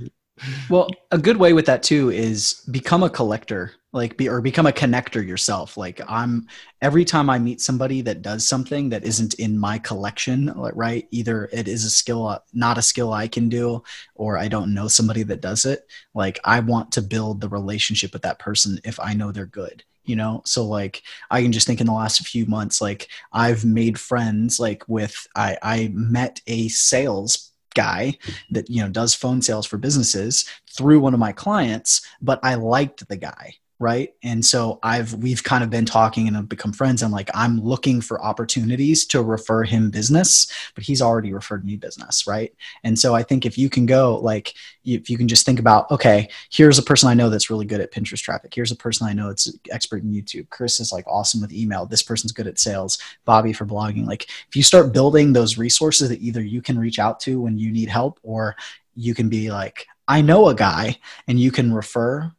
Well, 0.68 0.88
a 1.10 1.18
good 1.18 1.36
way 1.36 1.52
with 1.52 1.66
that 1.66 1.82
too 1.82 2.10
is 2.10 2.64
become 2.70 3.02
a 3.02 3.10
collector, 3.10 3.72
like 3.92 4.16
be 4.16 4.28
or 4.28 4.40
become 4.40 4.66
a 4.66 4.72
connector 4.72 5.24
yourself. 5.24 5.76
Like 5.76 6.00
I'm 6.08 6.46
every 6.80 7.04
time 7.04 7.28
I 7.28 7.38
meet 7.38 7.60
somebody 7.60 8.00
that 8.02 8.22
does 8.22 8.48
something 8.48 8.88
that 8.88 9.04
isn't 9.04 9.34
in 9.34 9.58
my 9.58 9.78
collection, 9.78 10.52
right? 10.56 11.06
Either 11.10 11.48
it 11.52 11.68
is 11.68 11.84
a 11.84 11.90
skill 11.90 12.26
uh, 12.26 12.38
not 12.52 12.78
a 12.78 12.82
skill 12.82 13.12
I 13.12 13.28
can 13.28 13.48
do 13.48 13.82
or 14.14 14.38
I 14.38 14.48
don't 14.48 14.72
know 14.74 14.88
somebody 14.88 15.22
that 15.24 15.42
does 15.42 15.66
it. 15.66 15.86
Like 16.14 16.40
I 16.44 16.60
want 16.60 16.90
to 16.92 17.02
build 17.02 17.40
the 17.40 17.48
relationship 17.48 18.12
with 18.12 18.22
that 18.22 18.38
person 18.38 18.80
if 18.82 18.98
I 18.98 19.12
know 19.12 19.32
they're 19.32 19.46
good 19.46 19.84
you 20.04 20.16
know? 20.16 20.42
So 20.44 20.64
like 20.64 21.02
i 21.30 21.42
can 21.42 21.52
just 21.52 21.66
think 21.66 21.80
in 21.80 21.86
the 21.86 21.92
last 21.92 22.26
few 22.26 22.46
months 22.46 22.80
like 22.80 23.08
i've 23.32 23.64
made 23.64 23.98
friends 23.98 24.58
like 24.58 24.82
with 24.88 25.26
i 25.34 25.56
i 25.62 25.90
met 25.92 26.40
a 26.46 26.68
sales 26.68 27.52
guy 27.74 28.16
that 28.50 28.68
you 28.68 28.82
know 28.82 28.88
does 28.88 29.14
phone 29.14 29.42
sales 29.42 29.66
for 29.66 29.78
businesses 29.78 30.48
through 30.70 31.00
one 31.00 31.14
of 31.14 31.20
my 31.20 31.32
clients 31.32 32.06
but 32.20 32.40
i 32.42 32.54
liked 32.54 33.06
the 33.08 33.16
guy 33.16 33.54
right? 33.80 34.12
And 34.22 34.44
so 34.44 34.78
i've 34.82 35.14
we've 35.14 35.42
kind 35.42 35.64
of 35.64 35.70
been 35.70 35.86
talking 35.86 36.28
and 36.28 36.36
have 36.36 36.48
become 36.48 36.72
friends 36.72 37.02
and 37.02 37.10
like 37.10 37.30
i'm 37.34 37.60
looking 37.60 38.00
for 38.00 38.22
opportunities 38.22 39.06
to 39.06 39.22
refer 39.22 39.64
him 39.64 39.90
business 39.90 40.46
but 40.74 40.84
he's 40.84 41.02
already 41.02 41.32
referred 41.32 41.64
me 41.64 41.76
business 41.76 42.26
right? 42.26 42.54
And 42.84 42.96
so 42.96 43.14
i 43.14 43.22
think 43.22 43.46
if 43.46 43.56
you 43.58 43.68
can 43.68 43.86
go 43.86 44.18
like 44.18 44.54
if 44.84 45.08
you 45.10 45.16
can 45.16 45.26
just 45.26 45.46
think 45.46 45.58
about 45.58 45.90
okay 45.90 46.28
here's 46.50 46.78
a 46.78 46.82
person 46.82 47.08
i 47.08 47.14
know 47.14 47.30
that's 47.30 47.50
really 47.50 47.64
good 47.64 47.80
at 47.80 47.92
pinterest 47.92 48.22
traffic. 48.22 48.54
Here's 48.54 48.70
a 48.70 48.76
person 48.76 49.06
i 49.06 49.12
know 49.14 49.28
that's 49.28 49.50
expert 49.70 50.02
in 50.02 50.12
youtube. 50.12 50.50
Chris 50.50 50.78
is 50.78 50.92
like 50.92 51.06
awesome 51.08 51.40
with 51.40 51.52
email. 51.52 51.86
This 51.86 52.02
person's 52.02 52.32
good 52.32 52.46
at 52.46 52.58
sales. 52.58 52.98
Bobby 53.24 53.52
for 53.52 53.64
blogging. 53.64 54.06
Like 54.06 54.24
if 54.48 54.54
you 54.54 54.62
start 54.62 54.92
building 54.92 55.32
those 55.32 55.56
resources 55.56 56.10
that 56.10 56.20
either 56.20 56.42
you 56.42 56.60
can 56.60 56.78
reach 56.78 56.98
out 56.98 57.18
to 57.20 57.40
when 57.40 57.56
you 57.56 57.72
need 57.72 57.88
help 57.88 58.20
or 58.22 58.56
you 58.94 59.14
can 59.14 59.28
be 59.28 59.50
like 59.50 59.86
i 60.08 60.20
know 60.20 60.48
a 60.48 60.54
guy 60.54 60.98
and 61.26 61.40
you 61.40 61.50
can 61.50 61.72
refer 61.72 62.30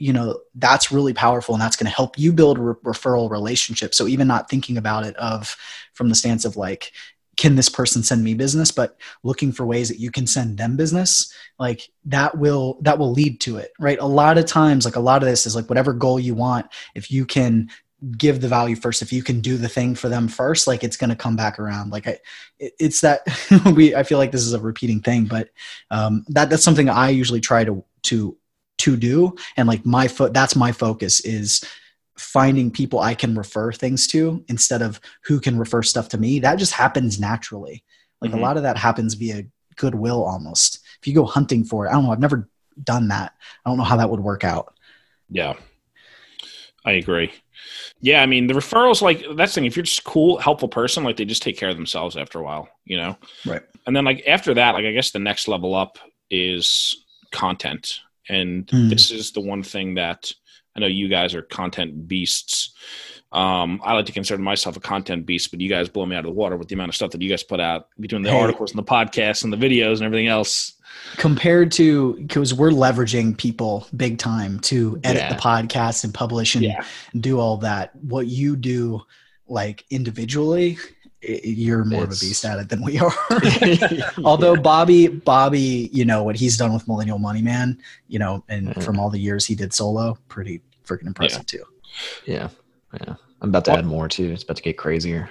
you 0.00 0.12
know 0.12 0.40
that's 0.56 0.90
really 0.90 1.12
powerful 1.12 1.54
and 1.54 1.62
that's 1.62 1.76
going 1.76 1.88
to 1.88 1.94
help 1.94 2.18
you 2.18 2.32
build 2.32 2.58
re- 2.58 2.74
referral 2.84 3.30
relationship 3.30 3.94
so 3.94 4.08
even 4.08 4.26
not 4.26 4.48
thinking 4.48 4.76
about 4.76 5.04
it 5.04 5.14
of 5.16 5.56
from 5.92 6.08
the 6.08 6.14
stance 6.14 6.44
of 6.44 6.56
like 6.56 6.92
can 7.36 7.54
this 7.54 7.68
person 7.68 8.02
send 8.02 8.24
me 8.24 8.34
business 8.34 8.70
but 8.70 8.98
looking 9.22 9.52
for 9.52 9.64
ways 9.64 9.88
that 9.88 10.00
you 10.00 10.10
can 10.10 10.26
send 10.26 10.58
them 10.58 10.76
business 10.76 11.32
like 11.58 11.88
that 12.04 12.36
will 12.36 12.78
that 12.82 12.98
will 12.98 13.12
lead 13.12 13.40
to 13.40 13.56
it 13.56 13.72
right? 13.78 13.98
A 13.98 14.06
lot 14.06 14.38
of 14.38 14.46
times 14.46 14.84
like 14.84 14.96
a 14.96 15.00
lot 15.00 15.22
of 15.22 15.28
this 15.28 15.46
is 15.46 15.54
like 15.54 15.68
whatever 15.68 15.92
goal 15.92 16.18
you 16.18 16.34
want 16.34 16.66
if 16.94 17.10
you 17.10 17.24
can 17.24 17.70
give 18.16 18.40
the 18.40 18.48
value 18.48 18.76
first 18.76 19.02
if 19.02 19.12
you 19.12 19.22
can 19.22 19.40
do 19.40 19.58
the 19.58 19.68
thing 19.68 19.94
for 19.94 20.08
them 20.08 20.26
first 20.26 20.66
like 20.66 20.82
it's 20.82 20.96
going 20.96 21.10
to 21.10 21.16
come 21.16 21.36
back 21.36 21.58
around. 21.58 21.90
Like 21.90 22.08
I, 22.08 22.18
it's 22.58 23.00
that 23.02 23.22
we 23.74 23.94
i 23.94 24.02
feel 24.02 24.18
like 24.18 24.32
this 24.32 24.42
is 24.42 24.52
a 24.52 24.60
repeating 24.60 25.00
thing 25.00 25.26
but 25.26 25.50
um, 25.90 26.24
that 26.28 26.50
that's 26.50 26.64
something 26.64 26.88
i 26.88 27.10
usually 27.10 27.40
try 27.40 27.64
to 27.64 27.84
to 28.02 28.36
to 28.80 28.96
do. 28.96 29.34
And 29.56 29.68
like 29.68 29.84
my 29.86 30.08
foot 30.08 30.34
that's 30.34 30.56
my 30.56 30.72
focus 30.72 31.20
is 31.20 31.62
finding 32.16 32.70
people 32.70 33.00
i 33.00 33.14
can 33.14 33.34
refer 33.34 33.72
things 33.72 34.06
to 34.06 34.44
instead 34.48 34.82
of 34.82 35.00
who 35.24 35.40
can 35.40 35.58
refer 35.58 35.82
stuff 35.82 36.08
to 36.08 36.18
me. 36.18 36.40
That 36.40 36.58
just 36.58 36.72
happens 36.72 37.20
naturally. 37.20 37.84
Like 38.20 38.30
mm-hmm. 38.30 38.40
a 38.40 38.42
lot 38.42 38.56
of 38.56 38.64
that 38.64 38.76
happens 38.76 39.14
via 39.14 39.44
goodwill 39.76 40.22
almost. 40.24 40.80
If 41.00 41.06
you 41.06 41.14
go 41.14 41.24
hunting 41.24 41.64
for 41.64 41.86
it 41.86 41.90
i 41.90 41.92
don't 41.92 42.04
know 42.04 42.12
i've 42.12 42.20
never 42.20 42.48
done 42.82 43.08
that. 43.08 43.34
I 43.64 43.70
don't 43.70 43.78
know 43.78 43.84
how 43.84 43.96
that 43.96 44.10
would 44.10 44.20
work 44.20 44.44
out. 44.44 44.74
Yeah. 45.28 45.54
I 46.84 46.92
agree. 46.92 47.32
Yeah 48.00 48.22
i 48.22 48.26
mean 48.26 48.46
the 48.46 48.54
referrals 48.54 49.02
like 49.02 49.24
that's 49.36 49.54
the 49.54 49.60
thing. 49.60 49.66
If 49.66 49.76
you're 49.76 49.84
just 49.84 50.04
cool 50.04 50.38
helpful 50.38 50.68
person 50.68 51.04
like 51.04 51.16
they 51.16 51.24
just 51.24 51.42
take 51.42 51.58
care 51.58 51.68
of 51.68 51.76
themselves 51.76 52.16
after 52.16 52.38
a 52.38 52.42
while 52.42 52.68
you 52.84 52.96
know? 52.96 53.16
Right. 53.46 53.62
And 53.86 53.94
then 53.94 54.04
like 54.04 54.24
after 54.26 54.54
that 54.54 54.74
like 54.74 54.84
i 54.84 54.92
guess 54.92 55.10
the 55.10 55.18
next 55.18 55.48
level 55.48 55.74
up 55.74 55.98
is 56.30 57.04
content 57.32 58.00
and 58.30 58.66
mm. 58.68 58.88
this 58.88 59.10
is 59.10 59.32
the 59.32 59.40
one 59.40 59.62
thing 59.62 59.94
that 59.94 60.32
I 60.76 60.80
know 60.80 60.86
you 60.86 61.08
guys 61.08 61.34
are 61.34 61.42
content 61.42 62.06
beasts. 62.06 62.72
Um, 63.32 63.80
I 63.84 63.94
like 63.94 64.06
to 64.06 64.12
consider 64.12 64.42
myself 64.42 64.76
a 64.76 64.80
content 64.80 65.26
beast, 65.26 65.50
but 65.50 65.60
you 65.60 65.68
guys 65.68 65.88
blow 65.88 66.06
me 66.06 66.16
out 66.16 66.20
of 66.20 66.26
the 66.26 66.38
water 66.38 66.56
with 66.56 66.68
the 66.68 66.74
amount 66.74 66.88
of 66.88 66.94
stuff 66.96 67.10
that 67.10 67.22
you 67.22 67.28
guys 67.28 67.42
put 67.42 67.60
out 67.60 67.88
between 67.98 68.22
the 68.22 68.30
hey. 68.30 68.40
articles 68.40 68.70
and 68.70 68.78
the 68.78 68.84
podcasts 68.84 69.44
and 69.44 69.52
the 69.52 69.56
videos 69.56 69.94
and 69.94 70.02
everything 70.02 70.28
else. 70.28 70.74
Compared 71.16 71.70
to 71.72 72.14
because 72.14 72.52
we're 72.52 72.70
leveraging 72.70 73.36
people 73.36 73.86
big 73.96 74.18
time 74.18 74.58
to 74.60 75.00
edit 75.04 75.22
yeah. 75.22 75.32
the 75.32 75.40
podcast 75.40 76.02
and 76.04 76.12
publish 76.12 76.56
and 76.56 76.64
yeah. 76.64 76.84
do 77.18 77.38
all 77.38 77.56
that. 77.58 77.94
What 77.96 78.26
you 78.26 78.56
do 78.56 79.02
like 79.46 79.84
individually 79.90 80.78
you're 81.22 81.84
more 81.84 82.04
it's, 82.04 82.16
of 82.22 82.26
a 82.26 82.28
beast 82.28 82.44
at 82.44 82.58
it 82.58 82.68
than 82.68 82.82
we 82.82 82.98
are. 82.98 83.12
Although 84.24 84.54
yeah. 84.54 84.60
Bobby, 84.60 85.08
Bobby, 85.08 85.90
you 85.92 86.04
know 86.04 86.22
what 86.22 86.36
he's 86.36 86.56
done 86.56 86.72
with 86.72 86.86
Millennial 86.88 87.18
Money 87.18 87.42
Man, 87.42 87.78
you 88.08 88.18
know, 88.18 88.44
and 88.48 88.68
mm-hmm. 88.68 88.80
from 88.80 88.98
all 88.98 89.10
the 89.10 89.18
years 89.18 89.46
he 89.46 89.54
did 89.54 89.72
solo, 89.72 90.18
pretty 90.28 90.60
freaking 90.84 91.06
impressive 91.06 91.46
too. 91.46 91.64
Yeah. 92.24 92.48
Yeah. 92.94 93.14
I'm 93.42 93.50
about 93.50 93.64
to 93.66 93.72
add 93.72 93.86
more 93.86 94.08
too. 94.08 94.30
It's 94.32 94.42
about 94.42 94.56
to 94.56 94.62
get 94.62 94.78
crazier. 94.78 95.30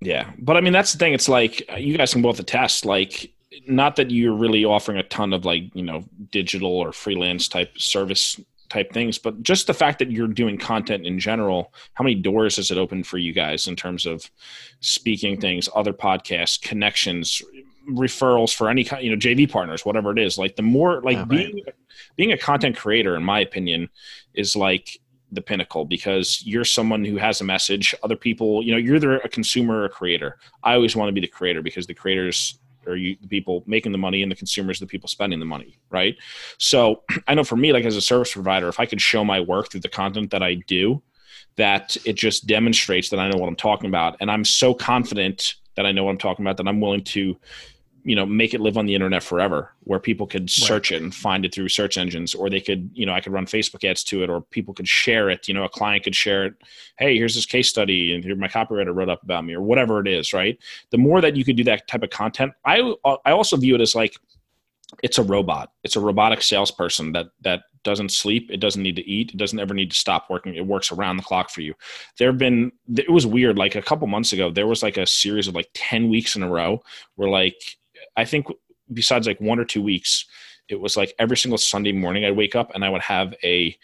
Yeah. 0.00 0.30
But 0.38 0.56
I 0.56 0.60
mean, 0.60 0.72
that's 0.72 0.92
the 0.92 0.98
thing. 0.98 1.14
It's 1.14 1.28
like 1.28 1.62
you 1.78 1.96
guys 1.96 2.12
can 2.12 2.22
both 2.22 2.38
attest, 2.38 2.84
like, 2.84 3.32
not 3.66 3.96
that 3.96 4.10
you're 4.10 4.34
really 4.34 4.64
offering 4.64 4.98
a 4.98 5.02
ton 5.02 5.32
of 5.32 5.44
like, 5.44 5.74
you 5.74 5.82
know, 5.82 6.04
digital 6.30 6.70
or 6.70 6.92
freelance 6.92 7.48
type 7.48 7.78
service 7.78 8.38
type 8.68 8.92
things, 8.92 9.18
but 9.18 9.42
just 9.42 9.66
the 9.66 9.74
fact 9.74 9.98
that 9.98 10.10
you're 10.10 10.28
doing 10.28 10.58
content 10.58 11.06
in 11.06 11.18
general, 11.18 11.72
how 11.94 12.04
many 12.04 12.14
doors 12.14 12.56
has 12.56 12.70
it 12.70 12.78
opened 12.78 13.06
for 13.06 13.18
you 13.18 13.32
guys 13.32 13.66
in 13.68 13.76
terms 13.76 14.06
of 14.06 14.30
speaking 14.80 15.40
things, 15.40 15.68
other 15.74 15.92
podcasts, 15.92 16.60
connections, 16.60 17.42
referrals 17.90 18.54
for 18.54 18.68
any 18.68 18.84
kind, 18.84 19.04
you 19.04 19.10
know, 19.10 19.16
JV 19.16 19.50
partners, 19.50 19.84
whatever 19.84 20.10
it 20.10 20.18
is. 20.18 20.38
Like 20.38 20.56
the 20.56 20.62
more 20.62 21.00
like 21.02 21.14
Yeah, 21.14 21.20
right. 21.20 21.28
being 21.28 21.62
being 22.16 22.32
a 22.32 22.38
content 22.38 22.76
creator, 22.76 23.16
in 23.16 23.22
my 23.22 23.40
opinion, 23.40 23.88
is 24.34 24.56
like 24.56 25.00
the 25.32 25.42
pinnacle 25.42 25.84
because 25.84 26.42
you're 26.44 26.64
someone 26.64 27.04
who 27.04 27.16
has 27.16 27.40
a 27.40 27.44
message. 27.44 27.94
Other 28.02 28.16
people, 28.16 28.62
you 28.62 28.72
know, 28.72 28.78
you're 28.78 28.96
either 28.96 29.18
a 29.18 29.28
consumer 29.28 29.80
or 29.80 29.84
a 29.84 29.88
creator. 29.88 30.38
I 30.62 30.74
always 30.74 30.96
want 30.96 31.08
to 31.08 31.12
be 31.12 31.20
the 31.20 31.26
creator 31.26 31.62
because 31.62 31.86
the 31.86 31.94
creators 31.94 32.58
are 32.86 32.96
you, 32.96 33.16
the 33.20 33.28
people 33.28 33.62
making 33.66 33.92
the 33.92 33.98
money 33.98 34.22
and 34.22 34.30
the 34.30 34.36
consumers, 34.36 34.80
the 34.80 34.86
people 34.86 35.08
spending 35.08 35.38
the 35.38 35.46
money, 35.46 35.78
right? 35.90 36.16
So 36.58 37.02
I 37.28 37.34
know 37.34 37.44
for 37.44 37.56
me, 37.56 37.72
like 37.72 37.84
as 37.84 37.96
a 37.96 38.00
service 38.00 38.32
provider, 38.32 38.68
if 38.68 38.80
I 38.80 38.86
could 38.86 39.00
show 39.00 39.24
my 39.24 39.40
work 39.40 39.70
through 39.70 39.80
the 39.80 39.88
content 39.88 40.30
that 40.30 40.42
I 40.42 40.54
do, 40.54 41.02
that 41.56 41.96
it 42.04 42.14
just 42.14 42.46
demonstrates 42.46 43.08
that 43.10 43.18
I 43.18 43.28
know 43.28 43.38
what 43.38 43.48
I'm 43.48 43.56
talking 43.56 43.88
about. 43.88 44.16
And 44.20 44.30
I'm 44.30 44.44
so 44.44 44.74
confident 44.74 45.54
that 45.74 45.86
I 45.86 45.92
know 45.92 46.04
what 46.04 46.10
I'm 46.10 46.18
talking 46.18 46.44
about 46.44 46.56
that 46.58 46.68
I'm 46.68 46.80
willing 46.80 47.04
to, 47.04 47.36
you 48.06 48.14
know, 48.14 48.24
make 48.24 48.54
it 48.54 48.60
live 48.60 48.78
on 48.78 48.86
the 48.86 48.94
internet 48.94 49.20
forever 49.20 49.72
where 49.80 49.98
people 49.98 50.28
could 50.28 50.48
search 50.48 50.92
it 50.92 51.02
and 51.02 51.12
find 51.12 51.44
it 51.44 51.52
through 51.52 51.68
search 51.68 51.98
engines 51.98 52.36
or 52.36 52.48
they 52.48 52.60
could, 52.60 52.88
you 52.94 53.04
know, 53.04 53.12
I 53.12 53.20
could 53.20 53.32
run 53.32 53.46
Facebook 53.46 53.82
ads 53.82 54.04
to 54.04 54.22
it 54.22 54.30
or 54.30 54.42
people 54.42 54.72
could 54.72 54.86
share 54.86 55.28
it. 55.28 55.48
You 55.48 55.54
know, 55.54 55.64
a 55.64 55.68
client 55.68 56.04
could 56.04 56.14
share 56.14 56.44
it. 56.46 56.54
Hey, 57.00 57.16
here's 57.16 57.34
this 57.34 57.46
case 57.46 57.68
study 57.68 58.14
and 58.14 58.22
here 58.22 58.36
my 58.36 58.46
copywriter 58.46 58.94
wrote 58.94 59.08
up 59.08 59.24
about 59.24 59.44
me 59.44 59.54
or 59.54 59.60
whatever 59.60 59.98
it 59.98 60.06
is, 60.06 60.32
right? 60.32 60.56
The 60.90 60.98
more 60.98 61.20
that 61.20 61.34
you 61.34 61.44
could 61.44 61.56
do 61.56 61.64
that 61.64 61.88
type 61.88 62.04
of 62.04 62.10
content, 62.10 62.52
I 62.64 62.94
I 63.24 63.32
also 63.32 63.56
view 63.56 63.74
it 63.74 63.80
as 63.80 63.96
like 63.96 64.16
it's 65.02 65.18
a 65.18 65.24
robot. 65.24 65.72
It's 65.82 65.96
a 65.96 66.00
robotic 66.00 66.42
salesperson 66.42 67.10
that 67.12 67.26
that 67.40 67.62
doesn't 67.82 68.12
sleep. 68.12 68.52
It 68.52 68.60
doesn't 68.60 68.82
need 68.82 68.96
to 68.96 69.08
eat. 69.08 69.32
It 69.32 69.36
doesn't 69.36 69.58
ever 69.58 69.74
need 69.74 69.90
to 69.90 69.96
stop 69.96 70.30
working. 70.30 70.54
It 70.54 70.64
works 70.64 70.92
around 70.92 71.16
the 71.16 71.24
clock 71.24 71.50
for 71.50 71.60
you. 71.60 71.74
There 72.18 72.28
have 72.28 72.38
been. 72.38 72.70
It 72.96 73.10
was 73.10 73.26
weird. 73.26 73.58
Like 73.58 73.74
a 73.74 73.82
couple 73.82 74.06
months 74.06 74.32
ago, 74.32 74.48
there 74.48 74.68
was 74.68 74.84
like 74.84 74.96
a 74.96 75.06
series 75.06 75.48
of 75.48 75.56
like 75.56 75.70
ten 75.74 76.08
weeks 76.08 76.36
in 76.36 76.44
a 76.44 76.48
row 76.48 76.84
where 77.16 77.28
like 77.28 77.76
I 78.16 78.24
think 78.24 78.46
besides 78.92 79.26
like 79.26 79.40
one 79.40 79.58
or 79.58 79.64
two 79.64 79.82
weeks, 79.82 80.24
it 80.68 80.80
was 80.80 80.96
like 80.96 81.14
every 81.18 81.36
single 81.36 81.58
Sunday 81.58 81.92
morning 81.92 82.24
I'd 82.24 82.36
wake 82.36 82.56
up 82.56 82.72
and 82.74 82.84
I 82.84 82.88
would 82.88 83.02
have 83.02 83.34
a 83.42 83.76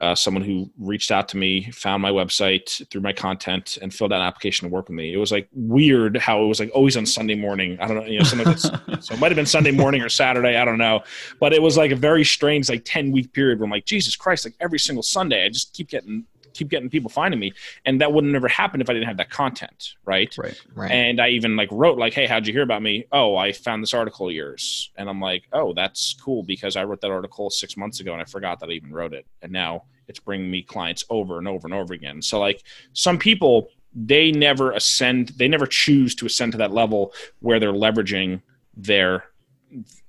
uh, 0.00 0.14
someone 0.14 0.44
who 0.44 0.70
reached 0.78 1.10
out 1.10 1.28
to 1.28 1.36
me, 1.36 1.70
found 1.72 2.00
my 2.00 2.10
website 2.10 2.88
through 2.88 3.00
my 3.00 3.12
content, 3.12 3.78
and 3.82 3.92
filled 3.92 4.12
out 4.12 4.20
an 4.20 4.26
application 4.26 4.68
to 4.68 4.72
work 4.72 4.88
with 4.88 4.94
me. 4.94 5.12
It 5.12 5.16
was 5.16 5.32
like 5.32 5.48
weird 5.52 6.16
how 6.16 6.40
it 6.42 6.46
was 6.46 6.60
like 6.60 6.70
always 6.72 6.96
on 6.96 7.04
Sunday 7.04 7.34
morning. 7.34 7.76
I 7.80 7.88
don't 7.88 7.96
know, 7.96 8.04
you 8.04 8.18
know, 8.18 8.24
sometimes 8.24 8.64
it's, 8.88 9.08
so 9.08 9.14
it 9.14 9.20
might 9.20 9.32
have 9.32 9.36
been 9.36 9.46
Sunday 9.46 9.72
morning 9.72 10.02
or 10.02 10.08
Saturday. 10.08 10.56
I 10.56 10.64
don't 10.64 10.78
know, 10.78 11.02
but 11.40 11.52
it 11.52 11.60
was 11.60 11.76
like 11.76 11.90
a 11.90 11.96
very 11.96 12.24
strange 12.24 12.68
like 12.68 12.82
ten 12.84 13.10
week 13.10 13.32
period 13.32 13.58
where 13.58 13.64
I'm 13.64 13.72
like, 13.72 13.86
Jesus 13.86 14.14
Christ, 14.14 14.44
like 14.44 14.54
every 14.60 14.78
single 14.78 15.02
Sunday, 15.02 15.44
I 15.44 15.48
just 15.48 15.72
keep 15.72 15.88
getting 15.88 16.24
keep 16.58 16.68
getting 16.68 16.90
people 16.90 17.08
finding 17.08 17.40
me, 17.40 17.52
and 17.84 18.00
that 18.00 18.12
would 18.12 18.24
have 18.24 18.32
never 18.32 18.48
happened 18.48 18.82
if 18.82 18.90
I 18.90 18.92
didn't 18.92 19.08
have 19.08 19.16
that 19.18 19.30
content, 19.30 19.94
right? 20.04 20.34
Right. 20.36 20.60
Right. 20.74 20.90
And 20.90 21.20
I 21.20 21.28
even 21.30 21.56
like 21.56 21.68
wrote 21.70 21.98
like, 21.98 22.12
"Hey, 22.12 22.26
how'd 22.26 22.46
you 22.46 22.52
hear 22.52 22.62
about 22.62 22.82
me?" 22.82 23.04
Oh, 23.12 23.36
I 23.36 23.52
found 23.52 23.82
this 23.82 23.94
article 23.94 24.28
of 24.28 24.34
yours, 24.34 24.90
and 24.96 25.08
I'm 25.08 25.20
like, 25.20 25.44
"Oh, 25.52 25.72
that's 25.72 26.14
cool," 26.14 26.42
because 26.42 26.76
I 26.76 26.84
wrote 26.84 27.00
that 27.02 27.10
article 27.10 27.50
six 27.50 27.76
months 27.76 28.00
ago, 28.00 28.12
and 28.12 28.20
I 28.20 28.24
forgot 28.24 28.60
that 28.60 28.68
I 28.68 28.72
even 28.72 28.92
wrote 28.92 29.14
it, 29.14 29.26
and 29.42 29.52
now 29.52 29.84
it's 30.08 30.18
bringing 30.18 30.50
me 30.50 30.62
clients 30.62 31.04
over 31.10 31.38
and 31.38 31.46
over 31.46 31.66
and 31.66 31.74
over 31.74 31.94
again. 31.94 32.22
So 32.22 32.40
like, 32.40 32.62
some 32.92 33.18
people 33.18 33.70
they 33.94 34.30
never 34.30 34.72
ascend, 34.72 35.30
they 35.38 35.48
never 35.48 35.66
choose 35.66 36.14
to 36.16 36.26
ascend 36.26 36.52
to 36.52 36.58
that 36.58 36.72
level 36.72 37.12
where 37.40 37.58
they're 37.58 37.72
leveraging 37.72 38.42
their 38.76 39.24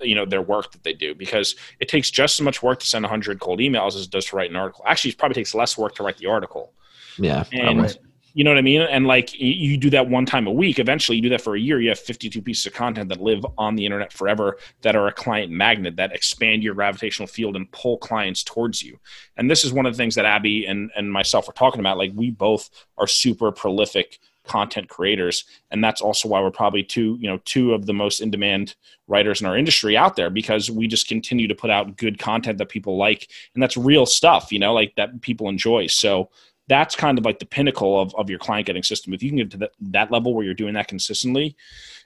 you 0.02 0.16
know 0.16 0.26
their 0.26 0.42
work 0.42 0.72
that 0.72 0.84
they 0.84 0.94
do 0.94 1.14
because 1.14 1.56
it 1.80 1.88
takes 1.88 2.10
just 2.10 2.40
as 2.40 2.44
much 2.44 2.64
work 2.64 2.80
to 2.80 2.86
send 2.86 3.04
100 3.04 3.40
cold 3.40 3.60
emails 3.60 3.96
as 3.96 4.06
it 4.06 4.12
does 4.12 4.26
to 4.26 4.36
write 4.36 4.50
an 4.50 4.56
article 4.56 4.84
actually 4.88 5.12
it 5.12 5.18
probably 5.18 5.36
takes 5.36 5.54
less 5.54 5.78
work 5.78 5.96
to 5.96 6.04
write 6.04 6.18
the 6.18 6.28
article 6.28 6.74
yeah. 7.18 7.44
and 7.52 7.98
you 8.34 8.44
know 8.44 8.52
what 8.52 8.58
I 8.58 8.62
mean? 8.62 8.82
And 8.82 9.08
like 9.08 9.38
you 9.40 9.78
do 9.78 9.90
that 9.90 10.08
one 10.08 10.26
time 10.26 10.48
a 10.48 10.52
week. 10.52 10.80
Eventually, 10.80 11.18
you 11.18 11.22
do 11.22 11.30
that 11.30 11.42
for 11.42 11.56
a 11.56 11.60
year. 11.60 11.82
You 11.82 11.90
have 11.90 12.00
52 12.00 12.42
pieces 12.42 12.66
of 12.68 12.74
content 12.74 13.10
that 13.10 13.20
live 13.20 13.46
on 13.58 13.76
the 13.76 13.86
internet 13.86 14.14
forever 14.14 14.58
that 14.82 14.96
are 14.96 15.08
a 15.08 15.12
client 15.12 15.52
magnet 15.52 15.96
that 15.96 16.14
expand 16.14 16.64
your 16.64 16.76
gravitational 16.76 17.28
field 17.28 17.56
and 17.56 17.70
pull 17.72 17.98
clients 17.98 18.44
towards 18.44 18.84
you. 18.84 19.00
And 19.38 19.50
this 19.50 19.66
is 19.66 19.74
one 19.74 19.86
of 19.86 19.94
the 19.94 19.98
things 19.98 20.16
that 20.16 20.26
Abby 20.26 20.66
and, 20.66 20.92
and 20.96 21.12
myself 21.12 21.48
were 21.48 21.54
talking 21.54 21.80
about. 21.80 21.98
Like 21.98 22.12
we 22.14 22.30
both 22.30 22.70
are 22.98 23.08
super 23.08 23.52
prolific 23.52 24.20
content 24.50 24.90
creators 24.90 25.46
and 25.72 25.84
that's 25.84 26.02
also 26.02 26.28
why 26.28 26.42
we're 26.42 26.52
probably 26.52 26.84
two 26.84 27.18
you 27.22 27.30
know 27.30 27.40
two 27.46 27.74
of 27.74 27.86
the 27.86 27.94
most 27.94 28.20
in 28.20 28.32
demand 28.32 28.76
writers 29.08 29.40
in 29.40 29.48
our 29.48 29.58
industry 29.58 29.96
out 29.96 30.16
there 30.16 30.30
because 30.30 30.70
we 30.70 30.88
just 30.88 31.08
continue 31.08 31.48
to 31.48 31.56
put 31.56 31.70
out 31.70 31.96
good 31.96 32.20
content 32.20 32.58
that 32.58 32.68
people 32.68 32.98
like 32.98 33.30
and 33.54 33.64
that's 33.64 33.78
real 33.78 34.06
stuff 34.06 34.52
you 34.52 34.60
know 34.60 34.74
like 34.74 34.94
that 34.96 35.22
people 35.22 35.48
enjoy 35.48 35.88
so 35.88 36.30
that's 36.70 36.96
kind 36.96 37.18
of 37.18 37.26
like 37.26 37.40
the 37.40 37.46
pinnacle 37.46 38.00
of, 38.00 38.14
of 38.16 38.30
your 38.30 38.40
client 38.40 38.68
getting 38.68 38.84
system. 38.84 39.12
If 39.12 39.24
you 39.24 39.30
can 39.30 39.38
get 39.38 39.52
to 39.52 39.58
that, 39.58 39.72
that 39.82 40.12
level 40.12 40.34
where 40.34 40.46
you're 40.46 40.54
doing 40.54 40.76
that 40.76 40.88
consistently, 40.88 41.58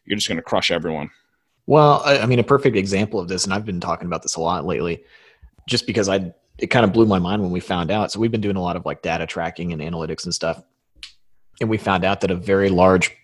you're 0.06 0.16
just 0.16 0.28
going 0.28 0.38
to 0.38 0.42
crush 0.42 0.72
everyone. 0.72 1.12
Well, 1.66 2.02
I, 2.06 2.20
I 2.20 2.26
mean, 2.26 2.40
a 2.40 2.44
perfect 2.44 2.76
example 2.78 3.20
of 3.20 3.28
this, 3.28 3.44
and 3.44 3.54
I've 3.54 3.66
been 3.66 3.82
talking 3.82 4.08
about 4.08 4.22
this 4.22 4.36
a 4.36 4.42
lot 4.42 4.66
lately, 4.66 5.04
just 5.68 5.86
because 5.86 6.10
I 6.10 6.34
it 6.58 6.68
kind 6.68 6.86
of 6.86 6.94
blew 6.94 7.06
my 7.06 7.20
mind 7.20 7.42
when 7.42 7.52
we 7.52 7.60
found 7.60 7.92
out. 7.92 8.12
So 8.12 8.20
we've 8.20 8.32
been 8.32 8.42
doing 8.42 8.56
a 8.56 8.62
lot 8.62 8.76
of 8.76 8.86
like 8.86 9.02
data 9.02 9.26
tracking 9.26 9.74
and 9.74 9.82
analytics 9.82 10.26
and 10.26 10.34
stuff, 10.34 10.62
and 11.64 11.70
we 11.70 11.78
found 11.78 12.06
out 12.06 12.22
that 12.22 12.30
a 12.30 12.36
very 12.36 12.70
large 12.70 13.16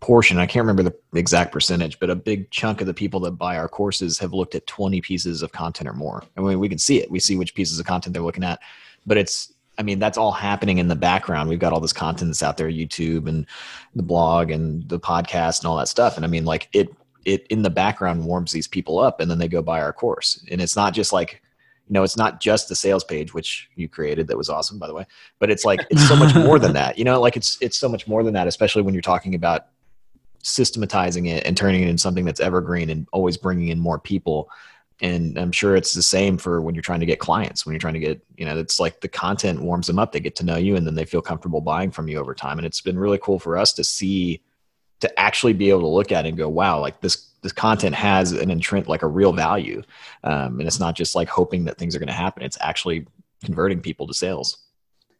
portion, 0.00 0.38
I 0.38 0.46
can't 0.46 0.66
remember 0.66 0.82
the 0.82 1.18
exact 1.18 1.52
percentage, 1.52 1.98
but 1.98 2.10
a 2.10 2.14
big 2.14 2.50
chunk 2.50 2.80
of 2.80 2.86
the 2.86 2.94
people 2.94 3.20
that 3.20 3.32
buy 3.32 3.56
our 3.56 3.68
courses 3.68 4.18
have 4.18 4.32
looked 4.32 4.54
at 4.54 4.66
20 4.66 5.00
pieces 5.00 5.42
of 5.42 5.52
content 5.52 5.88
or 5.88 5.94
more. 5.94 6.22
I 6.36 6.40
mean, 6.40 6.58
we 6.58 6.68
can 6.68 6.78
see 6.78 6.98
it. 6.98 7.10
We 7.10 7.20
see 7.20 7.36
which 7.36 7.54
pieces 7.54 7.80
of 7.80 7.86
content 7.86 8.12
they're 8.12 8.22
looking 8.22 8.44
at, 8.44 8.60
but 9.06 9.16
it's 9.16 9.52
I 9.78 9.84
mean, 9.84 10.00
that's 10.00 10.18
all 10.18 10.32
happening 10.32 10.78
in 10.78 10.88
the 10.88 10.96
background. 10.96 11.48
We've 11.48 11.60
got 11.60 11.72
all 11.72 11.78
this 11.78 11.92
content 11.92 12.30
that's 12.30 12.42
out 12.42 12.56
there, 12.56 12.68
YouTube 12.68 13.28
and 13.28 13.46
the 13.94 14.02
blog 14.02 14.50
and 14.50 14.86
the 14.88 14.98
podcast 14.98 15.60
and 15.60 15.68
all 15.68 15.76
that 15.76 15.86
stuff. 15.86 16.16
And 16.16 16.24
I 16.24 16.28
mean, 16.28 16.44
like 16.44 16.68
it, 16.72 16.88
it 17.24 17.46
in 17.46 17.62
the 17.62 17.70
background 17.70 18.24
warms 18.24 18.50
these 18.50 18.66
people 18.66 18.98
up 18.98 19.20
and 19.20 19.30
then 19.30 19.38
they 19.38 19.46
go 19.46 19.62
buy 19.62 19.80
our 19.80 19.92
course. 19.92 20.44
And 20.50 20.60
it's 20.60 20.74
not 20.74 20.94
just 20.94 21.12
like, 21.12 21.42
you 21.88 21.94
know, 21.94 22.02
it's 22.02 22.16
not 22.16 22.40
just 22.40 22.68
the 22.68 22.74
sales 22.74 23.02
page, 23.02 23.32
which 23.32 23.68
you 23.74 23.88
created. 23.88 24.28
That 24.28 24.36
was 24.36 24.50
awesome, 24.50 24.78
by 24.78 24.86
the 24.86 24.94
way. 24.94 25.06
But 25.38 25.50
it's 25.50 25.64
like, 25.64 25.80
it's 25.90 26.06
so 26.06 26.16
much 26.16 26.34
more 26.34 26.58
than 26.58 26.74
that, 26.74 26.98
you 26.98 27.04
know, 27.04 27.20
like 27.20 27.36
it's, 27.36 27.56
it's 27.60 27.78
so 27.78 27.88
much 27.88 28.06
more 28.06 28.22
than 28.22 28.34
that, 28.34 28.46
especially 28.46 28.82
when 28.82 28.94
you're 28.94 29.00
talking 29.00 29.34
about 29.34 29.66
systematizing 30.42 31.26
it 31.26 31.44
and 31.46 31.56
turning 31.56 31.82
it 31.82 31.88
into 31.88 32.00
something 32.00 32.24
that's 32.24 32.40
evergreen 32.40 32.90
and 32.90 33.08
always 33.12 33.36
bringing 33.36 33.68
in 33.68 33.78
more 33.78 33.98
people 33.98 34.48
and 35.00 35.38
i'm 35.38 35.52
sure 35.52 35.76
it's 35.76 35.92
the 35.92 36.02
same 36.02 36.38
for 36.38 36.60
when 36.60 36.74
you're 36.74 36.82
trying 36.82 37.00
to 37.00 37.06
get 37.06 37.18
clients 37.18 37.66
when 37.66 37.72
you're 37.72 37.80
trying 37.80 37.94
to 37.94 38.00
get 38.00 38.20
you 38.36 38.44
know 38.44 38.56
it's 38.56 38.78
like 38.78 39.00
the 39.00 39.08
content 39.08 39.60
warms 39.60 39.86
them 39.86 39.98
up 39.98 40.12
they 40.12 40.20
get 40.20 40.36
to 40.36 40.44
know 40.44 40.56
you 40.56 40.76
and 40.76 40.86
then 40.86 40.94
they 40.94 41.04
feel 41.04 41.20
comfortable 41.20 41.60
buying 41.60 41.90
from 41.90 42.08
you 42.08 42.18
over 42.18 42.34
time 42.34 42.58
and 42.58 42.66
it's 42.66 42.80
been 42.80 42.98
really 42.98 43.18
cool 43.18 43.38
for 43.38 43.56
us 43.56 43.72
to 43.72 43.82
see 43.82 44.40
to 45.00 45.20
actually 45.20 45.52
be 45.52 45.70
able 45.70 45.80
to 45.80 45.86
look 45.86 46.12
at 46.12 46.24
it 46.24 46.28
and 46.28 46.38
go 46.38 46.48
wow 46.48 46.80
like 46.80 47.00
this 47.00 47.28
this 47.42 47.52
content 47.52 47.94
has 47.94 48.32
an 48.32 48.50
intrinsic 48.50 48.88
like 48.88 49.02
a 49.02 49.06
real 49.06 49.32
value. 49.32 49.82
Um, 50.24 50.58
and 50.58 50.66
it's 50.66 50.80
not 50.80 50.96
just 50.96 51.14
like 51.14 51.28
hoping 51.28 51.64
that 51.66 51.78
things 51.78 51.94
are 51.94 52.00
going 52.00 52.08
to 52.08 52.12
happen. 52.12 52.42
It's 52.42 52.58
actually 52.60 53.06
converting 53.44 53.80
people 53.80 54.08
to 54.08 54.14
sales. 54.14 54.58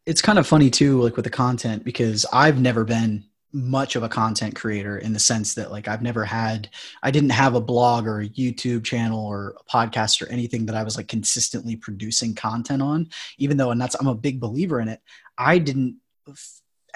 It's 0.04 0.20
kind 0.20 0.38
of 0.38 0.46
funny 0.46 0.70
too 0.70 1.00
like 1.00 1.16
with 1.16 1.26
the 1.26 1.30
content 1.30 1.84
because 1.84 2.24
i've 2.32 2.58
never 2.58 2.82
been 2.82 3.24
much 3.52 3.96
of 3.96 4.02
a 4.02 4.08
content 4.08 4.54
creator 4.54 4.98
in 4.98 5.12
the 5.12 5.18
sense 5.18 5.54
that 5.54 5.70
like 5.70 5.88
I've 5.88 6.02
never 6.02 6.24
had 6.24 6.68
I 7.02 7.10
didn't 7.10 7.30
have 7.30 7.54
a 7.54 7.60
blog 7.60 8.06
or 8.06 8.20
a 8.20 8.28
YouTube 8.28 8.84
channel 8.84 9.24
or 9.24 9.56
a 9.58 9.64
podcast 9.64 10.20
or 10.20 10.28
anything 10.30 10.66
that 10.66 10.76
I 10.76 10.82
was 10.82 10.98
like 10.98 11.08
consistently 11.08 11.74
producing 11.74 12.34
content 12.34 12.82
on. 12.82 13.08
Even 13.38 13.56
though 13.56 13.70
and 13.70 13.80
that's 13.80 13.94
I'm 13.94 14.06
a 14.06 14.14
big 14.14 14.38
believer 14.38 14.80
in 14.80 14.88
it 14.88 15.00
I 15.38 15.58
didn't 15.58 15.96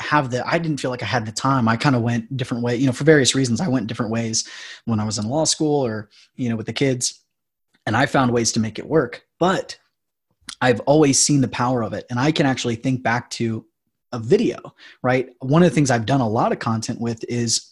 have 0.02 0.30
the 0.30 0.46
I 0.46 0.58
didn't 0.58 0.78
feel 0.80 0.90
like 0.90 1.02
I 1.02 1.06
had 1.06 1.26
the 1.26 1.32
time 1.32 1.68
I 1.68 1.76
kind 1.76 1.96
of 1.96 2.02
went 2.02 2.36
different 2.36 2.62
way 2.62 2.76
you 2.76 2.86
know 2.86 2.92
for 2.92 3.04
various 3.04 3.34
reasons 3.34 3.60
I 3.60 3.68
went 3.68 3.86
different 3.86 4.12
ways 4.12 4.48
when 4.84 5.00
I 5.00 5.04
was 5.04 5.18
in 5.18 5.28
law 5.28 5.44
school 5.44 5.84
or 5.84 6.10
you 6.36 6.48
know 6.48 6.56
with 6.56 6.66
the 6.66 6.72
kids 6.72 7.22
and 7.86 7.96
I 7.96 8.06
found 8.06 8.32
ways 8.32 8.52
to 8.52 8.60
make 8.60 8.78
it 8.78 8.86
work 8.86 9.24
but 9.38 9.78
I've 10.60 10.80
always 10.80 11.18
seen 11.18 11.40
the 11.40 11.48
power 11.48 11.82
of 11.82 11.92
it 11.92 12.06
and 12.10 12.18
I 12.18 12.32
can 12.32 12.46
actually 12.46 12.76
think 12.76 13.02
back 13.02 13.30
to 13.30 13.64
a 14.12 14.18
video, 14.18 14.58
right? 15.02 15.30
One 15.40 15.62
of 15.62 15.70
the 15.70 15.74
things 15.74 15.90
I've 15.90 16.06
done 16.06 16.20
a 16.20 16.28
lot 16.28 16.52
of 16.52 16.58
content 16.58 17.00
with 17.00 17.24
is 17.28 17.71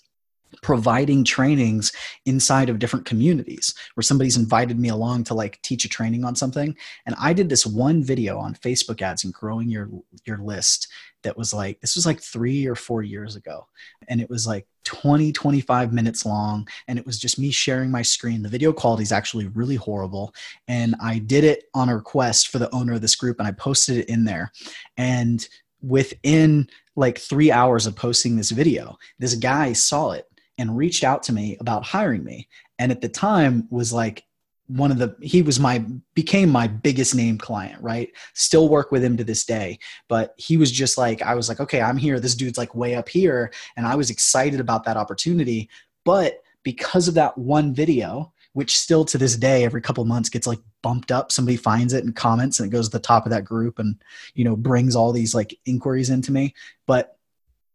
providing 0.63 1.25
trainings 1.25 1.93
inside 2.27 2.69
of 2.69 2.79
different 2.79 3.07
communities 3.07 3.75
where 3.95 4.03
somebody's 4.03 4.37
invited 4.37 4.79
me 4.79 4.89
along 4.89 5.25
to 5.25 5.35
like 5.35 5.61
teach 5.63 5.85
a 5.85 5.89
training 5.89 6.25
on 6.25 6.35
something. 6.35 6.77
And 7.07 7.15
i 7.19 7.33
did 7.33 7.49
this 7.49 7.67
one 7.67 8.03
video 8.03 8.39
on 8.39 8.55
facebook 8.55 9.03
ads 9.03 9.25
and 9.25 9.33
growing 9.33 9.69
your 9.69 9.89
your 10.25 10.39
list 10.39 10.89
that 11.23 11.37
was 11.37 11.53
like 11.53 11.81
this 11.81 11.97
was 11.97 12.07
like 12.07 12.21
3 12.21 12.67
or 12.67 12.75
4 12.75 13.03
years 13.03 13.37
ago. 13.37 13.67
And 14.09 14.21
it 14.21 14.31
was 14.31 14.47
like 14.47 14.67
20 14.85 15.33
25 15.33 15.93
minutes 15.93 16.25
long. 16.25 16.67
And 16.89 16.99
it 16.99 17.07
was 17.07 17.19
just 17.19 17.39
me 17.39 17.51
sharing 17.51 17.91
my 17.91 18.03
screen. 18.03 18.43
The 18.43 18.49
video 18.49 18.73
quality 18.73 19.03
is 19.03 19.13
actually 19.13 19.49
really 19.49 19.77
horrible. 19.77 20.35
And 20.69 20.95
i 21.03 21.19
did 21.19 21.45
it 21.45 21.65
on 21.75 21.89
a 21.89 21.97
request 21.97 22.49
for 22.49 22.59
the 22.59 22.75
owner 22.75 22.95
of 22.95 23.01
this 23.01 23.17
group 23.17 23.39
and 23.39 23.49
i 23.49 23.53
posted 23.53 23.99
it 23.99 24.09
in 24.09 24.25
there. 24.25 24.53
And 24.97 25.47
within 25.83 26.69
like 26.97 27.19
3 27.19 27.51
hours 27.51 27.87
of 27.87 27.97
posting 27.97 28.37
this 28.37 28.51
video 28.51 28.99
this 29.19 29.35
guy 29.35 29.73
saw 29.73 30.11
it 30.11 30.27
and 30.61 30.77
reached 30.77 31.03
out 31.03 31.23
to 31.25 31.33
me 31.33 31.57
about 31.59 31.85
hiring 31.85 32.23
me. 32.23 32.47
And 32.79 32.93
at 32.93 33.01
the 33.01 33.09
time 33.09 33.67
was 33.71 33.93
like 33.93 34.25
one 34.67 34.93
of 34.93 34.99
the 34.99 35.17
he 35.21 35.43
was 35.43 35.59
my 35.59 35.85
became 36.15 36.49
my 36.49 36.69
biggest 36.69 37.15
name 37.15 37.39
client 37.39 37.83
right? 37.83 38.11
Still 38.35 38.69
work 38.69 38.93
with 38.93 39.03
him 39.03 39.17
to 39.17 39.25
this 39.25 39.45
day. 39.45 39.79
But 40.07 40.35
he 40.37 40.57
was 40.57 40.71
just 40.71 40.97
like 40.97 41.23
i 41.23 41.35
was 41.35 41.49
like 41.49 41.59
okay 41.61 41.81
i'm 41.81 41.97
here. 41.97 42.21
This 42.21 42.37
dude's 42.37 42.59
like 42.59 42.75
way 42.75 42.95
up 42.95 43.09
here. 43.09 43.53
And 43.77 43.87
i 43.87 43.97
was 43.97 44.11
excited 44.11 44.61
about 44.61 44.85
that 44.85 44.99
opportunity. 44.99 45.69
But 46.05 46.43
because 46.63 47.09
of 47.09 47.15
that 47.15 47.37
one 47.37 47.75
video 47.75 48.33
which 48.53 48.77
still 48.77 49.05
to 49.05 49.17
this 49.17 49.37
day 49.37 49.65
every 49.65 49.81
couple 49.81 50.05
months 50.05 50.29
gets 50.29 50.47
like 50.47 50.59
bumped 50.83 51.13
up 51.13 51.31
somebody 51.33 51.57
finds 51.57 51.93
it 51.93 52.05
and 52.05 52.17
comments 52.17 52.59
and 52.59 52.67
it 52.67 52.73
goes 52.73 52.89
to 52.89 52.99
the 52.99 53.03
top 53.03 53.25
of 53.25 53.31
that 53.31 53.45
group 53.45 53.79
and 53.79 54.03
you 54.35 54.45
know 54.45 54.57
brings 54.57 54.95
all 54.95 55.13
these 55.13 55.35
like 55.35 55.59
inquiries 55.65 56.11
into 56.11 56.33
me. 56.33 56.55
But 56.87 57.17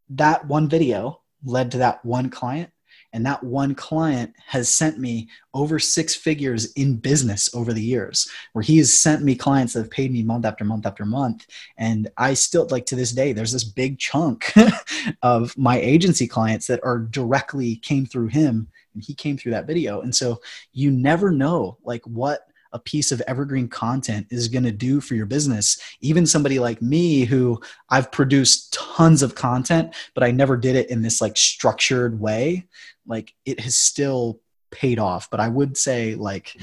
that 0.09 0.45
one 0.47 0.69
video 0.69 1.21
led 1.43 1.71
to 1.71 1.77
that 1.79 2.03
one 2.03 2.29
client 2.29 2.71
and 3.15 3.25
that 3.25 3.41
one 3.41 3.73
client 3.73 4.33
has 4.45 4.67
sent 4.67 4.99
me 4.99 5.29
over 5.53 5.79
six 5.79 6.13
figures 6.13 6.73
in 6.73 6.97
business 6.97 7.49
over 7.55 7.71
the 7.71 7.81
years, 7.81 8.29
where 8.51 8.61
he 8.61 8.77
has 8.77 8.93
sent 8.93 9.23
me 9.23 9.35
clients 9.35 9.71
that 9.71 9.79
have 9.79 9.89
paid 9.89 10.11
me 10.11 10.21
month 10.21 10.43
after 10.43 10.65
month 10.65 10.85
after 10.85 11.05
month. 11.05 11.47
And 11.77 12.09
I 12.17 12.33
still, 12.33 12.67
like 12.69 12.85
to 12.87 12.95
this 12.97 13.13
day, 13.13 13.31
there's 13.31 13.53
this 13.53 13.63
big 13.63 13.99
chunk 13.99 14.51
of 15.21 15.57
my 15.57 15.79
agency 15.79 16.27
clients 16.27 16.67
that 16.67 16.81
are 16.83 16.99
directly 16.99 17.77
came 17.77 18.05
through 18.05 18.27
him 18.27 18.67
and 18.93 19.01
he 19.01 19.13
came 19.13 19.37
through 19.37 19.53
that 19.53 19.65
video. 19.65 20.01
And 20.01 20.13
so 20.13 20.41
you 20.73 20.91
never 20.91 21.31
know 21.31 21.77
like 21.85 22.05
what 22.05 22.49
a 22.75 22.79
piece 22.79 23.13
of 23.13 23.21
evergreen 23.21 23.69
content 23.69 24.27
is 24.29 24.49
going 24.49 24.65
to 24.65 24.71
do 24.71 24.99
for 24.99 25.15
your 25.15 25.25
business. 25.25 25.79
Even 26.01 26.27
somebody 26.27 26.59
like 26.59 26.81
me, 26.81 27.23
who 27.23 27.59
I've 27.89 28.11
produced 28.11 28.73
tons 28.73 29.23
of 29.23 29.33
content, 29.33 29.95
but 30.13 30.25
I 30.25 30.31
never 30.31 30.57
did 30.57 30.75
it 30.75 30.89
in 30.89 31.01
this 31.01 31.21
like 31.21 31.37
structured 31.37 32.19
way, 32.19 32.67
like 33.07 33.33
it 33.45 33.61
has 33.61 33.77
still 33.77 34.41
paid 34.71 34.99
off. 34.99 35.29
But 35.31 35.39
I 35.39 35.47
would 35.47 35.77
say, 35.77 36.15
like, 36.15 36.57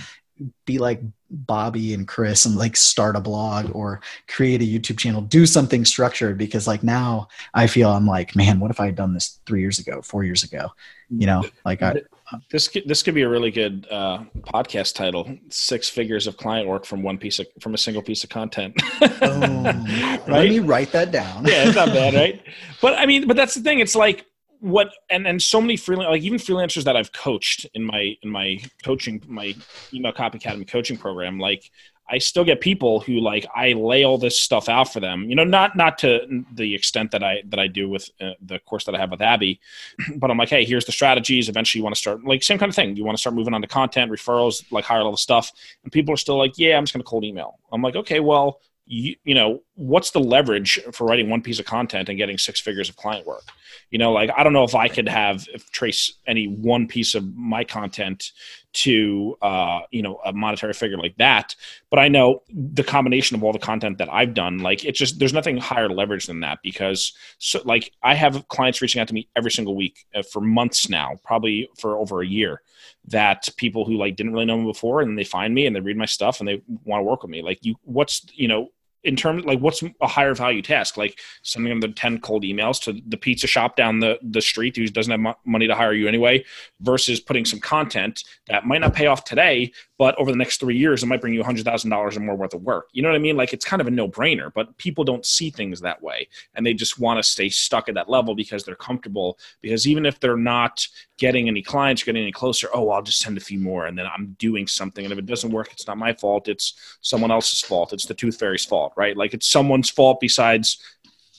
be 0.67 0.79
like 0.79 1.01
Bobby 1.31 1.95
and 1.95 2.07
Chris 2.07 2.45
and 2.45 2.57
like 2.57 2.77
start 2.77 3.17
a 3.17 3.21
blog 3.21 3.75
or 3.75 4.03
create 4.29 4.61
a 4.61 4.65
YouTube 4.65 4.99
channel, 4.99 5.23
do 5.23 5.47
something 5.47 5.85
structured 5.85 6.37
because 6.37 6.67
like 6.67 6.83
now 6.83 7.29
I 7.55 7.67
feel 7.69 7.91
I'm 7.91 8.07
like, 8.07 8.37
man, 8.37 8.61
what 8.61 8.71
if 8.71 8.81
I 8.81 8.87
had 8.87 8.97
done 8.97 9.15
this 9.15 9.41
three 9.47 9.61
years 9.61 9.79
ago, 9.79 10.03
four 10.03 10.25
years 10.25 10.43
ago? 10.43 10.73
You 11.09 11.27
know, 11.27 11.45
like 11.65 11.81
I 11.81 12.03
this 12.51 12.69
could, 12.69 12.85
this 12.87 13.03
could 13.03 13.15
be 13.15 13.23
a 13.23 13.29
really 13.29 13.51
good 13.51 13.87
uh, 13.91 14.25
podcast 14.41 14.95
title: 14.95 15.37
six 15.49 15.89
figures 15.89 16.27
of 16.27 16.37
client 16.37 16.69
work 16.69 16.85
from 16.85 17.03
one 17.03 17.19
piece 17.19 17.39
of 17.39 17.47
from 17.61 17.75
a 17.75 17.79
single 17.79 18.03
piece 18.03 18.25
of 18.25 18.31
content. 18.31 18.75
oh, 19.01 19.63
right? 19.63 20.29
Let 20.29 20.49
me 20.49 20.59
write 20.61 20.93
that 20.93 21.11
down. 21.11 21.45
yeah, 21.45 21.67
it's 21.67 21.77
not 21.77 21.89
bad, 21.89 22.15
right? 22.15 22.43
But 22.81 22.99
I 22.99 23.07
mean, 23.07 23.29
but 23.29 23.37
that's 23.37 23.55
the 23.55 23.61
thing. 23.61 23.79
It's 23.79 23.95
like 23.95 24.27
what 24.63 24.93
and 25.11 25.27
and 25.27 25.43
so 25.43 25.61
many 25.61 25.77
freelance 25.77 26.09
like 26.11 26.23
even 26.23 26.39
freelancers 26.39 26.85
that 26.85 26.97
I've 26.97 27.13
coached 27.13 27.67
in 27.75 27.83
my 27.83 28.17
in 28.23 28.31
my 28.31 28.61
coaching 28.85 29.21
my 29.27 29.55
email 29.93 30.13
copy 30.13 30.39
academy 30.39 30.65
coaching 30.65 30.97
program 30.97 31.41
like 31.41 31.69
I 32.09 32.19
still 32.19 32.45
get 32.45 32.61
people 32.61 33.01
who 33.01 33.21
like 33.21 33.47
I 33.55 33.73
lay 33.73 34.05
all 34.05 34.19
this 34.19 34.41
stuff 34.41 34.69
out 34.69 34.93
for 34.93 35.01
them. 35.01 35.25
You 35.29 35.37
know, 35.37 35.45
not 35.45 35.77
not 35.77 35.99
to 35.99 36.45
the 36.53 36.75
extent 36.75 37.11
that 37.13 37.23
I 37.23 37.43
that 37.47 37.59
I 37.59 37.69
do 37.69 37.89
with 37.89 38.11
uh, 38.21 38.33
the 38.41 38.59
course 38.61 38.85
that 38.85 38.95
I 38.95 38.99
have 38.99 39.11
with 39.11 39.23
Abby, 39.23 39.61
but 40.17 40.31
I'm 40.31 40.37
like, 40.37 40.51
hey, 40.51 40.65
here's 40.65 40.85
the 40.85 40.93
strategies. 40.93 41.49
Eventually, 41.49 41.81
you 41.81 41.85
want 41.85 41.95
to 41.95 42.01
start 42.01 42.25
like 42.25 42.43
same 42.43 42.59
kind 42.59 42.71
of 42.71 42.77
thing. 42.77 42.97
You 42.97 43.05
want 43.05 43.17
to 43.17 43.21
start 43.21 43.35
moving 43.35 43.55
on 43.55 43.63
to 43.63 43.69
content, 43.69 44.11
referrals, 44.11 44.65
like 44.71 44.85
higher 44.85 45.03
level 45.03 45.17
stuff, 45.17 45.53
and 45.85 45.93
people 45.93 46.13
are 46.13 46.19
still 46.19 46.39
like, 46.39 46.59
yeah, 46.59 46.77
I'm 46.77 46.85
just 46.85 46.93
going 46.93 47.03
to 47.03 47.09
cold 47.09 47.25
email. 47.25 47.59
I'm 47.73 47.83
like, 47.83 47.97
okay, 47.97 48.21
well, 48.21 48.61
you, 48.87 49.17
you 49.25 49.35
know, 49.35 49.63
what's 49.75 50.11
the 50.11 50.21
leverage 50.21 50.81
for 50.93 51.07
writing 51.07 51.31
one 51.31 51.41
piece 51.41 51.59
of 51.59 51.65
content 51.65 52.09
and 52.09 52.19
getting 52.19 52.37
six 52.37 52.61
figures 52.61 52.89
of 52.89 52.97
client 52.97 53.27
work? 53.27 53.45
You 53.91 53.99
know, 53.99 54.13
like 54.13 54.31
I 54.37 54.43
don't 54.43 54.53
know 54.53 54.65
if 54.65 54.75
I 54.75 54.89
could 54.89 55.09
have 55.09 55.47
trace 55.71 56.15
any 56.27 56.47
one 56.47 56.87
piece 56.89 57.15
of 57.15 57.35
my 57.37 57.65
content 57.65 58.33
to 58.73 59.37
uh, 59.43 59.81
you 59.91 60.03
know 60.03 60.21
a 60.25 60.33
monetary 60.33 60.73
figure 60.73 60.99
like 60.99 61.17
that, 61.19 61.55
but 61.91 61.99
I 61.99 62.09
know 62.09 62.43
the 62.49 62.85
combination 62.85 63.37
of 63.37 63.45
all 63.45 63.53
the 63.53 63.59
content 63.59 63.99
that 63.99 64.13
I've 64.13 64.35
done, 64.35 64.59
like 64.59 64.85
it's 64.85 64.99
just 64.99 65.19
there's 65.19 65.33
nothing 65.33 65.57
higher 65.57 65.89
leverage 65.89 66.27
than 66.27 66.41
that 66.41 66.61
because 66.63 67.13
so 67.39 67.61
like 67.65 67.93
I 68.03 68.15
have 68.15 68.49
clients 68.49 68.81
reaching 68.83 69.01
out 69.01 69.09
to 69.09 69.15
me 69.15 69.29
every 69.37 69.51
single 69.51 69.77
week 69.77 70.07
uh, 70.15 70.23
for 70.23 70.41
months 70.41 70.89
now, 70.89 71.19
probably 71.25 71.69
for 71.79 71.97
over 71.97 72.23
a 72.23 72.27
year. 72.27 72.63
That 73.09 73.49
people 73.57 73.85
who 73.85 73.97
like 73.97 74.17
didn't 74.17 74.33
really 74.33 74.45
know 74.45 74.59
me 74.59 74.65
before 74.65 75.01
and 75.01 75.19
they 75.19 75.25
find 75.25 75.53
me 75.55 75.67
and 75.67 75.75
they 75.75 75.81
read 75.81 75.97
my 75.97 76.07
stuff 76.07 76.41
and 76.41 76.49
they 76.49 76.63
want 76.85 77.01
to 77.01 77.05
work 77.05 77.23
with 77.23 77.31
me. 77.31 77.43
Like 77.43 77.59
you, 77.63 77.75
what's 77.85 78.27
you 78.35 78.49
know 78.49 78.71
in 79.05 79.17
terms 79.17 79.45
like 79.45 79.59
what's 79.59 79.83
a 80.01 80.07
higher 80.07 80.35
value 80.35 80.63
task? 80.63 80.97
Like 80.97 81.19
sending 81.43 81.71
them 81.71 81.81
the 81.81 81.89
10 81.89 82.21
cold 82.21 82.45
emails 82.45 82.83
to 82.85 83.01
the 83.09 83.17
pizza 83.17 83.47
shop 83.47 83.77
down 83.77 84.01
the, 84.01 84.19
the 84.23 84.41
street 84.41 84.77
who 84.77 84.87
doesn't 84.87 85.21
have 85.21 85.37
money 85.45 85.67
to 85.67 85.75
hire 85.75 85.93
you 85.93 86.09
anyway 86.09 86.45
versus 86.81 87.21
putting 87.21 87.45
some 87.45 87.61
content 87.61 88.25
that 88.47 88.67
might 88.67 88.81
not 88.81 88.95
pay 88.95 89.07
off 89.07 89.25
today 89.25 89.73
but 89.99 90.19
over 90.19 90.31
the 90.31 90.37
next 90.37 90.59
three 90.59 90.77
years 90.77 91.03
it 91.03 91.07
might 91.07 91.21
bring 91.21 91.35
you 91.35 91.43
$100000 91.43 92.17
or 92.17 92.21
more 92.21 92.37
worth 92.37 92.55
of 92.55 92.63
work. 92.63 92.89
You 92.93 93.03
know 93.03 93.09
what 93.09 93.17
i 93.17 93.19
mean? 93.19 93.37
Like 93.37 93.53
it's 93.53 93.65
kind 93.65 93.81
of 93.81 93.87
a 93.87 93.91
no-brainer 93.91 94.53
but 94.55 94.77
people 94.77 95.05
don't 95.05 95.27
see 95.27 95.51
things 95.51 95.81
that 95.81 96.03
way 96.03 96.29
and 96.55 96.65
they 96.65 96.75
just 96.75 96.99
want 96.99 97.19
to 97.19 97.23
stay 97.23 97.49
stuck 97.49 97.89
at 97.89 97.95
that 97.95 98.09
level 98.09 98.35
because 98.35 98.65
they're 98.65 98.75
comfortable 98.75 99.39
because 99.61 99.87
even 99.87 100.07
if 100.07 100.21
they're 100.21 100.37
not 100.37 100.87
getting 101.19 101.49
any 101.49 101.63
clients 101.63 102.03
getting 102.03 102.23
any 102.23 102.33
closer 102.33 102.69
oh 102.75 102.91
i'll 102.91 103.03
just 103.03 103.21
send 103.21 103.37
a 103.37 103.41
few 103.41 103.59
more 103.59 103.87
and 103.87 103.97
then 103.97 104.07
i'm 104.07 104.35
doing 104.39 104.67
something 104.67 105.05
and 105.05 105.13
if 105.13 105.19
it 105.19 105.27
doesn't 105.27 105.53
work 105.53 105.71
it's 105.73 105.87
not 105.87 105.97
my 105.97 106.13
fault 106.13 106.49
it's 106.49 106.99
someone 107.01 107.31
else's 107.31 107.61
fault 107.61 107.93
it's 107.93 108.07
the 108.07 108.15
tooth 108.15 108.39
fairy's 108.39 108.65
fault 108.65 108.92
right? 108.97 109.17
Like 109.17 109.35
it's 109.35 109.49
someone's 109.49 109.91
fault 109.91 110.19
besides 110.21 110.79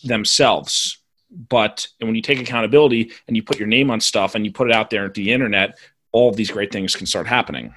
themselves. 0.04 1.00
But 1.50 1.88
and 2.00 2.08
when 2.08 2.16
you 2.16 2.22
take 2.22 2.40
accountability 2.40 3.12
and 3.28 3.36
you 3.36 3.44
put 3.44 3.58
your 3.58 3.68
name 3.68 3.90
on 3.90 4.00
stuff 4.00 4.36
and 4.36 4.46
you 4.46 4.52
put 4.52 4.70
it 4.70 4.76
out 4.76 4.90
there 4.90 5.06
at 5.06 5.14
the 5.14 5.32
internet 5.32 5.78
all 6.14 6.30
of 6.30 6.38
these 6.38 6.52
great 6.52 6.72
things 6.72 6.96
can 6.96 7.06
start 7.06 7.28
happening. 7.28 7.74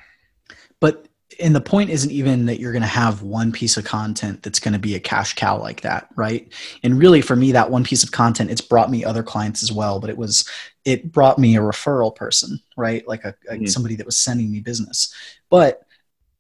But 0.78 1.08
and 1.40 1.56
the 1.56 1.60
point 1.60 1.90
isn't 1.90 2.12
even 2.12 2.46
that 2.46 2.60
you're 2.60 2.72
going 2.72 2.82
to 2.82 2.88
have 2.88 3.22
one 3.22 3.50
piece 3.50 3.76
of 3.76 3.84
content 3.84 4.42
that's 4.42 4.60
going 4.60 4.74
to 4.74 4.78
be 4.78 4.94
a 4.94 5.00
cash 5.00 5.34
cow 5.34 5.58
like 5.58 5.80
that 5.80 6.08
right? 6.14 6.52
And 6.84 6.98
really 6.98 7.20
for 7.20 7.34
me 7.34 7.50
that 7.52 7.70
one 7.70 7.82
piece 7.82 8.04
of 8.04 8.12
content 8.12 8.50
it's 8.50 8.60
brought 8.60 8.90
me 8.90 9.04
other 9.04 9.24
clients 9.24 9.62
as 9.62 9.72
well 9.72 9.98
but 9.98 10.08
it 10.08 10.16
was 10.16 10.48
it 10.84 11.10
brought 11.10 11.38
me 11.38 11.56
a 11.56 11.60
referral 11.60 12.14
person 12.14 12.60
right? 12.76 13.06
Like 13.08 13.24
a, 13.24 13.34
a 13.48 13.54
mm-hmm. 13.54 13.66
somebody 13.66 13.96
that 13.96 14.06
was 14.06 14.16
sending 14.16 14.52
me 14.52 14.60
business. 14.60 15.12
But 15.50 15.82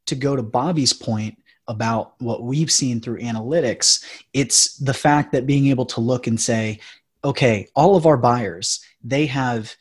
to 0.06 0.14
go 0.14 0.36
to 0.36 0.42
bobby's 0.42 0.92
point 0.92 1.38
about 1.68 2.14
what 2.20 2.42
we've 2.42 2.70
seen 2.70 3.00
through 3.00 3.18
analytics 3.18 4.04
it's 4.32 4.76
the 4.78 4.94
fact 4.94 5.32
that 5.32 5.46
being 5.46 5.66
able 5.66 5.86
to 5.86 6.00
look 6.00 6.26
and 6.26 6.40
say 6.40 6.78
okay 7.24 7.66
all 7.74 7.96
of 7.96 8.06
our 8.06 8.16
buyers 8.16 8.84
they 9.02 9.26
have 9.26 9.74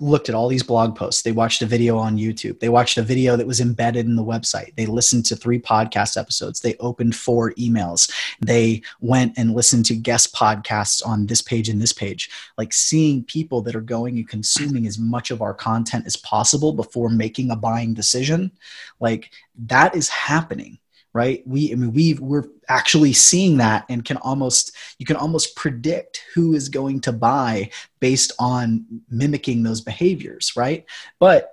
looked 0.00 0.28
at 0.28 0.34
all 0.34 0.48
these 0.48 0.62
blog 0.62 0.96
posts. 0.96 1.22
They 1.22 1.32
watched 1.32 1.62
a 1.62 1.66
video 1.66 1.96
on 1.96 2.18
YouTube. 2.18 2.58
They 2.58 2.68
watched 2.68 2.98
a 2.98 3.02
video 3.02 3.36
that 3.36 3.46
was 3.46 3.60
embedded 3.60 4.06
in 4.06 4.16
the 4.16 4.24
website. 4.24 4.74
They 4.74 4.86
listened 4.86 5.24
to 5.26 5.36
three 5.36 5.60
podcast 5.60 6.16
episodes. 6.16 6.60
They 6.60 6.74
opened 6.80 7.14
four 7.14 7.52
emails. 7.52 8.10
They 8.40 8.82
went 9.00 9.38
and 9.38 9.54
listened 9.54 9.86
to 9.86 9.94
guest 9.94 10.34
podcasts 10.34 11.06
on 11.06 11.26
this 11.26 11.40
page 11.40 11.68
and 11.68 11.80
this 11.80 11.92
page. 11.92 12.28
Like 12.58 12.72
seeing 12.72 13.24
people 13.24 13.62
that 13.62 13.76
are 13.76 13.80
going 13.80 14.16
and 14.18 14.28
consuming 14.28 14.86
as 14.86 14.98
much 14.98 15.30
of 15.30 15.40
our 15.40 15.54
content 15.54 16.06
as 16.06 16.16
possible 16.16 16.72
before 16.72 17.08
making 17.08 17.50
a 17.50 17.56
buying 17.56 17.94
decision, 17.94 18.50
like 18.98 19.30
that 19.56 19.94
is 19.94 20.08
happening 20.08 20.78
right? 21.14 21.46
We 21.46 21.72
i 21.72 21.76
mean 21.76 21.92
we 21.92 22.14
we're 22.14 22.48
actually 22.68 23.12
seeing 23.12 23.58
that 23.58 23.86
and 23.88 24.04
can 24.04 24.18
almost 24.18 24.76
you 24.98 25.06
can 25.06 25.16
almost 25.16 25.56
predict 25.56 26.22
who 26.34 26.54
is 26.54 26.68
going 26.68 27.00
to 27.02 27.12
buy 27.12 27.70
based 28.00 28.32
on 28.38 28.84
mimicking 29.08 29.62
those 29.62 29.80
behaviors 29.80 30.52
right? 30.56 30.84
But 31.18 31.50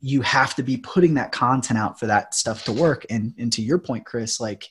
you 0.00 0.22
have 0.22 0.54
to 0.54 0.62
be 0.62 0.78
putting 0.78 1.14
that 1.14 1.32
content 1.32 1.78
out 1.78 2.00
for 2.00 2.06
that 2.06 2.34
stuff 2.34 2.64
to 2.64 2.72
work. 2.72 3.04
And 3.10 3.34
and 3.36 3.52
to 3.52 3.62
your 3.62 3.78
point 3.78 4.06
chris 4.06 4.40
like 4.40 4.68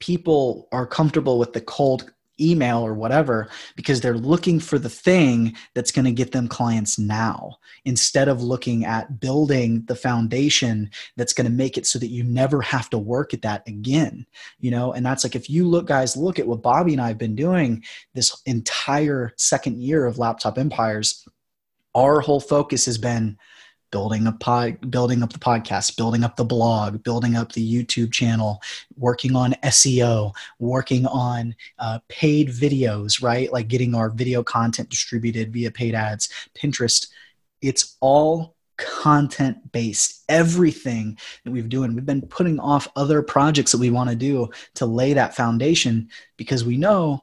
people 0.00 0.68
are 0.72 0.86
comfortable 0.86 1.38
with 1.38 1.52
the 1.52 1.60
cold 1.60 2.12
email 2.40 2.78
or 2.78 2.94
whatever 2.94 3.48
because 3.76 4.00
they're 4.00 4.16
looking 4.16 4.60
for 4.60 4.78
the 4.78 4.88
thing 4.88 5.54
that's 5.74 5.90
going 5.90 6.04
to 6.04 6.12
get 6.12 6.32
them 6.32 6.48
clients 6.48 6.98
now 6.98 7.56
instead 7.84 8.28
of 8.28 8.42
looking 8.42 8.84
at 8.84 9.20
building 9.20 9.84
the 9.86 9.94
foundation 9.94 10.90
that's 11.16 11.32
going 11.32 11.46
to 11.46 11.52
make 11.52 11.76
it 11.76 11.86
so 11.86 11.98
that 11.98 12.08
you 12.08 12.22
never 12.22 12.60
have 12.60 12.88
to 12.90 12.98
work 12.98 13.34
at 13.34 13.42
that 13.42 13.66
again 13.66 14.26
you 14.60 14.70
know? 14.70 14.92
And 14.92 15.04
that's 15.04 15.24
like 15.24 15.36
if 15.36 15.48
you 15.48 15.66
look 15.66 15.86
guys 15.86 16.16
look 16.16 16.38
at 16.38 16.46
what 16.46 16.62
bobby 16.62 16.92
and 16.92 17.00
i've 17.00 17.18
been 17.18 17.34
doing 17.34 17.82
this 18.14 18.40
entire 18.46 19.32
second 19.36 19.80
year 19.80 20.06
of 20.06 20.18
laptop 20.18 20.58
empires 20.58 21.26
our 21.94 22.20
whole 22.20 22.40
focus 22.40 22.86
has 22.86 22.98
been 22.98 23.38
building 23.90 24.26
a 24.26 24.32
pod, 24.32 24.90
building 24.90 25.22
up 25.22 25.32
the 25.32 25.38
podcast, 25.38 25.96
building 25.96 26.24
up 26.24 26.36
the 26.36 26.44
blog, 26.44 27.02
building 27.02 27.36
up 27.36 27.52
the 27.52 27.84
YouTube 27.84 28.12
channel, 28.12 28.60
working 28.96 29.34
on 29.34 29.52
SEO, 29.64 30.34
working 30.58 31.06
on 31.06 31.54
uh, 31.78 31.98
paid 32.08 32.48
videos, 32.48 33.22
right? 33.22 33.52
Like 33.52 33.68
getting 33.68 33.94
our 33.94 34.10
video 34.10 34.42
content 34.42 34.88
distributed 34.88 35.52
via 35.52 35.70
paid 35.70 35.94
ads, 35.94 36.28
Pinterest. 36.54 37.08
It's 37.60 37.96
all 38.00 38.54
content 38.76 39.72
based. 39.72 40.24
Everything 40.28 41.18
that 41.44 41.50
we've 41.50 41.68
doing, 41.68 41.94
we've 41.94 42.06
been 42.06 42.22
putting 42.22 42.58
off 42.60 42.88
other 42.96 43.22
projects 43.22 43.72
that 43.72 43.78
we 43.78 43.90
want 43.90 44.08
to 44.08 44.16
do 44.16 44.48
to 44.74 44.86
lay 44.86 45.12
that 45.12 45.34
foundation 45.34 46.08
because 46.36 46.64
we 46.64 46.76
know 46.76 47.22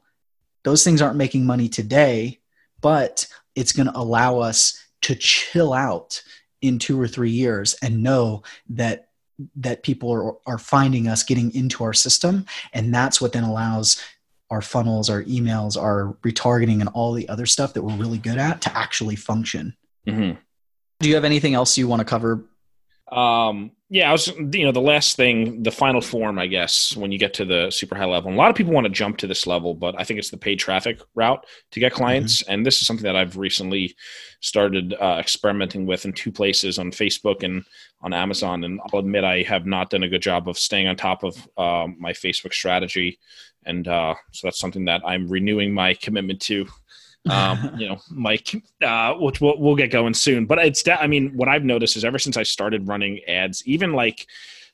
those 0.62 0.84
things 0.84 1.00
aren't 1.00 1.16
making 1.16 1.46
money 1.46 1.68
today, 1.68 2.40
but 2.80 3.26
it's 3.54 3.72
going 3.72 3.86
to 3.86 3.96
allow 3.96 4.38
us 4.38 4.84
to 5.02 5.14
chill 5.14 5.72
out 5.72 6.22
in 6.66 6.78
two 6.78 7.00
or 7.00 7.08
three 7.08 7.30
years 7.30 7.74
and 7.82 8.02
know 8.02 8.42
that 8.68 9.08
that 9.54 9.82
people 9.82 10.10
are, 10.10 10.34
are 10.46 10.58
finding 10.58 11.08
us 11.08 11.22
getting 11.22 11.54
into 11.54 11.84
our 11.84 11.92
system 11.92 12.46
and 12.72 12.94
that's 12.94 13.20
what 13.20 13.32
then 13.32 13.44
allows 13.44 14.02
our 14.50 14.62
funnels 14.62 15.10
our 15.10 15.22
emails 15.24 15.80
our 15.80 16.16
retargeting 16.22 16.80
and 16.80 16.88
all 16.94 17.12
the 17.12 17.28
other 17.28 17.46
stuff 17.46 17.74
that 17.74 17.82
we're 17.82 17.96
really 17.96 18.18
good 18.18 18.38
at 18.38 18.60
to 18.62 18.76
actually 18.76 19.16
function 19.16 19.76
mm-hmm. 20.06 20.38
do 21.00 21.08
you 21.08 21.14
have 21.14 21.24
anything 21.24 21.54
else 21.54 21.76
you 21.76 21.86
want 21.86 22.00
to 22.00 22.04
cover 22.04 22.44
um 23.10 23.72
yeah, 23.88 24.08
I 24.08 24.12
was, 24.12 24.26
you 24.26 24.64
know, 24.64 24.72
the 24.72 24.80
last 24.80 25.16
thing, 25.16 25.62
the 25.62 25.70
final 25.70 26.00
form, 26.00 26.40
I 26.40 26.48
guess, 26.48 26.96
when 26.96 27.12
you 27.12 27.20
get 27.20 27.34
to 27.34 27.44
the 27.44 27.70
super 27.70 27.94
high 27.94 28.04
level. 28.04 28.28
And 28.28 28.36
a 28.36 28.38
lot 28.38 28.50
of 28.50 28.56
people 28.56 28.72
want 28.72 28.84
to 28.86 28.92
jump 28.92 29.16
to 29.18 29.28
this 29.28 29.46
level, 29.46 29.74
but 29.74 29.94
I 29.96 30.02
think 30.02 30.18
it's 30.18 30.30
the 30.30 30.36
paid 30.36 30.58
traffic 30.58 31.00
route 31.14 31.46
to 31.70 31.80
get 31.80 31.92
clients. 31.92 32.42
Mm-hmm. 32.42 32.52
And 32.52 32.66
this 32.66 32.80
is 32.80 32.86
something 32.88 33.04
that 33.04 33.14
I've 33.14 33.36
recently 33.36 33.94
started 34.40 34.94
uh, 34.94 35.18
experimenting 35.20 35.86
with 35.86 36.04
in 36.04 36.14
two 36.14 36.32
places 36.32 36.80
on 36.80 36.90
Facebook 36.90 37.44
and 37.44 37.64
on 38.00 38.12
Amazon. 38.12 38.64
And 38.64 38.80
I'll 38.92 38.98
admit 38.98 39.22
I 39.22 39.42
have 39.42 39.66
not 39.66 39.90
done 39.90 40.02
a 40.02 40.08
good 40.08 40.22
job 40.22 40.48
of 40.48 40.58
staying 40.58 40.88
on 40.88 40.96
top 40.96 41.22
of 41.22 41.36
uh, 41.56 41.86
my 41.96 42.12
Facebook 42.12 42.54
strategy. 42.54 43.20
And 43.66 43.86
uh, 43.86 44.16
so 44.32 44.48
that's 44.48 44.58
something 44.58 44.86
that 44.86 45.02
I'm 45.06 45.28
renewing 45.28 45.72
my 45.72 45.94
commitment 45.94 46.40
to 46.42 46.66
um, 47.30 47.74
you 47.78 47.88
know, 47.88 47.98
Mike, 48.10 48.62
uh, 48.82 49.14
which 49.14 49.40
we'll, 49.40 49.58
we'll 49.58 49.76
get 49.76 49.90
going 49.90 50.14
soon. 50.14 50.46
But 50.46 50.58
it's, 50.58 50.84
I 50.88 51.06
mean, 51.06 51.36
what 51.36 51.48
I've 51.48 51.64
noticed 51.64 51.96
is 51.96 52.04
ever 52.04 52.18
since 52.18 52.36
I 52.36 52.42
started 52.42 52.88
running 52.88 53.22
ads, 53.24 53.66
even 53.66 53.92
like 53.92 54.26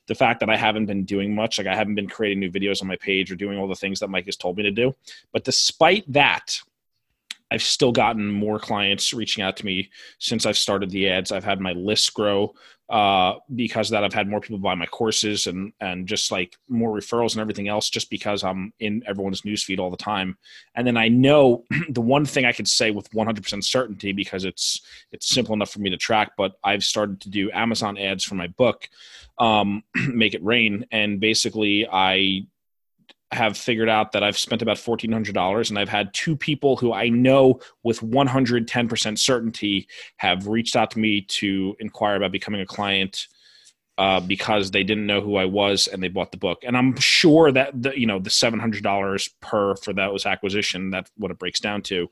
the 0.07 0.15
fact 0.15 0.39
that 0.41 0.49
I 0.49 0.57
haven't 0.57 0.85
been 0.85 1.05
doing 1.05 1.33
much, 1.33 1.57
like 1.57 1.67
I 1.67 1.75
haven't 1.75 1.95
been 1.95 2.09
creating 2.09 2.39
new 2.39 2.51
videos 2.51 2.81
on 2.81 2.87
my 2.87 2.97
page 2.97 3.31
or 3.31 3.35
doing 3.35 3.57
all 3.57 3.67
the 3.67 3.75
things 3.75 3.99
that 3.99 4.09
Mike 4.09 4.25
has 4.25 4.35
told 4.35 4.57
me 4.57 4.63
to 4.63 4.71
do. 4.71 4.95
But 5.31 5.43
despite 5.43 6.11
that, 6.11 6.59
I've 7.53 7.61
still 7.61 7.91
gotten 7.91 8.31
more 8.31 8.57
clients 8.57 9.13
reaching 9.13 9.43
out 9.43 9.57
to 9.57 9.65
me 9.65 9.91
since 10.17 10.47
I've 10.47 10.57
started 10.57 10.89
the 10.89 11.07
ads. 11.07 11.31
I've 11.31 11.43
had 11.43 11.59
my 11.59 11.73
list 11.73 12.11
grow 12.15 12.55
uh, 12.89 13.35
because 13.53 13.91
that 13.91 14.03
I've 14.03 14.13
had 14.13 14.27
more 14.27 14.41
people 14.41 14.57
buy 14.57 14.73
my 14.73 14.87
courses 14.87 15.45
and 15.45 15.71
and 15.79 16.07
just 16.07 16.31
like 16.31 16.57
more 16.67 16.91
referrals 16.91 17.33
and 17.33 17.41
everything 17.41 17.67
else 17.67 17.91
just 17.91 18.09
because 18.09 18.43
I'm 18.43 18.73
in 18.79 19.03
everyone's 19.05 19.43
newsfeed 19.43 19.79
all 19.79 19.91
the 19.91 19.97
time. 19.97 20.35
And 20.73 20.87
then 20.87 20.97
I 20.97 21.09
know 21.09 21.63
the 21.89 22.01
one 22.01 22.25
thing 22.25 22.45
I 22.45 22.53
could 22.53 22.67
say 22.67 22.89
with 22.89 23.11
100% 23.11 23.63
certainty 23.63 24.13
because 24.13 24.45
it's 24.45 24.81
it's 25.11 25.29
simple 25.29 25.53
enough 25.53 25.69
for 25.69 25.79
me 25.79 25.91
to 25.91 25.97
track. 25.97 26.31
But 26.35 26.53
I've 26.63 26.83
started 26.83 27.21
to 27.21 27.29
do 27.29 27.51
Amazon 27.51 27.99
ads 27.99 28.23
for 28.23 28.33
my 28.33 28.47
book, 28.47 28.89
um, 29.37 29.83
Make 30.07 30.33
It 30.33 30.43
Rain, 30.43 30.87
and 30.91 31.19
basically 31.19 31.87
I 31.87 32.47
have 33.33 33.57
figured 33.57 33.89
out 33.89 34.11
that 34.11 34.23
I've 34.23 34.37
spent 34.37 34.61
about 34.61 34.77
$1,400 34.77 35.69
and 35.69 35.79
I've 35.79 35.89
had 35.89 36.13
two 36.13 36.35
people 36.35 36.75
who 36.75 36.93
I 36.93 37.09
know 37.09 37.59
with 37.83 38.01
110% 38.01 39.17
certainty 39.19 39.87
have 40.17 40.47
reached 40.47 40.75
out 40.75 40.91
to 40.91 40.99
me 40.99 41.21
to 41.21 41.75
inquire 41.79 42.15
about 42.15 42.31
becoming 42.31 42.61
a 42.61 42.65
client 42.65 43.27
uh, 43.97 44.19
because 44.19 44.71
they 44.71 44.83
didn't 44.83 45.05
know 45.05 45.21
who 45.21 45.35
I 45.35 45.45
was 45.45 45.87
and 45.87 46.01
they 46.01 46.07
bought 46.07 46.31
the 46.31 46.37
book. 46.37 46.63
And 46.63 46.75
I'm 46.75 46.95
sure 46.97 47.51
that 47.51 47.79
the, 47.79 47.97
you 47.97 48.07
know, 48.07 48.19
the 48.19 48.29
$700 48.29 49.29
per 49.39 49.75
for 49.75 49.93
that 49.93 50.11
was 50.11 50.25
acquisition, 50.25 50.89
that's 50.89 51.11
what 51.17 51.31
it 51.31 51.39
breaks 51.39 51.59
down 51.59 51.81
to. 51.83 52.09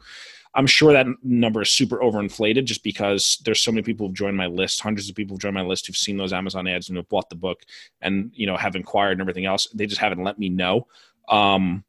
I'm 0.54 0.68
sure 0.68 0.92
that 0.92 1.08
number 1.24 1.62
is 1.62 1.70
super 1.70 2.00
overinflated 2.00 2.66
just 2.66 2.84
because 2.84 3.42
there's 3.46 3.62
so 3.62 3.72
many 3.72 3.84
people 3.84 4.08
who've 4.08 4.16
joined 4.16 4.36
my 4.36 4.48
list, 4.48 4.82
hundreds 4.82 5.10
of 5.10 5.16
people 5.16 5.34
who've 5.34 5.42
joined 5.42 5.56
my 5.56 5.62
list 5.62 5.88
who've 5.88 5.96
seen 5.96 6.18
those 6.18 6.34
Amazon 6.34 6.68
ads 6.68 6.90
and 6.90 6.98
have 6.98 7.08
bought 7.08 7.30
the 7.30 7.36
book 7.36 7.64
and, 8.02 8.32
you 8.34 8.46
know, 8.46 8.58
have 8.58 8.76
inquired 8.76 9.14
and 9.14 9.22
everything 9.22 9.46
else. 9.46 9.68
They 9.74 9.86
just 9.86 10.02
haven't 10.02 10.24
let 10.24 10.38
me 10.38 10.50
know. 10.50 10.88
Um, 11.30 11.84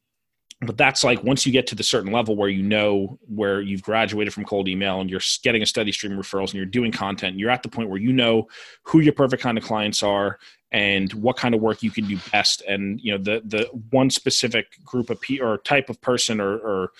but 0.61 0.77
that's 0.77 1.03
like 1.03 1.23
once 1.23 1.45
you 1.45 1.51
get 1.51 1.67
to 1.67 1.75
the 1.75 1.83
certain 1.83 2.11
level 2.11 2.37
where 2.37 2.47
you 2.47 2.63
know 2.63 3.19
where 3.27 3.59
you've 3.59 3.81
graduated 3.81 4.33
from 4.33 4.45
cold 4.45 4.69
email 4.69 5.01
and 5.01 5.09
you're 5.09 5.19
getting 5.43 5.61
a 5.61 5.65
steady 5.65 5.91
stream 5.91 6.17
of 6.17 6.25
referrals 6.25 6.51
and 6.51 6.53
you're 6.53 6.65
doing 6.65 6.89
content 6.89 7.37
you're 7.37 7.49
at 7.49 7.63
the 7.63 7.67
point 7.67 7.89
where 7.89 7.99
you 7.99 8.13
know 8.13 8.47
who 8.83 9.01
your 9.01 9.11
perfect 9.11 9.43
kind 9.43 9.57
of 9.57 9.63
clients 9.65 10.01
are 10.01 10.39
and 10.73 11.13
what 11.13 11.37
kind 11.37 11.53
of 11.53 11.61
work 11.61 11.83
you 11.83 11.91
can 11.91 12.05
do 12.05 12.17
best. 12.31 12.63
And 12.67 12.99
you 12.99 13.11
know 13.11 13.23
the 13.23 13.41
the 13.45 13.65
one 13.91 14.09
specific 14.09 14.83
group 14.83 15.09
of 15.09 15.21
p 15.21 15.39
or 15.39 15.59
type 15.59 15.89
of 15.89 16.01
person 16.01 16.41
or, 16.41 16.57
or 16.57 16.91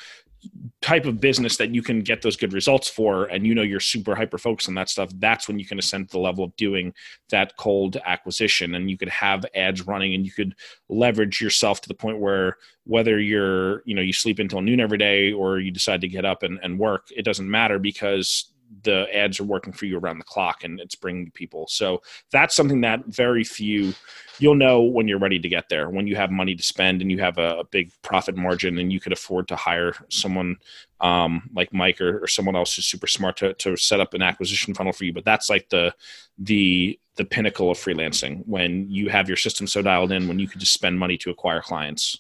type 0.82 1.06
of 1.06 1.20
business 1.20 1.58
that 1.58 1.74
you 1.74 1.82
can 1.82 2.02
get 2.02 2.22
those 2.22 2.36
good 2.36 2.52
results 2.52 2.90
for 2.90 3.26
and 3.26 3.48
you 3.48 3.56
know 3.56 3.62
you're 3.62 3.80
super 3.80 4.16
hyper 4.16 4.38
focused 4.38 4.68
on 4.68 4.76
that 4.76 4.90
stuff 4.90 5.10
that's 5.20 5.48
when 5.48 5.58
you 5.58 5.66
can 5.66 5.80
ascend 5.80 6.08
to 6.08 6.12
the 6.12 6.20
level 6.20 6.44
of 6.44 6.56
doing 6.58 6.94
that 7.30 7.56
cold 7.58 7.98
acquisition. 8.06 8.76
And 8.76 8.90
you 8.90 8.98
could 8.98 9.10
have 9.10 9.46
ads 9.56 9.86
running 9.86 10.14
and 10.14 10.26
you 10.26 10.32
could 10.32 10.56
leverage 10.90 11.42
yourself 11.42 11.82
to 11.82 11.88
the 11.88 11.94
point 11.94 12.20
where 12.20 12.58
whether 12.86 13.20
you're 13.20 13.82
you 13.86 13.96
know 13.96 14.02
you 14.02 14.14
sleep 14.14 14.40
until 14.40 14.62
noon 14.62 14.80
every 14.80 14.98
day 14.98 15.32
or 15.32 15.60
you 15.60 15.72
decide 15.72 16.02
to 16.02 16.08
get 16.08 16.26
up 16.26 16.44
and, 16.44 16.60
and 16.62 16.78
work 16.78 17.08
it 17.16 17.24
doesn't 17.24 17.50
matter 17.50 17.80
because 17.80 18.53
the 18.82 19.08
ads 19.14 19.40
are 19.40 19.46
working 19.46 19.74
for 19.74 19.86
you 19.86 19.98
around 19.98 20.18
the 20.18 20.24
clock 20.24 20.64
and 20.64 20.80
it's 20.80 20.96
bringing 20.96 21.32
people. 21.32 21.68
So 21.68 22.02
that's 22.32 22.56
something 22.56 22.82
that 22.82 23.06
very 23.06 23.44
few 23.44 23.94
you'll 24.40 24.56
know 24.56 24.82
when 24.82 25.08
you're 25.08 25.20
ready 25.20 25.40
to 25.40 25.48
get 25.48 25.70
there, 25.70 25.90
when 25.90 26.08
you 26.08 26.16
have 26.16 26.32
money 26.32 26.56
to 26.56 26.64
spend 26.64 27.02
and 27.02 27.12
you 27.12 27.20
have 27.20 27.38
a, 27.38 27.60
a 27.60 27.64
big 27.66 27.92
profit 28.02 28.36
margin 28.36 28.78
and 28.80 28.92
you 28.92 29.00
could 29.00 29.14
afford 29.14 29.48
to 29.48 29.56
hire 29.56 29.94
someone 30.10 30.58
um, 31.02 31.50
like 31.54 31.74
Mike 31.74 32.02
or, 32.02 32.24
or, 32.24 32.28
someone 32.28 32.56
else 32.56 32.76
who's 32.76 32.86
super 32.86 33.08
smart 33.08 33.38
to, 33.38 33.54
to 33.56 33.76
set 33.76 34.00
up 34.00 34.14
an 34.14 34.22
acquisition 34.22 34.74
funnel 34.74 34.94
for 34.94 35.04
you. 35.04 35.14
But 35.14 35.26
that's 35.26 35.50
like 35.50 35.70
the 35.70 35.94
the 36.38 36.98
the 37.16 37.26
pinnacle 37.26 37.70
of 37.70 37.78
freelancing 37.78 38.42
when 38.48 38.90
you 38.90 39.10
have 39.10 39.28
your 39.28 39.38
system 39.38 39.68
so 39.68 39.82
dialed 39.82 40.12
in 40.12 40.28
when 40.28 40.40
you 40.40 40.48
could 40.48 40.60
just 40.60 40.74
spend 40.74 40.98
money 40.98 41.18
to 41.18 41.30
acquire 41.30 41.62
clients 41.62 42.20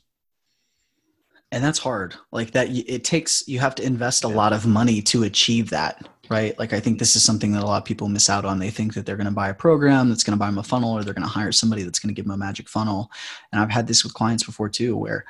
and 1.51 1.63
that's 1.63 1.79
hard 1.79 2.15
like 2.31 2.51
that 2.51 2.67
it 2.69 3.03
takes 3.03 3.47
you 3.47 3.59
have 3.59 3.73
to 3.73 3.83
invest 3.83 4.23
a 4.23 4.27
lot 4.27 4.53
of 4.53 4.67
money 4.67 5.01
to 5.01 5.23
achieve 5.23 5.71
that 5.71 6.07
right? 6.29 6.57
Like 6.57 6.73
I 6.73 6.79
think 6.79 6.99
this 6.99 7.15
is 7.15 7.23
something 7.23 7.51
that 7.51 7.63
a 7.63 7.65
lot 7.65 7.81
of 7.81 7.85
people 7.85 8.07
miss 8.07 8.29
out 8.29 8.45
on. 8.45 8.59
They 8.59 8.69
think 8.69 8.93
that 8.93 9.05
they're 9.05 9.17
going 9.17 9.25
to 9.25 9.31
buy 9.31 9.49
a 9.49 9.53
program 9.53 10.09
that's 10.09 10.23
going 10.23 10.37
to 10.37 10.39
buy 10.39 10.47
them 10.47 10.57
a 10.57 10.63
funnel 10.63 10.93
or 10.93 11.03
they're 11.03 11.13
going 11.13 11.27
to 11.27 11.33
hire 11.33 11.51
somebody 11.51 11.83
that's 11.83 11.99
going 11.99 12.13
to 12.13 12.15
give 12.15 12.25
them 12.25 12.33
a 12.33 12.37
magic 12.37 12.69
funnel. 12.69 13.11
And 13.51 13.61
I've 13.61 13.71
had 13.71 13.87
this 13.87 14.03
with 14.03 14.13
clients 14.13 14.43
before 14.43 14.69
too 14.69 14.95
where 14.95 15.25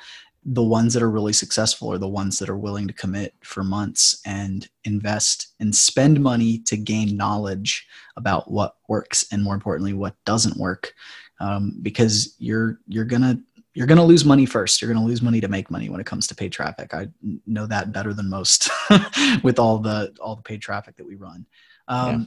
the 0.46 0.62
ones 0.62 0.92
that 0.92 1.02
are 1.02 1.10
really 1.10 1.32
successful 1.32 1.90
are 1.90 1.98
the 1.98 2.06
ones 2.06 2.38
that 2.38 2.50
are 2.50 2.56
willing 2.56 2.86
to 2.86 2.92
commit 2.92 3.34
for 3.42 3.64
months 3.64 4.20
and 4.26 4.68
invest 4.84 5.54
and 5.58 5.74
spend 5.74 6.20
money 6.20 6.58
to 6.58 6.76
gain 6.76 7.16
knowledge 7.16 7.86
about 8.16 8.50
what 8.50 8.76
works 8.88 9.24
and 9.32 9.42
more 9.42 9.54
importantly 9.54 9.94
what 9.94 10.14
doesn't 10.26 10.58
work 10.58 10.92
um, 11.40 11.78
because 11.82 12.36
you're 12.38 12.78
you're 12.86 13.06
gonna 13.06 13.40
you're 13.74 13.88
going 13.88 13.98
to 13.98 14.04
lose 14.04 14.24
money 14.24 14.46
first. 14.46 14.80
You're 14.80 14.92
going 14.92 15.04
to 15.04 15.08
lose 15.08 15.20
money 15.20 15.40
to 15.40 15.48
make 15.48 15.70
money 15.70 15.88
when 15.88 16.00
it 16.00 16.06
comes 16.06 16.28
to 16.28 16.34
paid 16.34 16.52
traffic. 16.52 16.94
I 16.94 17.08
know 17.46 17.66
that 17.66 17.92
better 17.92 18.14
than 18.14 18.30
most 18.30 18.70
with 19.42 19.58
all 19.58 19.78
the 19.78 20.14
all 20.20 20.36
the 20.36 20.42
paid 20.42 20.62
traffic 20.62 20.96
that 20.96 21.06
we 21.06 21.16
run. 21.16 21.44
Um, 21.88 22.20
yeah. 22.20 22.26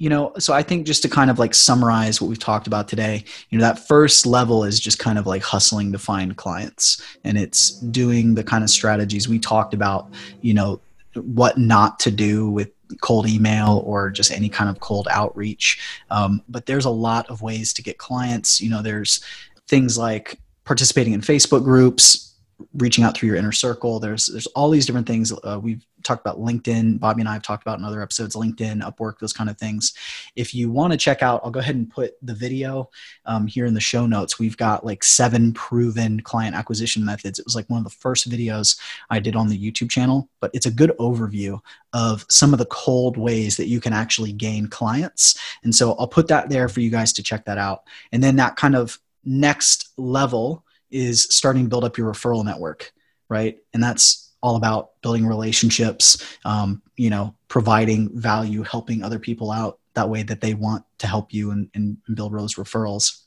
You 0.00 0.10
know, 0.10 0.32
so 0.38 0.54
I 0.54 0.62
think 0.62 0.86
just 0.86 1.02
to 1.02 1.08
kind 1.08 1.28
of 1.28 1.40
like 1.40 1.52
summarize 1.52 2.20
what 2.20 2.28
we've 2.28 2.38
talked 2.38 2.68
about 2.68 2.86
today, 2.86 3.24
you 3.50 3.58
know, 3.58 3.64
that 3.64 3.88
first 3.88 4.26
level 4.26 4.62
is 4.62 4.78
just 4.78 5.00
kind 5.00 5.18
of 5.18 5.26
like 5.26 5.42
hustling 5.42 5.90
to 5.90 5.98
find 5.98 6.36
clients, 6.36 7.02
and 7.24 7.36
it's 7.36 7.72
doing 7.72 8.34
the 8.34 8.44
kind 8.44 8.62
of 8.62 8.70
strategies 8.70 9.28
we 9.28 9.40
talked 9.40 9.74
about. 9.74 10.08
You 10.40 10.54
know, 10.54 10.80
what 11.14 11.58
not 11.58 11.98
to 12.00 12.12
do 12.12 12.48
with 12.48 12.70
cold 13.00 13.28
email 13.28 13.82
or 13.84 14.10
just 14.10 14.30
any 14.30 14.48
kind 14.48 14.70
of 14.70 14.78
cold 14.78 15.08
outreach. 15.10 15.80
Um, 16.10 16.42
but 16.48 16.66
there's 16.66 16.84
a 16.84 16.90
lot 16.90 17.28
of 17.28 17.42
ways 17.42 17.72
to 17.74 17.82
get 17.82 17.98
clients. 17.98 18.60
You 18.60 18.70
know, 18.70 18.82
there's 18.82 19.20
things 19.66 19.98
like 19.98 20.38
participating 20.68 21.14
in 21.14 21.22
Facebook 21.22 21.64
groups, 21.64 22.34
reaching 22.74 23.02
out 23.02 23.16
through 23.16 23.28
your 23.28 23.36
inner 23.36 23.52
circle. 23.52 23.98
There's 23.98 24.26
there's 24.26 24.46
all 24.48 24.68
these 24.68 24.84
different 24.84 25.06
things. 25.06 25.32
Uh, 25.32 25.58
we've 25.60 25.82
talked 26.02 26.20
about 26.20 26.38
LinkedIn. 26.38 27.00
Bobby 27.00 27.22
and 27.22 27.28
I 27.28 27.32
have 27.32 27.42
talked 27.42 27.62
about 27.62 27.78
in 27.78 27.86
other 27.86 28.02
episodes, 28.02 28.36
LinkedIn, 28.36 28.82
Upwork, 28.82 29.18
those 29.18 29.32
kind 29.32 29.48
of 29.48 29.56
things. 29.56 29.94
If 30.36 30.54
you 30.54 30.70
want 30.70 30.92
to 30.92 30.98
check 30.98 31.22
out, 31.22 31.40
I'll 31.42 31.50
go 31.50 31.60
ahead 31.60 31.74
and 31.74 31.88
put 31.88 32.16
the 32.20 32.34
video 32.34 32.90
um, 33.24 33.46
here 33.46 33.64
in 33.64 33.72
the 33.72 33.80
show 33.80 34.04
notes. 34.06 34.38
We've 34.38 34.58
got 34.58 34.84
like 34.84 35.02
seven 35.02 35.54
proven 35.54 36.20
client 36.20 36.54
acquisition 36.54 37.02
methods. 37.02 37.38
It 37.38 37.46
was 37.46 37.56
like 37.56 37.70
one 37.70 37.78
of 37.78 37.84
the 37.84 37.98
first 37.98 38.28
videos 38.28 38.78
I 39.08 39.20
did 39.20 39.36
on 39.36 39.48
the 39.48 39.58
YouTube 39.58 39.88
channel, 39.88 40.28
but 40.38 40.50
it's 40.52 40.66
a 40.66 40.70
good 40.70 40.92
overview 41.00 41.60
of 41.94 42.26
some 42.28 42.52
of 42.52 42.58
the 42.58 42.66
cold 42.66 43.16
ways 43.16 43.56
that 43.56 43.68
you 43.68 43.80
can 43.80 43.94
actually 43.94 44.32
gain 44.32 44.66
clients. 44.66 45.40
And 45.64 45.74
so 45.74 45.94
I'll 45.94 46.08
put 46.08 46.28
that 46.28 46.50
there 46.50 46.68
for 46.68 46.80
you 46.80 46.90
guys 46.90 47.14
to 47.14 47.22
check 47.22 47.46
that 47.46 47.56
out. 47.56 47.84
And 48.12 48.22
then 48.22 48.36
that 48.36 48.56
kind 48.56 48.76
of 48.76 48.98
next 49.24 49.90
level 49.96 50.64
is 50.90 51.22
starting 51.34 51.64
to 51.64 51.68
build 51.68 51.84
up 51.84 51.98
your 51.98 52.12
referral 52.12 52.44
network, 52.44 52.92
right? 53.28 53.58
And 53.74 53.82
that's 53.82 54.32
all 54.42 54.56
about 54.56 55.00
building 55.02 55.26
relationships, 55.26 56.36
um, 56.44 56.82
you 56.96 57.10
know, 57.10 57.34
providing 57.48 58.10
value, 58.18 58.62
helping 58.62 59.02
other 59.02 59.18
people 59.18 59.50
out 59.50 59.78
that 59.94 60.08
way 60.08 60.22
that 60.22 60.40
they 60.40 60.54
want 60.54 60.84
to 60.98 61.06
help 61.06 61.32
you 61.34 61.50
and, 61.50 61.68
and 61.74 61.98
build 62.14 62.32
those 62.32 62.54
referrals. 62.54 63.22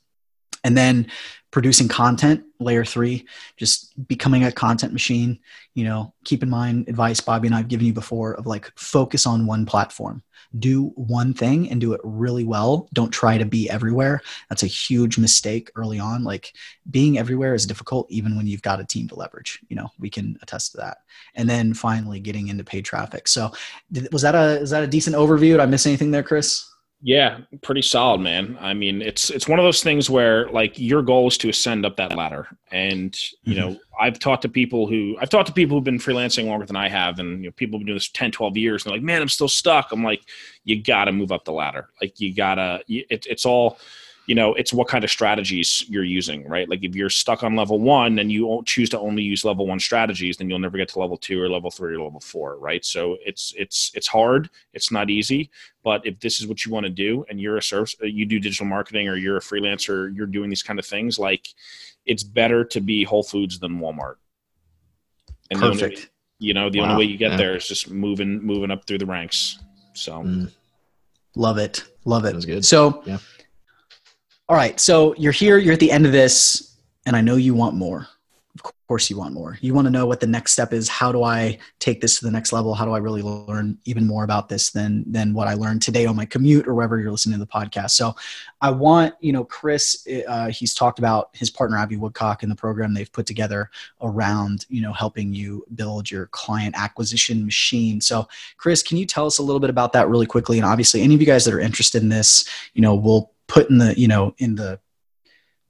And 0.64 0.76
then 0.76 1.08
producing 1.50 1.88
content, 1.88 2.44
layer 2.60 2.84
three, 2.84 3.26
just 3.56 4.06
becoming 4.06 4.44
a 4.44 4.52
content 4.52 4.92
machine. 4.92 5.40
You 5.74 5.84
know, 5.84 6.14
keep 6.24 6.42
in 6.42 6.48
mind 6.48 6.88
advice 6.88 7.20
Bobby 7.20 7.48
and 7.48 7.54
I've 7.54 7.68
given 7.68 7.86
you 7.86 7.92
before 7.92 8.34
of 8.34 8.46
like 8.46 8.70
focus 8.76 9.26
on 9.26 9.46
one 9.46 9.66
platform 9.66 10.22
do 10.58 10.88
one 10.96 11.34
thing 11.34 11.70
and 11.70 11.80
do 11.80 11.92
it 11.92 12.00
really 12.04 12.44
well. 12.44 12.88
Don't 12.92 13.10
try 13.10 13.38
to 13.38 13.44
be 13.44 13.70
everywhere. 13.70 14.20
That's 14.48 14.62
a 14.62 14.68
huge 14.68 15.18
mistake 15.18 15.70
early 15.76 15.98
on. 15.98 16.24
Like 16.24 16.54
being 16.90 17.18
everywhere 17.18 17.54
is 17.54 17.66
difficult, 17.66 18.10
even 18.10 18.36
when 18.36 18.46
you've 18.46 18.62
got 18.62 18.80
a 18.80 18.84
team 18.84 19.08
to 19.08 19.14
leverage. 19.14 19.60
You 19.68 19.76
know, 19.76 19.90
we 19.98 20.10
can 20.10 20.38
attest 20.42 20.72
to 20.72 20.78
that. 20.78 20.98
And 21.34 21.48
then 21.48 21.74
finally, 21.74 22.20
getting 22.20 22.48
into 22.48 22.64
paid 22.64 22.84
traffic. 22.84 23.28
So, 23.28 23.52
was 24.10 24.22
that 24.22 24.34
a 24.34 24.60
is 24.60 24.70
that 24.70 24.82
a 24.82 24.86
decent 24.88 25.16
overview? 25.16 25.52
Did 25.52 25.60
I 25.60 25.66
miss 25.66 25.86
anything 25.86 26.10
there, 26.10 26.22
Chris? 26.22 26.71
Yeah, 27.04 27.38
pretty 27.62 27.82
solid, 27.82 28.20
man. 28.20 28.56
I 28.60 28.74
mean, 28.74 29.02
it's 29.02 29.28
it's 29.28 29.48
one 29.48 29.58
of 29.58 29.64
those 29.64 29.82
things 29.82 30.08
where 30.08 30.48
like 30.50 30.78
your 30.78 31.02
goal 31.02 31.26
is 31.26 31.36
to 31.38 31.48
ascend 31.48 31.84
up 31.84 31.96
that 31.96 32.14
ladder, 32.14 32.46
and 32.70 33.12
you 33.42 33.56
mm-hmm. 33.56 33.72
know, 33.72 33.80
I've 34.00 34.20
talked 34.20 34.42
to 34.42 34.48
people 34.48 34.86
who 34.86 35.16
I've 35.20 35.28
talked 35.28 35.48
to 35.48 35.52
people 35.52 35.76
who've 35.76 35.84
been 35.84 35.98
freelancing 35.98 36.46
longer 36.46 36.64
than 36.64 36.76
I 36.76 36.88
have, 36.88 37.18
and 37.18 37.40
you 37.40 37.48
know, 37.48 37.52
people 37.52 37.76
have 37.76 37.80
been 37.80 37.88
doing 37.88 37.96
this 37.96 38.08
10, 38.10 38.30
12 38.30 38.56
years, 38.56 38.84
and 38.84 38.90
they're 38.90 38.98
like, 38.98 39.04
man, 39.04 39.20
I'm 39.20 39.28
still 39.28 39.48
stuck. 39.48 39.90
I'm 39.90 40.04
like, 40.04 40.22
you 40.62 40.80
got 40.80 41.06
to 41.06 41.12
move 41.12 41.32
up 41.32 41.44
the 41.44 41.52
ladder. 41.52 41.88
Like, 42.00 42.20
you 42.20 42.32
gotta. 42.32 42.84
It, 42.86 43.26
it's 43.28 43.44
all 43.44 43.78
you 44.26 44.34
know 44.34 44.54
it's 44.54 44.72
what 44.72 44.88
kind 44.88 45.02
of 45.02 45.10
strategies 45.10 45.84
you're 45.88 46.04
using 46.04 46.46
right? 46.48 46.68
Like 46.68 46.84
if 46.84 46.94
you're 46.94 47.10
stuck 47.10 47.42
on 47.42 47.56
level 47.56 47.80
one 47.80 48.18
and 48.18 48.30
you 48.30 48.62
choose 48.64 48.88
to 48.90 48.98
only 48.98 49.22
use 49.22 49.44
level 49.44 49.66
one 49.66 49.80
strategies 49.80 50.36
then 50.36 50.48
you'll 50.48 50.58
never 50.58 50.76
get 50.76 50.88
to 50.90 50.98
level 50.98 51.16
two 51.16 51.40
or 51.40 51.48
level 51.48 51.70
three 51.70 51.96
or 51.96 52.00
level 52.00 52.20
four 52.20 52.56
right? 52.58 52.84
So 52.84 53.16
it's 53.24 53.52
it's 53.56 53.90
it's 53.94 54.06
hard. 54.06 54.48
It's 54.74 54.92
not 54.92 55.10
easy. 55.10 55.50
But 55.82 56.06
if 56.06 56.20
this 56.20 56.40
is 56.40 56.46
what 56.46 56.64
you 56.64 56.70
want 56.70 56.84
to 56.84 56.90
do 56.90 57.24
and 57.28 57.40
you're 57.40 57.56
a 57.56 57.62
service 57.62 57.96
uh, 58.02 58.06
you 58.06 58.24
do 58.24 58.38
digital 58.38 58.66
marketing 58.66 59.08
or 59.08 59.16
you're 59.16 59.38
a 59.38 59.40
freelancer 59.40 60.14
you're 60.14 60.26
doing 60.26 60.50
these 60.50 60.62
kind 60.62 60.78
of 60.78 60.86
things 60.86 61.18
like 61.18 61.48
it's 62.06 62.22
better 62.22 62.64
to 62.64 62.80
be 62.80 63.04
whole 63.04 63.22
foods 63.24 63.58
than 63.58 63.80
walmart. 63.80 64.16
And 65.50 65.60
Perfect. 65.60 65.96
Only, 65.96 66.08
you 66.38 66.54
know 66.54 66.70
the 66.70 66.80
wow. 66.80 66.92
only 66.92 67.06
way 67.06 67.10
you 67.10 67.18
get 67.18 67.32
yeah. 67.32 67.36
there 67.36 67.56
is 67.56 67.66
just 67.66 67.90
moving 67.90 68.40
moving 68.44 68.70
up 68.70 68.86
through 68.86 68.98
the 68.98 69.06
ranks. 69.06 69.58
So 69.94 70.22
mm. 70.22 70.52
love 71.34 71.58
it. 71.58 71.84
Love 72.04 72.24
it. 72.24 72.34
Was 72.34 72.46
good. 72.46 72.64
So 72.64 73.02
yeah 73.04 73.18
all 74.52 74.58
right. 74.58 74.78
So 74.78 75.14
you're 75.14 75.32
here, 75.32 75.56
you're 75.56 75.72
at 75.72 75.80
the 75.80 75.90
end 75.90 76.04
of 76.04 76.12
this, 76.12 76.76
and 77.06 77.16
I 77.16 77.22
know 77.22 77.36
you 77.36 77.54
want 77.54 77.74
more. 77.74 78.06
Of 78.54 78.70
course, 78.86 79.08
you 79.08 79.16
want 79.16 79.32
more. 79.32 79.56
You 79.62 79.72
want 79.72 79.86
to 79.86 79.90
know 79.90 80.04
what 80.04 80.20
the 80.20 80.26
next 80.26 80.52
step 80.52 80.74
is. 80.74 80.90
How 80.90 81.10
do 81.10 81.22
I 81.22 81.58
take 81.78 82.02
this 82.02 82.18
to 82.18 82.26
the 82.26 82.30
next 82.30 82.52
level? 82.52 82.74
How 82.74 82.84
do 82.84 82.92
I 82.92 82.98
really 82.98 83.22
learn 83.22 83.78
even 83.86 84.06
more 84.06 84.24
about 84.24 84.50
this 84.50 84.68
than 84.68 85.10
than 85.10 85.32
what 85.32 85.48
I 85.48 85.54
learned 85.54 85.80
today 85.80 86.04
on 86.04 86.16
my 86.16 86.26
commute 86.26 86.68
or 86.68 86.74
wherever 86.74 87.00
you're 87.00 87.10
listening 87.10 87.38
to 87.38 87.42
the 87.42 87.50
podcast? 87.50 87.92
So, 87.92 88.14
I 88.60 88.70
want 88.70 89.14
you 89.20 89.32
know, 89.32 89.42
Chris. 89.42 90.06
Uh, 90.28 90.48
he's 90.50 90.74
talked 90.74 90.98
about 90.98 91.30
his 91.32 91.48
partner 91.48 91.78
Abby 91.78 91.96
Woodcock 91.96 92.42
and 92.42 92.52
the 92.52 92.56
program 92.56 92.92
they've 92.92 93.10
put 93.10 93.24
together 93.24 93.70
around 94.02 94.66
you 94.68 94.82
know 94.82 94.92
helping 94.92 95.32
you 95.32 95.64
build 95.74 96.10
your 96.10 96.26
client 96.26 96.74
acquisition 96.76 97.46
machine. 97.46 98.02
So, 98.02 98.28
Chris, 98.58 98.82
can 98.82 98.98
you 98.98 99.06
tell 99.06 99.24
us 99.24 99.38
a 99.38 99.42
little 99.42 99.60
bit 99.60 99.70
about 99.70 99.94
that 99.94 100.10
really 100.10 100.26
quickly? 100.26 100.58
And 100.58 100.66
obviously, 100.66 101.00
any 101.00 101.14
of 101.14 101.22
you 101.22 101.26
guys 101.26 101.46
that 101.46 101.54
are 101.54 101.60
interested 101.60 102.02
in 102.02 102.10
this, 102.10 102.46
you 102.74 102.82
know, 102.82 102.94
we'll 102.94 103.31
put 103.52 103.68
in 103.68 103.76
the 103.76 103.98
you 103.98 104.08
know 104.08 104.34
in 104.38 104.54
the 104.54 104.80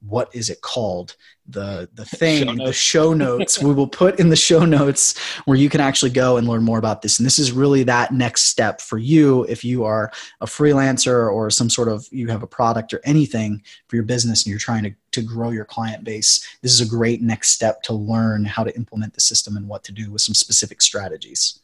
what 0.05 0.29
is 0.33 0.49
it 0.49 0.61
called? 0.61 1.15
The 1.47 1.89
the 1.93 2.05
thing 2.05 2.47
show 2.47 2.65
the 2.65 2.73
show 2.73 3.13
notes. 3.13 3.61
We 3.61 3.73
will 3.73 3.87
put 3.87 4.19
in 4.19 4.29
the 4.29 4.35
show 4.35 4.65
notes 4.65 5.17
where 5.45 5.57
you 5.57 5.69
can 5.69 5.81
actually 5.81 6.11
go 6.11 6.37
and 6.37 6.47
learn 6.47 6.63
more 6.63 6.77
about 6.77 7.01
this. 7.01 7.19
And 7.19 7.25
this 7.25 7.39
is 7.39 7.51
really 7.51 7.83
that 7.83 8.13
next 8.13 8.43
step 8.43 8.81
for 8.81 8.97
you 8.97 9.43
if 9.45 9.63
you 9.63 9.83
are 9.83 10.11
a 10.41 10.45
freelancer 10.45 11.31
or 11.31 11.49
some 11.49 11.69
sort 11.69 11.87
of 11.87 12.07
you 12.11 12.27
have 12.27 12.43
a 12.43 12.47
product 12.47 12.93
or 12.93 13.01
anything 13.03 13.61
for 13.87 13.95
your 13.95 14.05
business 14.05 14.43
and 14.43 14.49
you're 14.49 14.59
trying 14.59 14.83
to, 14.83 14.93
to 15.11 15.21
grow 15.21 15.51
your 15.51 15.65
client 15.65 16.03
base. 16.03 16.45
This 16.61 16.73
is 16.73 16.81
a 16.81 16.89
great 16.89 17.21
next 17.21 17.51
step 17.51 17.81
to 17.83 17.93
learn 17.93 18.45
how 18.45 18.63
to 18.63 18.75
implement 18.75 19.13
the 19.13 19.21
system 19.21 19.57
and 19.57 19.67
what 19.67 19.83
to 19.85 19.91
do 19.91 20.11
with 20.11 20.21
some 20.21 20.35
specific 20.35 20.81
strategies 20.81 21.59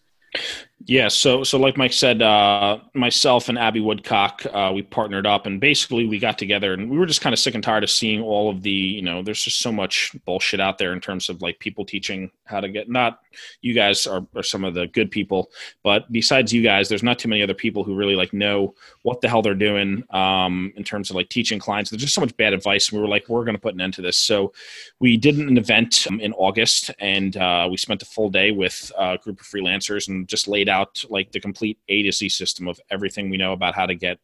yeah, 0.85 1.09
so 1.09 1.43
so 1.43 1.59
like 1.59 1.77
Mike 1.77 1.91
said, 1.91 2.21
uh, 2.21 2.79
myself 2.93 3.49
and 3.49 3.59
Abby 3.59 3.81
Woodcock, 3.81 4.45
uh, 4.51 4.71
we 4.73 4.81
partnered 4.81 5.27
up, 5.27 5.45
and 5.45 5.59
basically 5.59 6.07
we 6.07 6.19
got 6.19 6.37
together, 6.37 6.73
and 6.73 6.89
we 6.89 6.97
were 6.97 7.05
just 7.05 7.19
kind 7.19 7.33
of 7.33 7.39
sick 7.39 7.53
and 7.53 7.63
tired 7.63 7.83
of 7.83 7.89
seeing 7.89 8.21
all 8.21 8.49
of 8.49 8.61
the, 8.61 8.71
you 8.71 9.01
know, 9.01 9.21
there's 9.21 9.43
just 9.43 9.59
so 9.59 9.73
much 9.73 10.15
bullshit 10.25 10.61
out 10.61 10.77
there 10.77 10.93
in 10.93 11.01
terms 11.01 11.27
of 11.27 11.41
like 11.41 11.59
people 11.59 11.85
teaching 11.85 12.31
how 12.45 12.61
to 12.61 12.69
get. 12.69 12.89
Not 12.89 13.19
you 13.61 13.73
guys 13.73 14.07
are, 14.07 14.25
are 14.35 14.43
some 14.43 14.63
of 14.63 14.73
the 14.73 14.87
good 14.87 15.11
people, 15.11 15.51
but 15.83 16.09
besides 16.13 16.53
you 16.53 16.63
guys, 16.63 16.87
there's 16.87 17.03
not 17.03 17.19
too 17.19 17.27
many 17.27 17.43
other 17.43 17.53
people 17.53 17.83
who 17.83 17.93
really 17.93 18.15
like 18.15 18.31
know 18.31 18.73
what 19.03 19.19
the 19.19 19.27
hell 19.27 19.41
they're 19.41 19.55
doing 19.55 20.03
um, 20.11 20.71
in 20.77 20.83
terms 20.85 21.09
of 21.09 21.15
like 21.17 21.27
teaching 21.27 21.59
clients. 21.59 21.89
There's 21.91 22.01
just 22.03 22.15
so 22.15 22.21
much 22.21 22.35
bad 22.37 22.53
advice, 22.53 22.89
and 22.89 22.97
we 22.97 23.01
were 23.01 23.09
like, 23.09 23.27
we're 23.27 23.43
going 23.43 23.55
to 23.55 23.61
put 23.61 23.73
an 23.73 23.81
end 23.81 23.95
to 23.95 24.01
this. 24.01 24.15
So 24.15 24.53
we 25.01 25.17
did 25.17 25.37
an 25.37 25.57
event 25.57 26.07
um, 26.09 26.21
in 26.21 26.31
August, 26.33 26.89
and 26.99 27.35
uh, 27.35 27.67
we 27.69 27.75
spent 27.75 28.01
a 28.01 28.05
full 28.05 28.29
day 28.29 28.51
with 28.51 28.93
a 28.97 29.17
group 29.17 29.41
of 29.41 29.45
freelancers 29.45 30.07
and 30.07 30.25
just 30.27 30.47
laid 30.47 30.68
out 30.69 31.03
like 31.09 31.31
the 31.31 31.39
complete 31.39 31.79
A 31.89 32.03
to 32.03 32.11
Z 32.11 32.29
system 32.29 32.67
of 32.67 32.79
everything 32.89 33.29
we 33.29 33.37
know 33.37 33.53
about 33.53 33.75
how 33.75 33.85
to 33.85 33.95
get 33.95 34.19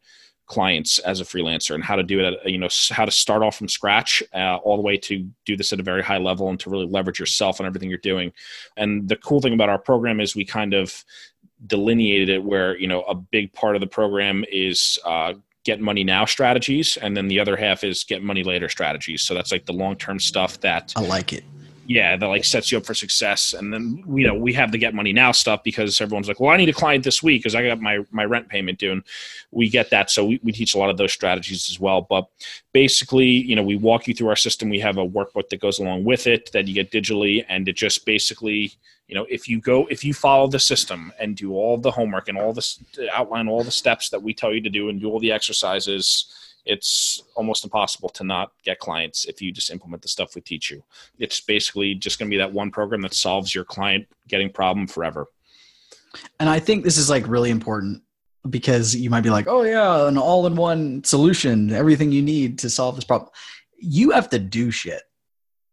clients 0.46 1.00
as 1.00 1.20
a 1.20 1.24
freelancer 1.24 1.74
and 1.74 1.82
how 1.82 1.96
to 1.96 2.02
do 2.02 2.20
it 2.20 2.34
at, 2.34 2.50
you 2.50 2.58
know 2.58 2.68
how 2.90 3.04
to 3.04 3.10
start 3.10 3.42
off 3.42 3.56
from 3.56 3.68
scratch 3.68 4.22
uh, 4.34 4.56
all 4.56 4.76
the 4.76 4.82
way 4.82 4.96
to 4.96 5.28
do 5.44 5.56
this 5.56 5.72
at 5.72 5.80
a 5.80 5.82
very 5.82 6.02
high 6.02 6.18
level 6.18 6.48
and 6.48 6.60
to 6.60 6.70
really 6.70 6.86
leverage 6.86 7.18
yourself 7.18 7.58
and 7.58 7.66
everything 7.66 7.88
you're 7.88 7.98
doing. 7.98 8.32
And 8.76 9.08
the 9.08 9.16
cool 9.16 9.40
thing 9.40 9.54
about 9.54 9.68
our 9.68 9.78
program 9.78 10.20
is 10.20 10.36
we 10.36 10.44
kind 10.44 10.72
of 10.72 11.04
delineated 11.66 12.28
it 12.28 12.42
where 12.42 12.78
you 12.78 12.86
know 12.86 13.02
a 13.02 13.14
big 13.14 13.52
part 13.52 13.74
of 13.76 13.80
the 13.80 13.86
program 13.86 14.44
is 14.50 14.98
uh, 15.04 15.34
get 15.64 15.80
money 15.80 16.04
now 16.04 16.24
strategies 16.24 16.96
and 16.98 17.16
then 17.16 17.26
the 17.26 17.40
other 17.40 17.56
half 17.56 17.82
is 17.82 18.04
get 18.04 18.22
money 18.22 18.44
later 18.44 18.68
strategies. 18.68 19.22
So 19.22 19.34
that's 19.34 19.50
like 19.50 19.66
the 19.66 19.72
long 19.72 19.96
term 19.96 20.20
stuff 20.20 20.60
that 20.60 20.92
i 20.96 21.00
like 21.00 21.32
it 21.32 21.44
yeah 21.86 22.16
that 22.16 22.26
like 22.26 22.44
sets 22.44 22.70
you 22.70 22.78
up 22.78 22.86
for 22.86 22.94
success. 22.94 23.54
And 23.54 23.72
then 23.72 24.02
you 24.08 24.26
know 24.26 24.34
we 24.34 24.52
have 24.54 24.72
the 24.72 24.78
get 24.78 24.94
money 24.94 25.12
now 25.12 25.32
stuff 25.32 25.62
because 25.64 26.00
everyone's 26.00 26.28
like 26.28 26.40
well 26.40 26.50
i 26.50 26.56
need 26.56 26.68
a 26.68 26.72
client 26.72 27.04
this 27.04 27.22
week 27.22 27.40
because 27.42 27.54
i 27.54 27.66
got 27.66 27.80
my 27.80 28.04
my 28.10 28.24
rent 28.24 28.48
payment 28.48 28.78
due. 28.78 28.92
And 28.92 29.02
we 29.50 29.68
get 29.68 29.90
that. 29.90 30.10
So 30.10 30.24
we, 30.24 30.40
we 30.42 30.52
teach 30.52 30.74
a 30.74 30.78
lot 30.78 30.90
of 30.90 30.96
those 30.96 31.12
strategies 31.12 31.70
as 31.70 31.80
well. 31.80 32.02
But 32.02 32.28
basically 32.72 33.26
you 33.26 33.56
know 33.56 33.62
we 33.62 33.76
walk 33.76 34.06
you 34.06 34.14
through 34.14 34.28
our 34.28 34.36
system. 34.36 34.68
We 34.68 34.80
have 34.80 34.98
a 34.98 35.06
workbook 35.06 35.48
that 35.50 35.60
goes 35.60 35.78
along 35.78 36.04
with 36.04 36.26
it 36.26 36.50
that 36.52 36.66
you 36.66 36.74
get 36.74 36.90
digitally. 36.90 37.44
And 37.48 37.68
it 37.68 37.76
just 37.76 38.04
basically 38.04 38.72
you 39.08 39.14
know 39.14 39.26
if 39.30 39.48
you 39.48 39.60
go 39.60 39.86
if 39.86 40.04
you 40.04 40.12
follow 40.12 40.48
the 40.48 40.58
system 40.58 41.12
and 41.20 41.36
do 41.36 41.54
all 41.54 41.78
the 41.78 41.90
homework 41.90 42.28
and 42.28 42.36
all 42.38 42.52
this 42.52 42.80
outline 43.12 43.48
all 43.48 43.62
the 43.62 43.70
steps 43.70 44.10
that 44.10 44.22
we 44.22 44.34
tell 44.34 44.52
you 44.52 44.60
to 44.60 44.70
do 44.70 44.88
and 44.88 45.00
do 45.00 45.08
all 45.08 45.20
the 45.20 45.32
exercises 45.32 46.32
it's 46.66 47.22
almost 47.36 47.64
impossible 47.64 48.08
to 48.10 48.24
not 48.24 48.52
get 48.64 48.80
clients 48.80 49.24
if 49.24 49.40
you 49.40 49.52
just 49.52 49.70
implement 49.70 50.02
the 50.02 50.08
stuff 50.08 50.34
we 50.34 50.40
teach 50.40 50.70
you. 50.70 50.82
It's 51.18 51.40
basically 51.40 51.94
just 51.94 52.18
going 52.18 52.28
to 52.28 52.34
be 52.34 52.38
that 52.38 52.52
one 52.52 52.70
program 52.70 53.00
that 53.02 53.14
solves 53.14 53.54
your 53.54 53.64
client 53.64 54.06
getting 54.28 54.50
problem 54.50 54.86
forever. 54.86 55.28
And 56.40 56.48
I 56.48 56.58
think 56.58 56.84
this 56.84 56.98
is 56.98 57.08
like 57.08 57.28
really 57.28 57.50
important 57.50 58.02
because 58.50 58.94
you 58.94 59.10
might 59.10 59.22
be 59.22 59.30
like, 59.30 59.46
oh, 59.46 59.62
yeah, 59.62 60.08
an 60.08 60.18
all 60.18 60.46
in 60.46 60.56
one 60.56 61.04
solution, 61.04 61.72
everything 61.72 62.10
you 62.10 62.22
need 62.22 62.58
to 62.60 62.70
solve 62.70 62.96
this 62.96 63.04
problem. 63.04 63.30
You 63.78 64.10
have 64.10 64.28
to 64.30 64.38
do 64.38 64.70
shit. 64.70 65.02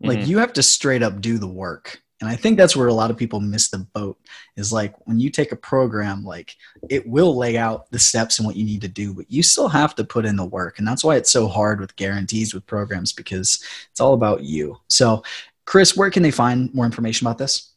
Like, 0.01 0.19
mm-hmm. 0.19 0.29
you 0.29 0.37
have 0.39 0.53
to 0.53 0.63
straight 0.63 1.01
up 1.01 1.21
do 1.21 1.37
the 1.37 1.47
work 1.47 2.02
and 2.23 2.31
i 2.31 2.35
think 2.35 2.57
that's 2.57 2.75
where 2.75 2.87
a 2.87 2.93
lot 2.93 3.11
of 3.11 3.17
people 3.17 3.41
miss 3.41 3.69
the 3.69 3.79
boat 3.93 4.17
is 4.55 4.71
like 4.71 4.95
when 5.05 5.19
you 5.19 5.29
take 5.29 5.51
a 5.51 5.57
program 5.57 6.23
like 6.23 6.55
it 6.89 7.05
will 7.05 7.35
lay 7.35 7.57
out 7.57 7.91
the 7.91 7.99
steps 7.99 8.39
and 8.39 8.45
what 8.45 8.55
you 8.55 8.63
need 8.63 8.81
to 8.81 8.87
do 8.87 9.13
but 9.13 9.29
you 9.29 9.43
still 9.43 9.67
have 9.67 9.93
to 9.95 10.03
put 10.03 10.25
in 10.25 10.35
the 10.35 10.45
work. 10.45 10.79
And 10.79 10.87
that's 10.87 11.03
why 11.03 11.15
it's 11.15 11.31
so 11.31 11.47
hard 11.47 11.79
with 11.79 11.95
guarantees 11.95 12.53
with 12.53 12.65
programs 12.65 13.11
because 13.11 13.63
it's 13.91 13.99
all 13.99 14.13
about 14.13 14.43
you. 14.43 14.77
So 14.87 15.23
chris 15.65 15.95
where 15.97 16.09
can 16.09 16.23
they 16.23 16.31
find 16.31 16.73
more 16.73 16.85
information 16.85 17.27
about 17.27 17.37
this? 17.37 17.71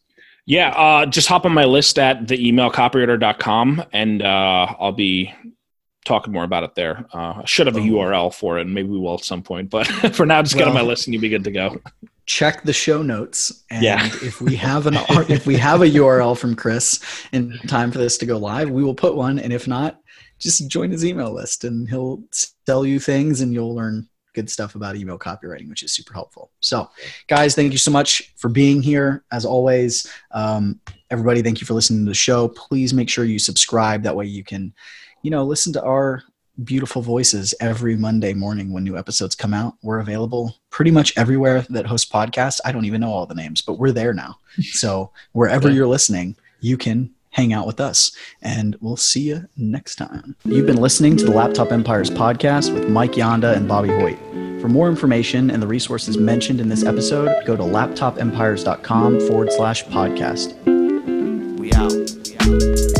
Yeah 0.44 0.70
uh, 0.70 1.06
just 1.06 1.28
hop 1.28 1.44
on 1.44 1.52
my 1.52 1.64
list 1.64 1.98
at 1.98 2.28
the 2.28 2.36
emailcopywriter.com 2.36 3.84
and 3.92 4.22
uh, 4.22 4.74
i'll 4.78 4.92
be 4.92 5.34
talking 6.04 6.32
more 6.32 6.44
about 6.44 6.62
it 6.62 6.76
there. 6.76 7.04
Uh, 7.12 7.40
I 7.40 7.44
should 7.46 7.66
have 7.66 7.74
a 7.74 7.80
URL 7.80 8.32
for 8.32 8.58
it, 8.58 8.60
and 8.60 8.72
maybe 8.72 8.88
we 8.88 8.96
will 9.00 9.14
at 9.14 9.24
some 9.24 9.42
point. 9.42 9.70
But 9.70 9.88
for 10.14 10.24
now, 10.24 10.40
just 10.40 10.54
well, 10.54 10.66
get 10.66 10.68
on 10.68 10.74
my 10.74 10.82
list 10.82 11.08
and 11.08 11.14
you'll 11.14 11.20
be 11.20 11.28
good 11.28 11.42
to 11.42 11.50
go 11.50 11.80
check 12.26 12.62
the 12.64 12.72
show 12.72 13.02
notes 13.02 13.64
and 13.70 13.82
yeah. 13.82 14.04
if 14.22 14.40
we 14.40 14.56
have 14.56 14.86
an 14.86 14.96
if 15.28 15.46
we 15.46 15.56
have 15.56 15.80
a 15.82 15.86
url 15.86 16.36
from 16.36 16.56
chris 16.56 17.00
in 17.32 17.56
time 17.68 17.90
for 17.90 17.98
this 17.98 18.18
to 18.18 18.26
go 18.26 18.36
live 18.36 18.68
we 18.68 18.82
will 18.82 18.94
put 18.94 19.14
one 19.14 19.38
and 19.38 19.52
if 19.52 19.68
not 19.68 20.00
just 20.38 20.68
join 20.68 20.90
his 20.90 21.04
email 21.04 21.32
list 21.32 21.64
and 21.64 21.88
he'll 21.88 22.22
sell 22.66 22.84
you 22.84 22.98
things 22.98 23.40
and 23.40 23.52
you'll 23.52 23.74
learn 23.74 24.08
good 24.34 24.50
stuff 24.50 24.74
about 24.74 24.96
email 24.96 25.18
copywriting 25.18 25.68
which 25.68 25.82
is 25.82 25.92
super 25.92 26.12
helpful. 26.12 26.50
So 26.60 26.88
guys 27.26 27.54
thank 27.54 27.72
you 27.72 27.78
so 27.78 27.90
much 27.90 28.34
for 28.36 28.48
being 28.48 28.82
here 28.82 29.24
as 29.32 29.44
always. 29.44 30.12
Um, 30.30 30.80
everybody 31.10 31.42
thank 31.42 31.60
you 31.60 31.66
for 31.66 31.74
listening 31.74 32.04
to 32.04 32.10
the 32.10 32.14
show. 32.14 32.48
Please 32.48 32.92
make 32.92 33.08
sure 33.08 33.24
you 33.24 33.38
subscribe. 33.38 34.02
That 34.02 34.14
way 34.14 34.26
you 34.26 34.44
can 34.44 34.74
you 35.22 35.30
know 35.30 35.44
listen 35.44 35.72
to 35.72 35.82
our 35.82 36.22
beautiful 36.64 37.02
voices 37.02 37.54
every 37.60 37.96
Monday 37.96 38.32
morning 38.32 38.72
when 38.72 38.84
new 38.84 38.96
episodes 38.96 39.34
come 39.34 39.54
out. 39.54 39.74
We're 39.82 40.00
available 40.00 40.56
pretty 40.70 40.90
much 40.90 41.16
everywhere 41.16 41.66
that 41.70 41.86
hosts 41.86 42.10
podcasts. 42.10 42.60
I 42.64 42.72
don't 42.72 42.84
even 42.84 43.00
know 43.00 43.10
all 43.10 43.26
the 43.26 43.34
names, 43.34 43.62
but 43.62 43.78
we're 43.78 43.92
there 43.92 44.14
now. 44.14 44.38
So 44.72 45.10
wherever 45.32 45.70
you're 45.70 45.86
listening, 45.86 46.34
you 46.60 46.78
can 46.78 47.10
hang 47.30 47.52
out 47.52 47.66
with 47.66 47.78
us. 47.78 48.10
And 48.40 48.74
we'll 48.80 48.96
see 48.96 49.20
you 49.20 49.46
next 49.58 49.96
time. 49.96 50.34
You've 50.46 50.64
been 50.64 50.80
listening 50.80 51.18
to 51.18 51.26
the 51.26 51.30
Laptop 51.30 51.72
Empires 51.72 52.08
podcast 52.08 52.72
with 52.72 52.88
Mike 52.88 53.18
Andes 53.18 53.54
and 53.54 53.68
Bobby 53.68 53.90
Hoyt. 53.90 54.18
For 54.62 54.68
more 54.68 54.88
information 54.88 55.50
and 55.50 55.62
the 55.62 55.66
resources 55.66 56.16
mentioned 56.16 56.60
in 56.60 56.70
this 56.70 56.84
episode, 56.84 57.44
go 57.44 57.54
to 57.54 57.62
laptopempires.com 57.62 59.20
forward 59.20 59.52
slash 59.52 59.84
podcast. 59.84 60.56
We 61.58 61.72
out. 61.74 61.92
We 61.92 62.36
out. 62.40 62.95